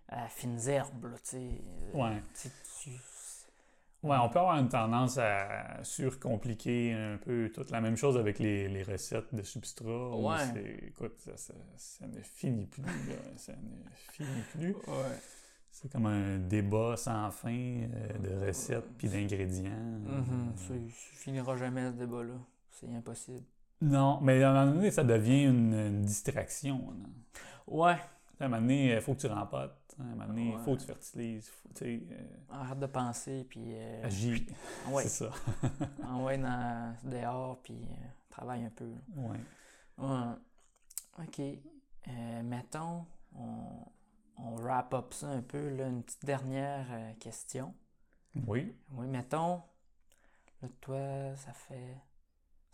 à 0.09 0.29
fines 0.29 0.59
herbes. 0.69 1.05
là, 1.07 1.17
sais. 1.23 1.61
Ouais. 1.95 2.23
Tu- 2.41 2.91
Ouais, 4.01 4.17
on 4.23 4.29
peut 4.29 4.39
avoir 4.39 4.57
une 4.59 4.69
tendance 4.69 5.19
à 5.19 5.83
surcompliquer 5.83 6.93
un 6.93 7.17
peu 7.17 7.51
toute 7.53 7.71
la 7.73 7.81
même 7.81 7.97
chose 7.97 8.17
avec 8.17 8.39
les, 8.39 8.69
les 8.69 8.85
recettes 8.85 9.35
de 9.35 9.43
substrat. 9.43 10.17
Ouais. 10.17 10.37
c'est- 10.55 10.87
Écoute, 10.87 11.17
ça, 11.19 11.37
ça- 11.37 11.55
ça 11.77 12.07
ne 12.07 12.21
finit 12.21 12.67
plus. 12.67 12.83
là. 12.85 13.17
Ça 13.37 13.55
ne 13.55 13.91
finit 14.13 14.43
plus. 14.53 14.77
C'est 15.73 15.91
comme 15.91 16.07
un 16.07 16.39
débat 16.39 16.97
sans 16.97 17.31
fin 17.33 17.51
euh, 17.53 18.19
de 18.19 18.47
recettes 18.47 18.89
puis 18.99 19.09
d'ingrédients. 19.09 19.71
Mhm, 19.71 20.53
Euh, 20.55 20.57
ça, 20.57 20.75
il 20.77 20.91
finira 20.91 21.57
jamais 21.57 21.87
ce 21.87 21.93
débat-là. 21.97 22.35
C'est 22.71 22.89
impossible. 22.95 23.43
Non, 23.81 24.21
mais 24.21 24.43
à 24.43 24.51
un 24.51 24.65
moment 24.65 24.75
donné, 24.77 24.91
ça 24.91 25.05
devient 25.05 25.45
une, 25.45 25.73
une 25.75 26.03
distraction. 26.03 26.91
là. 26.91 27.09
Ouais, 27.67 27.97
À 28.41 28.45
un 28.45 28.49
moment 28.49 28.61
donné, 28.61 28.95
il 28.95 29.01
faut 29.01 29.15
que 29.15 29.21
tu 29.21 29.27
rempotes. 29.27 29.75
À 29.99 30.03
un 30.03 30.07
moment 30.07 30.27
donné, 30.27 30.49
il 30.51 30.57
Ouais. 30.57 30.63
faut 30.65 30.75
que 30.75 30.81
tu 30.81 30.87
fertilises. 30.87 31.49
Faut, 31.49 31.69
euh, 31.85 31.99
arrête 32.51 32.79
de 32.79 32.87
penser, 32.87 33.45
puis. 33.49 33.63
euh, 33.75 34.05
agis. 34.05 34.47
ouais, 34.91 35.03
C'est 35.05 35.25
ça. 35.27 35.31
envoie 36.07 36.37
dans, 36.37 36.95
dehors, 37.05 37.61
puis 37.63 37.75
euh, 37.75 38.07
travaille 38.31 38.65
un 38.65 38.71
peu. 38.71 38.87
là. 38.87 38.99
Ouais. 39.17 39.39
Ouais. 39.99 41.25
OK. 41.27 41.41
Euh, 42.09 42.43
mettons, 42.43 43.05
on, 43.37 43.85
on 44.39 44.55
wrap 44.57 44.95
up 44.95 45.13
ça 45.15 45.29
un 45.29 45.43
peu, 45.43 45.69
là, 45.77 45.89
une 45.89 46.03
petite 46.03 46.25
dernière 46.25 46.87
euh, 46.91 47.13
question. 47.21 47.75
Oui. 48.47 48.73
Oui, 48.93 49.07
mettons, 49.09 49.61
là, 50.63 50.69
toi, 50.81 51.35
ça 51.37 51.53
fait. 51.53 51.97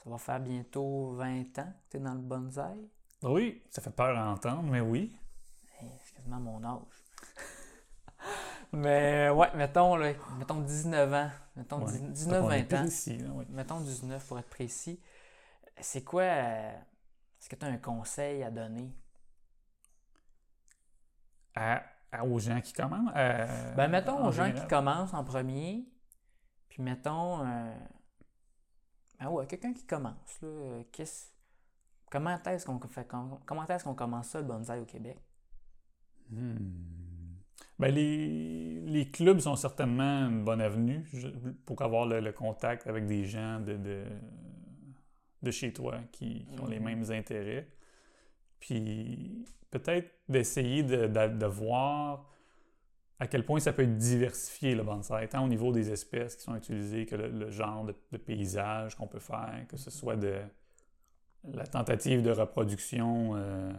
Ça 0.04 0.10
va 0.10 0.18
faire 0.18 0.40
bientôt 0.40 1.12
20 1.14 1.58
ans 1.58 1.72
que 1.72 1.90
tu 1.90 1.96
es 1.96 2.00
dans 2.00 2.12
le 2.14 2.20
bonsaï. 2.20 2.78
Oui, 3.22 3.62
ça 3.70 3.80
fait 3.80 3.90
peur 3.90 4.16
à 4.18 4.30
entendre, 4.30 4.64
mais 4.64 4.80
oui. 4.80 5.16
Hey, 5.80 5.88
c'est 6.04 6.14
quasiment 6.16 6.40
mon 6.40 6.62
âge. 6.62 6.82
Mais 8.72 9.30
ouais, 9.30 9.54
mettons, 9.54 9.94
là, 9.96 10.12
mettons 10.38 10.60
19 10.60 11.12
ans. 11.14 11.30
Mettons 11.56 11.84
Ouais. 11.84 11.92
19-20 11.92 12.76
ans. 12.80 12.84
Ici, 12.84 13.16
là, 13.18 13.28
oui. 13.32 13.44
Mettons 13.50 13.80
19 13.80 14.26
pour 14.26 14.38
être 14.38 14.48
précis. 14.50 15.00
C'est 15.80 16.02
quoi. 16.02 16.22
euh, 16.22 16.72
Est-ce 17.40 17.48
que 17.48 17.54
tu 17.56 17.64
as 17.64 17.68
un 17.68 17.76
conseil 17.78 18.42
à 18.42 18.50
donner? 18.50 18.92
À, 21.54 21.82
à- 22.10 22.24
aux 22.24 22.38
gens 22.40 22.60
qui 22.60 22.72
commencent. 22.72 23.12
à- 23.14 23.46
Ben, 23.76 23.88
mettons 23.88 24.26
aux 24.26 24.32
gens 24.32 24.52
qui 24.52 24.66
commencent 24.66 25.14
en 25.14 25.22
premier. 25.24 25.86
Puis 26.68 26.82
mettons. 26.82 27.46
euh, 27.46 27.72
Ben 29.20 29.28
ouais, 29.30 29.46
quelqu'un 29.46 29.72
qui 29.72 29.84
commence. 29.86 30.40
Là, 30.42 30.48
euh, 30.48 30.82
qu'est-ce- 30.92 31.28
Comment 32.10 32.38
est-ce 32.46 32.64
qu'on 32.66 32.78
fait 32.80 33.06
com- 33.08 33.38
comment 33.44 33.66
est-ce 33.66 33.82
qu'on 33.84 33.94
commence 33.94 34.28
ça 34.28 34.40
le 34.40 34.46
bonsaï 34.46 34.78
au 34.80 34.84
Québec? 34.84 35.18
Hmm. 36.30 36.56
Ben, 37.78 37.92
les, 37.92 38.80
les 38.82 39.10
clubs 39.10 39.40
sont 39.40 39.56
certainement 39.56 40.28
une 40.28 40.44
bonne 40.44 40.60
avenue 40.60 41.04
pour 41.66 41.82
avoir 41.82 42.06
le, 42.06 42.20
le 42.20 42.32
contact 42.32 42.86
avec 42.86 43.06
des 43.06 43.24
gens 43.24 43.58
de, 43.58 43.76
de, 43.76 44.04
de 45.42 45.50
chez 45.50 45.72
toi 45.72 45.98
qui, 46.12 46.44
qui 46.46 46.60
ont 46.60 46.66
les 46.66 46.78
Mhm. 46.78 46.84
mêmes 46.84 47.10
intérêts. 47.10 47.68
Puis 48.60 49.44
peut-être 49.70 50.08
d'essayer 50.28 50.84
de, 50.84 51.06
de- 51.08 51.36
de 51.36 51.46
voir 51.46 52.30
à 53.20 53.26
quel 53.26 53.44
point 53.44 53.60
ça 53.60 53.72
peut 53.72 53.82
être 53.82 53.96
diversifié 53.96 54.74
le 54.74 54.82
bonsaï, 54.82 55.28
tant 55.28 55.44
au 55.44 55.48
niveau 55.48 55.72
des 55.72 55.90
espèces 55.90 56.36
qui 56.36 56.42
sont 56.42 56.56
utilisées 56.56 57.06
que 57.06 57.16
le, 57.16 57.28
le 57.28 57.50
genre 57.50 57.84
de, 57.84 57.94
de 58.12 58.16
paysage 58.18 58.96
qu'on 58.96 59.06
peut 59.06 59.20
faire, 59.20 59.64
que 59.68 59.76
ce 59.76 59.90
soit 59.90 60.16
de 60.16 60.40
la 61.52 61.66
tentative 61.66 62.22
de 62.22 62.30
reproduction 62.30 63.36
euh, 63.36 63.72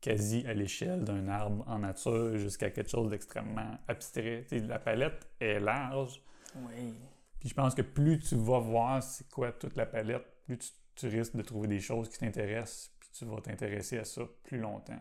quasi 0.00 0.46
à 0.46 0.54
l'échelle 0.54 1.04
d'un 1.04 1.28
arbre 1.28 1.64
en 1.68 1.80
nature 1.80 2.36
jusqu'à 2.36 2.70
quelque 2.70 2.90
chose 2.90 3.10
d'extrêmement 3.10 3.78
abstrait. 3.88 4.44
Tu 4.48 4.58
sais, 4.58 4.66
la 4.66 4.78
palette 4.78 5.28
est 5.38 5.60
large. 5.60 6.22
Oui. 6.56 6.94
Puis 7.38 7.48
je 7.48 7.54
pense 7.54 7.74
que 7.74 7.82
plus 7.82 8.18
tu 8.18 8.36
vas 8.36 8.58
voir 8.58 9.02
c'est 9.02 9.28
quoi 9.28 9.52
toute 9.52 9.76
la 9.76 9.86
palette, 9.86 10.24
plus 10.46 10.58
tu, 10.58 10.70
tu 10.94 11.06
risques 11.08 11.36
de 11.36 11.42
trouver 11.42 11.68
des 11.68 11.80
choses 11.80 12.08
qui 12.08 12.18
t'intéressent, 12.18 12.94
puis 12.98 13.10
tu 13.12 13.24
vas 13.24 13.40
t'intéresser 13.40 13.98
à 13.98 14.04
ça 14.04 14.22
plus 14.44 14.58
longtemps. 14.58 15.00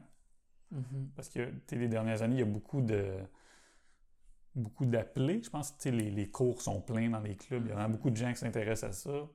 Mhm. 0.71 1.09
Parce 1.15 1.29
que 1.29 1.51
les 1.71 1.87
dernières 1.87 2.21
années, 2.21 2.35
il 2.35 2.39
y 2.39 2.43
a 2.43 2.45
beaucoup 2.45 2.81
de 2.81 3.17
beaucoup 4.59 4.85
d'appelés. 4.85 5.41
Je 5.43 5.49
pense 5.49 5.71
que 5.71 5.89
les, 5.89 6.11
les 6.11 6.29
cours 6.29 6.61
sont 6.61 6.81
pleins 6.81 7.09
dans 7.09 7.19
les 7.21 7.35
clubs. 7.35 7.65
Il 7.65 7.69
y 7.69 7.71
a 7.71 7.75
vraiment 7.75 7.89
beaucoup 7.89 8.09
de 8.09 8.15
gens 8.15 8.29
qui 8.31 8.37
s'intéressent 8.39 8.89
à 8.89 8.93
ça. 8.93 9.27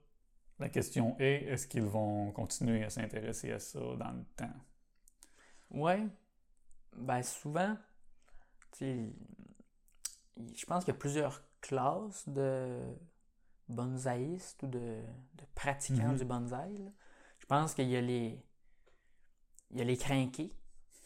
La 0.61 0.69
question 0.69 1.17
est, 1.19 1.45
est-ce 1.45 1.67
qu'ils 1.67 1.83
vont 1.85 2.31
continuer 2.33 2.85
à 2.85 2.91
s'intéresser 2.91 3.51
à 3.53 3.59
ça 3.59 3.81
dans 3.81 4.13
le 4.13 4.25
temps? 4.37 4.53
Ouais. 5.71 6.07
Ben 6.97 7.23
souvent, 7.23 7.77
je 8.81 10.67
pense 10.67 10.85
qu'il 10.85 10.95
y 10.95 10.97
a 10.97 10.99
plusieurs 10.99 11.43
classes 11.61 12.29
de 12.29 12.81
bonsaïstes 13.69 14.63
ou 14.63 14.67
de, 14.69 14.79
de 15.35 15.45
pratiquants 15.55 16.13
Mhm. 16.13 16.19
du 16.19 16.25
bonsaï. 16.25 16.77
là. 16.79 16.91
Je 17.39 17.47
pense 17.47 17.75
qu'il 17.75 17.89
y 17.89 17.97
a 17.97 18.01
les 18.01 18.41
il 19.71 19.79
y 19.79 19.81
a 19.81 19.85
les 19.85 19.97
crinqués. 19.97 20.53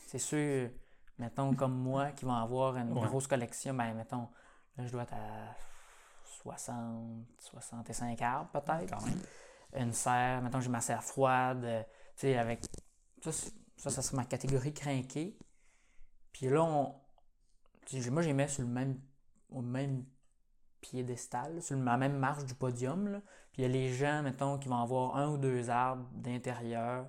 C'est 0.08 0.18
ceux, 0.18 0.70
mettons, 1.18 1.54
comme 1.54 1.74
moi, 1.76 2.10
qui 2.12 2.24
vont 2.24 2.34
avoir 2.34 2.76
une 2.76 2.92
Ouais. 2.92 3.06
grosse 3.06 3.26
collection. 3.26 3.74
Ben, 3.74 3.94
mettons, 3.94 4.28
là, 4.76 4.86
je 4.86 4.92
dois 4.92 5.02
être 5.02 5.14
à 5.14 5.54
60, 6.42 7.26
65 7.38 8.20
arbres, 8.22 8.50
peut-être 8.50 8.90
Quand 8.90 9.04
même. 9.04 9.20
une 9.76 9.92
serre, 9.92 10.40
mettons 10.42 10.60
j'ai 10.60 10.68
ma 10.68 10.80
serre 10.80 11.02
froide, 11.04 11.64
euh, 11.64 11.82
tu 12.16 12.20
sais, 12.22 12.36
avec. 12.38 12.62
Ça, 13.22 13.32
ça, 13.76 13.90
ça 13.90 14.02
serait 14.02 14.16
ma 14.16 14.24
catégorie 14.24 14.72
crinquée. 14.72 15.38
Puis 16.32 16.48
là, 16.48 16.62
on. 16.62 16.94
moi, 18.10 18.22
j'ai 18.22 18.32
mis 18.32 18.48
sur 18.48 18.62
le 18.62 18.68
même, 18.68 19.00
au 19.50 19.60
même 19.62 20.04
piédestal, 20.80 21.60
sur 21.62 21.76
la 21.78 21.96
même 21.96 22.16
marche 22.16 22.44
du 22.44 22.54
podium. 22.54 23.08
là. 23.08 23.20
Puis 23.52 23.62
il 23.62 23.62
y 23.62 23.64
a 23.64 23.68
les 23.68 23.92
gens, 23.92 24.22
mettons, 24.22 24.58
qui 24.58 24.68
vont 24.68 24.80
avoir 24.80 25.16
un 25.16 25.28
ou 25.30 25.38
deux 25.38 25.68
arbres 25.70 26.08
d'intérieur. 26.12 27.06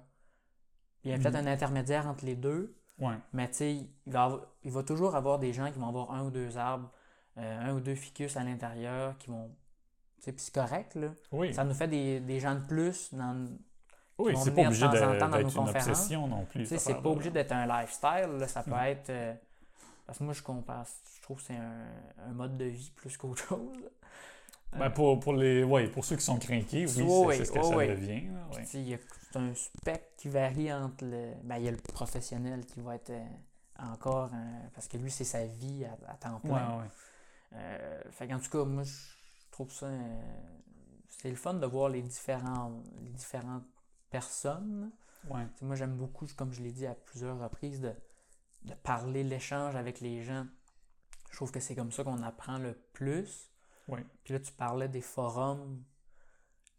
Puis 1.01 1.09
il 1.09 1.11
y 1.11 1.13
a 1.13 1.17
peut-être 1.17 1.39
Mhm. 1.41 1.47
un 1.47 1.51
intermédiaire 1.51 2.07
entre 2.07 2.25
les 2.25 2.35
deux. 2.35 2.75
Ouais. 2.99 3.15
Mais 3.33 3.47
tu 3.49 3.55
sais, 3.55 3.73
il 3.75 4.11
va, 4.11 4.25
avoir- 4.25 4.41
il 4.63 4.71
va 4.71 4.83
toujours 4.83 5.15
avoir 5.15 5.39
des 5.39 5.53
gens 5.53 5.71
qui 5.71 5.79
vont 5.79 5.87
avoir 5.87 6.11
un 6.11 6.23
ou 6.25 6.31
deux 6.31 6.57
arbres, 6.57 6.89
euh, 7.37 7.69
un 7.69 7.73
ou 7.73 7.79
deux 7.79 7.95
ficus 7.95 8.35
à 8.37 8.43
l'intérieur 8.43 9.17
qui 9.17 9.29
vont. 9.29 9.49
Tu 10.17 10.25
sais, 10.25 10.31
puis 10.33 10.41
c'est 10.43 10.53
correct, 10.53 10.95
là. 10.95 11.07
Oui. 11.31 11.53
Ça 11.53 11.63
nous 11.63 11.73
fait 11.73 11.87
des, 11.87 12.19
des 12.19 12.39
gens 12.39 12.55
de 12.55 12.65
plus 12.65 13.13
dans, 13.13 13.47
Oui, 14.17 14.33
c'est 14.37 14.53
pas 14.53 14.63
obligé 14.63 14.85
de- 14.87 15.17
temps 15.19 15.29
dans 15.29 15.37
nos 15.39 15.47
une 15.47 15.53
conférences. 15.53 15.87
obsession 15.87 16.27
non 16.27 16.45
plus. 16.45 16.61
Tu 16.63 16.65
sais, 16.67 16.77
c'est 16.77 16.95
pas 16.95 17.09
obligé 17.09 17.31
d'être 17.31 17.53
un 17.53 17.65
lifestyle, 17.65 18.37
là, 18.37 18.47
ça 18.47 18.63
peut 18.63 18.71
Mhm. 18.71 18.83
être. 18.83 19.09
euh, 19.09 19.33
parce 20.05 20.17
que 20.19 20.23
moi, 20.25 20.33
je 20.33 20.41
compare, 20.43 20.85
je 21.15 21.21
trouve 21.21 21.37
que 21.37 21.43
c'est 21.43 21.55
un, 21.55 21.85
un 22.27 22.33
mode 22.33 22.57
de 22.57 22.65
vie 22.65 22.91
plus 22.95 23.15
qu'autre 23.15 23.47
chose. 23.47 23.89
Ben, 24.77 24.89
pour, 24.91 25.19
pour, 25.19 25.33
les, 25.33 25.63
ouais, 25.63 25.87
pour 25.89 26.05
ceux 26.05 26.15
qui 26.15 26.23
sont 26.23 26.37
craqués, 26.37 26.85
oui, 26.85 27.35
c'est 27.37 27.45
ce 27.45 27.51
que 27.51 27.63
ça 27.63 27.75
oui. 27.75 27.87
devient. 27.87 28.29
ouais. 28.55 28.65
C'est 28.65 29.37
un 29.37 29.53
spectre 29.55 30.15
qui 30.17 30.29
varie 30.29 30.71
entre 30.71 31.05
le. 31.05 31.33
Ben, 31.43 31.57
il 31.57 31.63
y 31.65 31.67
a 31.67 31.71
le 31.71 31.77
professionnel 31.77 32.65
qui 32.65 32.79
va 32.81 32.95
être 32.95 33.09
euh, 33.09 33.25
encore. 33.79 34.31
euh, 34.33 34.67
parce 34.73 34.87
que 34.87 34.97
lui, 34.97 35.09
c'est 35.11 35.23
sa 35.23 35.45
vie 35.45 35.85
à, 35.85 35.97
à 36.11 36.15
temps 36.15 36.39
plein. 36.39 36.79
ouais. 36.79 36.85
Euh, 37.53 38.01
fait 38.11 38.27
qu'en 38.27 38.39
tout 38.39 38.49
cas, 38.49 38.63
moi, 38.63 38.83
je 38.83 38.91
trouve 39.51 39.71
ça. 39.71 39.87
euh, 39.87 40.21
c'est 41.09 41.29
le 41.29 41.35
fun 41.35 41.55
de 41.55 41.65
voir 41.65 41.89
les, 41.89 42.01
différents, 42.03 42.81
les 43.01 43.09
différentes 43.09 43.65
personnes. 44.09 44.91
Moi, 45.61 45.75
j'aime 45.75 45.95
beaucoup, 45.97 46.25
comme 46.37 46.53
je 46.53 46.61
l'ai 46.61 46.71
dit 46.71 46.85
à 46.87 46.93
plusieurs 46.95 47.39
reprises, 47.39 47.81
de, 47.81 47.93
de 48.65 48.73
parler 48.75 49.23
l'échange 49.23 49.75
avec 49.75 49.99
les 49.99 50.23
gens. 50.23 50.45
Je 51.31 51.35
trouve 51.35 51.51
que 51.51 51.59
c'est 51.59 51.75
comme 51.75 51.91
ça 51.91 52.03
qu'on 52.03 52.21
apprend 52.23 52.57
le 52.57 52.73
plus. 52.93 53.49
Oui. 53.89 53.99
Puis 54.23 54.33
là, 54.33 54.39
tu 54.39 54.51
parlais 54.53 54.87
des 54.87 55.01
forums. 55.01 55.83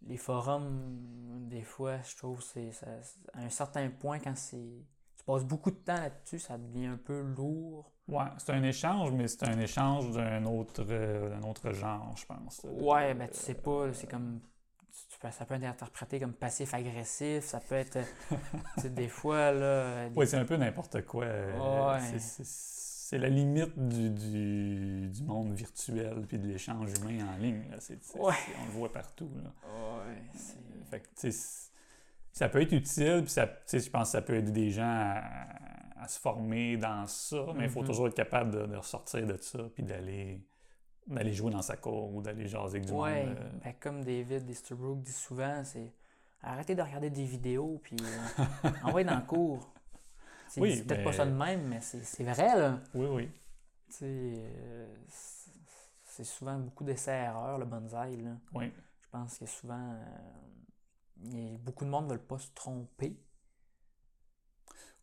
Les 0.02 0.16
forums, 0.16 1.46
des 1.48 1.62
fois, 1.62 2.00
je 2.02 2.16
trouve 2.16 2.40
c'est 2.42 2.70
à 3.34 3.40
un 3.40 3.50
certain 3.50 3.88
point, 3.90 4.18
quand 4.18 4.36
c'est. 4.36 4.84
Tu 5.16 5.24
passes 5.26 5.44
beaucoup 5.44 5.70
de 5.70 5.76
temps 5.76 6.00
là-dessus, 6.00 6.38
ça 6.38 6.56
devient 6.56 6.86
un 6.86 6.96
peu 6.96 7.20
lourd. 7.20 7.92
Ouais, 8.08 8.24
c'est 8.38 8.52
un 8.52 8.62
échange, 8.62 9.10
mais 9.12 9.28
c'est 9.28 9.46
un 9.46 9.58
échange 9.60 10.10
d'un 10.12 10.44
autre, 10.46 10.82
euh, 10.88 11.28
d'un 11.28 11.46
autre 11.46 11.70
genre, 11.72 12.16
je 12.16 12.24
pense. 12.24 12.62
Ouais, 12.64 13.12
ben 13.14 13.28
tu 13.28 13.36
sais 13.36 13.54
pas, 13.54 13.92
c'est 13.92 14.06
comme. 14.10 14.40
tu 15.10 15.18
peux- 15.18 15.30
ça 15.30 15.44
peut 15.44 15.54
être 15.54 15.64
interprété 15.64 16.18
comme 16.18 16.32
passif-agressif, 16.32 17.44
ça 17.44 17.60
peut 17.60 17.74
être. 17.74 17.98
tu 18.76 18.80
sais, 18.80 18.90
des 18.90 19.08
fois, 19.08 19.52
là. 19.52 20.08
des- 20.08 20.16
Oui, 20.18 20.26
c'est 20.26 20.38
un 20.38 20.44
peu 20.46 20.56
n'importe 20.56 21.02
quoi. 21.04 21.24
euh, 21.26 21.92
Ouais. 21.92 22.18
C'est 23.10 23.18
la 23.18 23.28
limite 23.28 23.76
du, 23.76 24.08
du, 24.10 25.08
du 25.08 25.22
monde 25.24 25.52
virtuel 25.52 26.24
puis 26.28 26.38
de 26.38 26.46
l'échange 26.46 26.90
humain 27.00 27.26
en 27.34 27.38
ligne. 27.38 27.64
là. 27.68 27.78
Ouais. 28.14 28.34
on 28.62 28.66
le 28.66 28.70
voit 28.70 28.92
partout. 28.92 29.28
Là. 29.34 29.50
Ouais, 29.68 30.40
Fait 30.88 31.00
que, 31.00 31.30
ça 32.32 32.48
peut 32.48 32.62
être 32.62 32.70
utile, 32.72 33.22
puis 33.24 33.30
ça, 33.32 33.48
je 33.72 33.90
pense 33.90 34.02
que 34.04 34.12
ça 34.12 34.22
peut 34.22 34.36
aider 34.36 34.52
des 34.52 34.70
gens 34.70 34.84
à, 34.84 35.24
à 36.04 36.06
se 36.06 36.20
former 36.20 36.76
dans 36.76 37.04
ça, 37.08 37.46
mais 37.56 37.64
il 37.64 37.70
faut 37.70 37.80
Mhm. 37.80 37.86
toujours 37.88 38.06
être 38.06 38.14
capable 38.14 38.52
de, 38.52 38.66
de 38.66 38.76
ressortir 38.76 39.26
de 39.26 39.36
ça, 39.40 39.58
puis 39.74 39.82
d'aller 39.82 40.40
d'aller 41.08 41.32
jouer 41.32 41.50
dans 41.50 41.62
sa 41.62 41.76
cour 41.76 42.14
ou 42.14 42.22
d'aller 42.22 42.46
jaser 42.46 42.76
avec 42.76 42.84
du 42.86 42.92
Ouais, 42.92 43.26
monde. 43.26 43.36
euh, 43.40 43.50
ben, 43.64 43.74
comme 43.80 44.04
David 44.04 44.48
Easterbrook 44.48 45.02
dit 45.02 45.10
souvent, 45.10 45.64
c'est 45.64 45.92
arrêtez 46.42 46.76
de 46.76 46.82
regarder 46.82 47.10
des 47.10 47.24
vidéos 47.24 47.80
puis 47.82 47.96
euh, 48.00 48.68
envoyez 48.84 49.04
dans 49.08 49.16
le 49.16 49.22
cours. 49.26 49.72
C'est 50.50 50.60
Oui, 50.60 50.76
c'est 50.76 50.84
peut-être 50.84 50.98
mais- 50.98 51.04
pas 51.04 51.12
ça 51.12 51.26
de 51.26 51.30
même, 51.30 51.68
mais 51.68 51.80
c'est 51.80 52.24
vrai, 52.24 52.58
là. 52.58 52.80
Oui, 52.94 53.06
oui. 53.06 53.30
Tu 53.88 53.92
sais, 53.94 54.04
euh, 54.06 54.96
c'est- 55.08 56.24
souvent 56.24 56.58
beaucoup 56.58 56.84
d'essais-erreurs, 56.84 57.56
le 57.58 57.64
bonsaï, 57.64 58.16
là. 58.20 58.36
Oui. 58.52 58.70
Je 59.00 59.08
pense 59.10 59.38
que 59.38 59.46
souvent, 59.46 59.94
euh, 61.24 61.56
beaucoup 61.58 61.84
de 61.84 61.90
monde 61.90 62.04
ne 62.06 62.10
veulent 62.10 62.26
pas 62.26 62.38
se 62.38 62.50
tromper. 62.52 63.16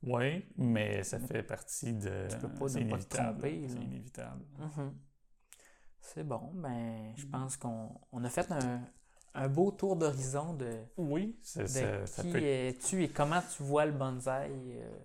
Oui, 0.04 0.46
mais 0.58 1.02
ça 1.04 1.18
fait 1.20 1.42
partie 1.44 1.94
de. 1.94 2.28
Tu 2.30 2.38
peux 2.38 2.50
pas 2.50 2.68
c'est 2.70 2.84
ne 2.84 2.92
pas 2.92 3.00
te 3.00 3.16
tromper, 3.16 3.68
C'est 3.68 3.76
inévitable. 3.82 4.46
Mhm. 4.60 4.94
C'est 6.02 6.24
bon, 6.24 6.52
ben, 6.54 7.14
je 7.16 7.26
pense 7.26 7.58
qu'on 7.58 8.00
on 8.12 8.24
a 8.24 8.30
fait 8.30 8.50
un, 8.52 8.82
un 9.34 9.48
beau 9.50 9.72
tour 9.72 9.96
d'horizon 9.96 10.54
de, 10.54 10.72
Oui, 10.98 11.38
ça 11.42 11.64
qui 11.66 12.32
peut. 12.32 12.42
es-tu 12.42 13.04
et 13.04 13.10
comment 13.10 13.42
tu 13.56 13.64
vois 13.64 13.86
le 13.86 13.92
bonsaï 13.92 14.52
euh, 14.54 14.98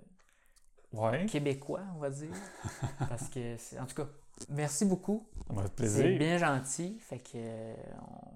Québécois, 1.26 1.82
on 1.97 1.99
va 2.01 2.11
dire. 2.11 2.28
Parce 3.09 3.28
que, 3.28 3.57
c'est- 3.59 3.78
en 3.78 3.86
tout 3.86 3.95
cas, 3.95 4.07
merci 4.49 4.84
beaucoup. 4.84 5.26
ça 5.49 5.53
m'a 5.55 5.62
fait 5.62 5.68
C'est 5.68 5.74
plaisir. 5.74 6.18
bien 6.18 6.38
gentil. 6.38 6.99
Fait 7.01 7.18
que, 7.18 7.38
on- 7.38 8.30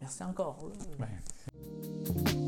merci 0.00 0.22
encore. 0.24 0.58
là. 0.68 0.74
Ben, 0.98 2.45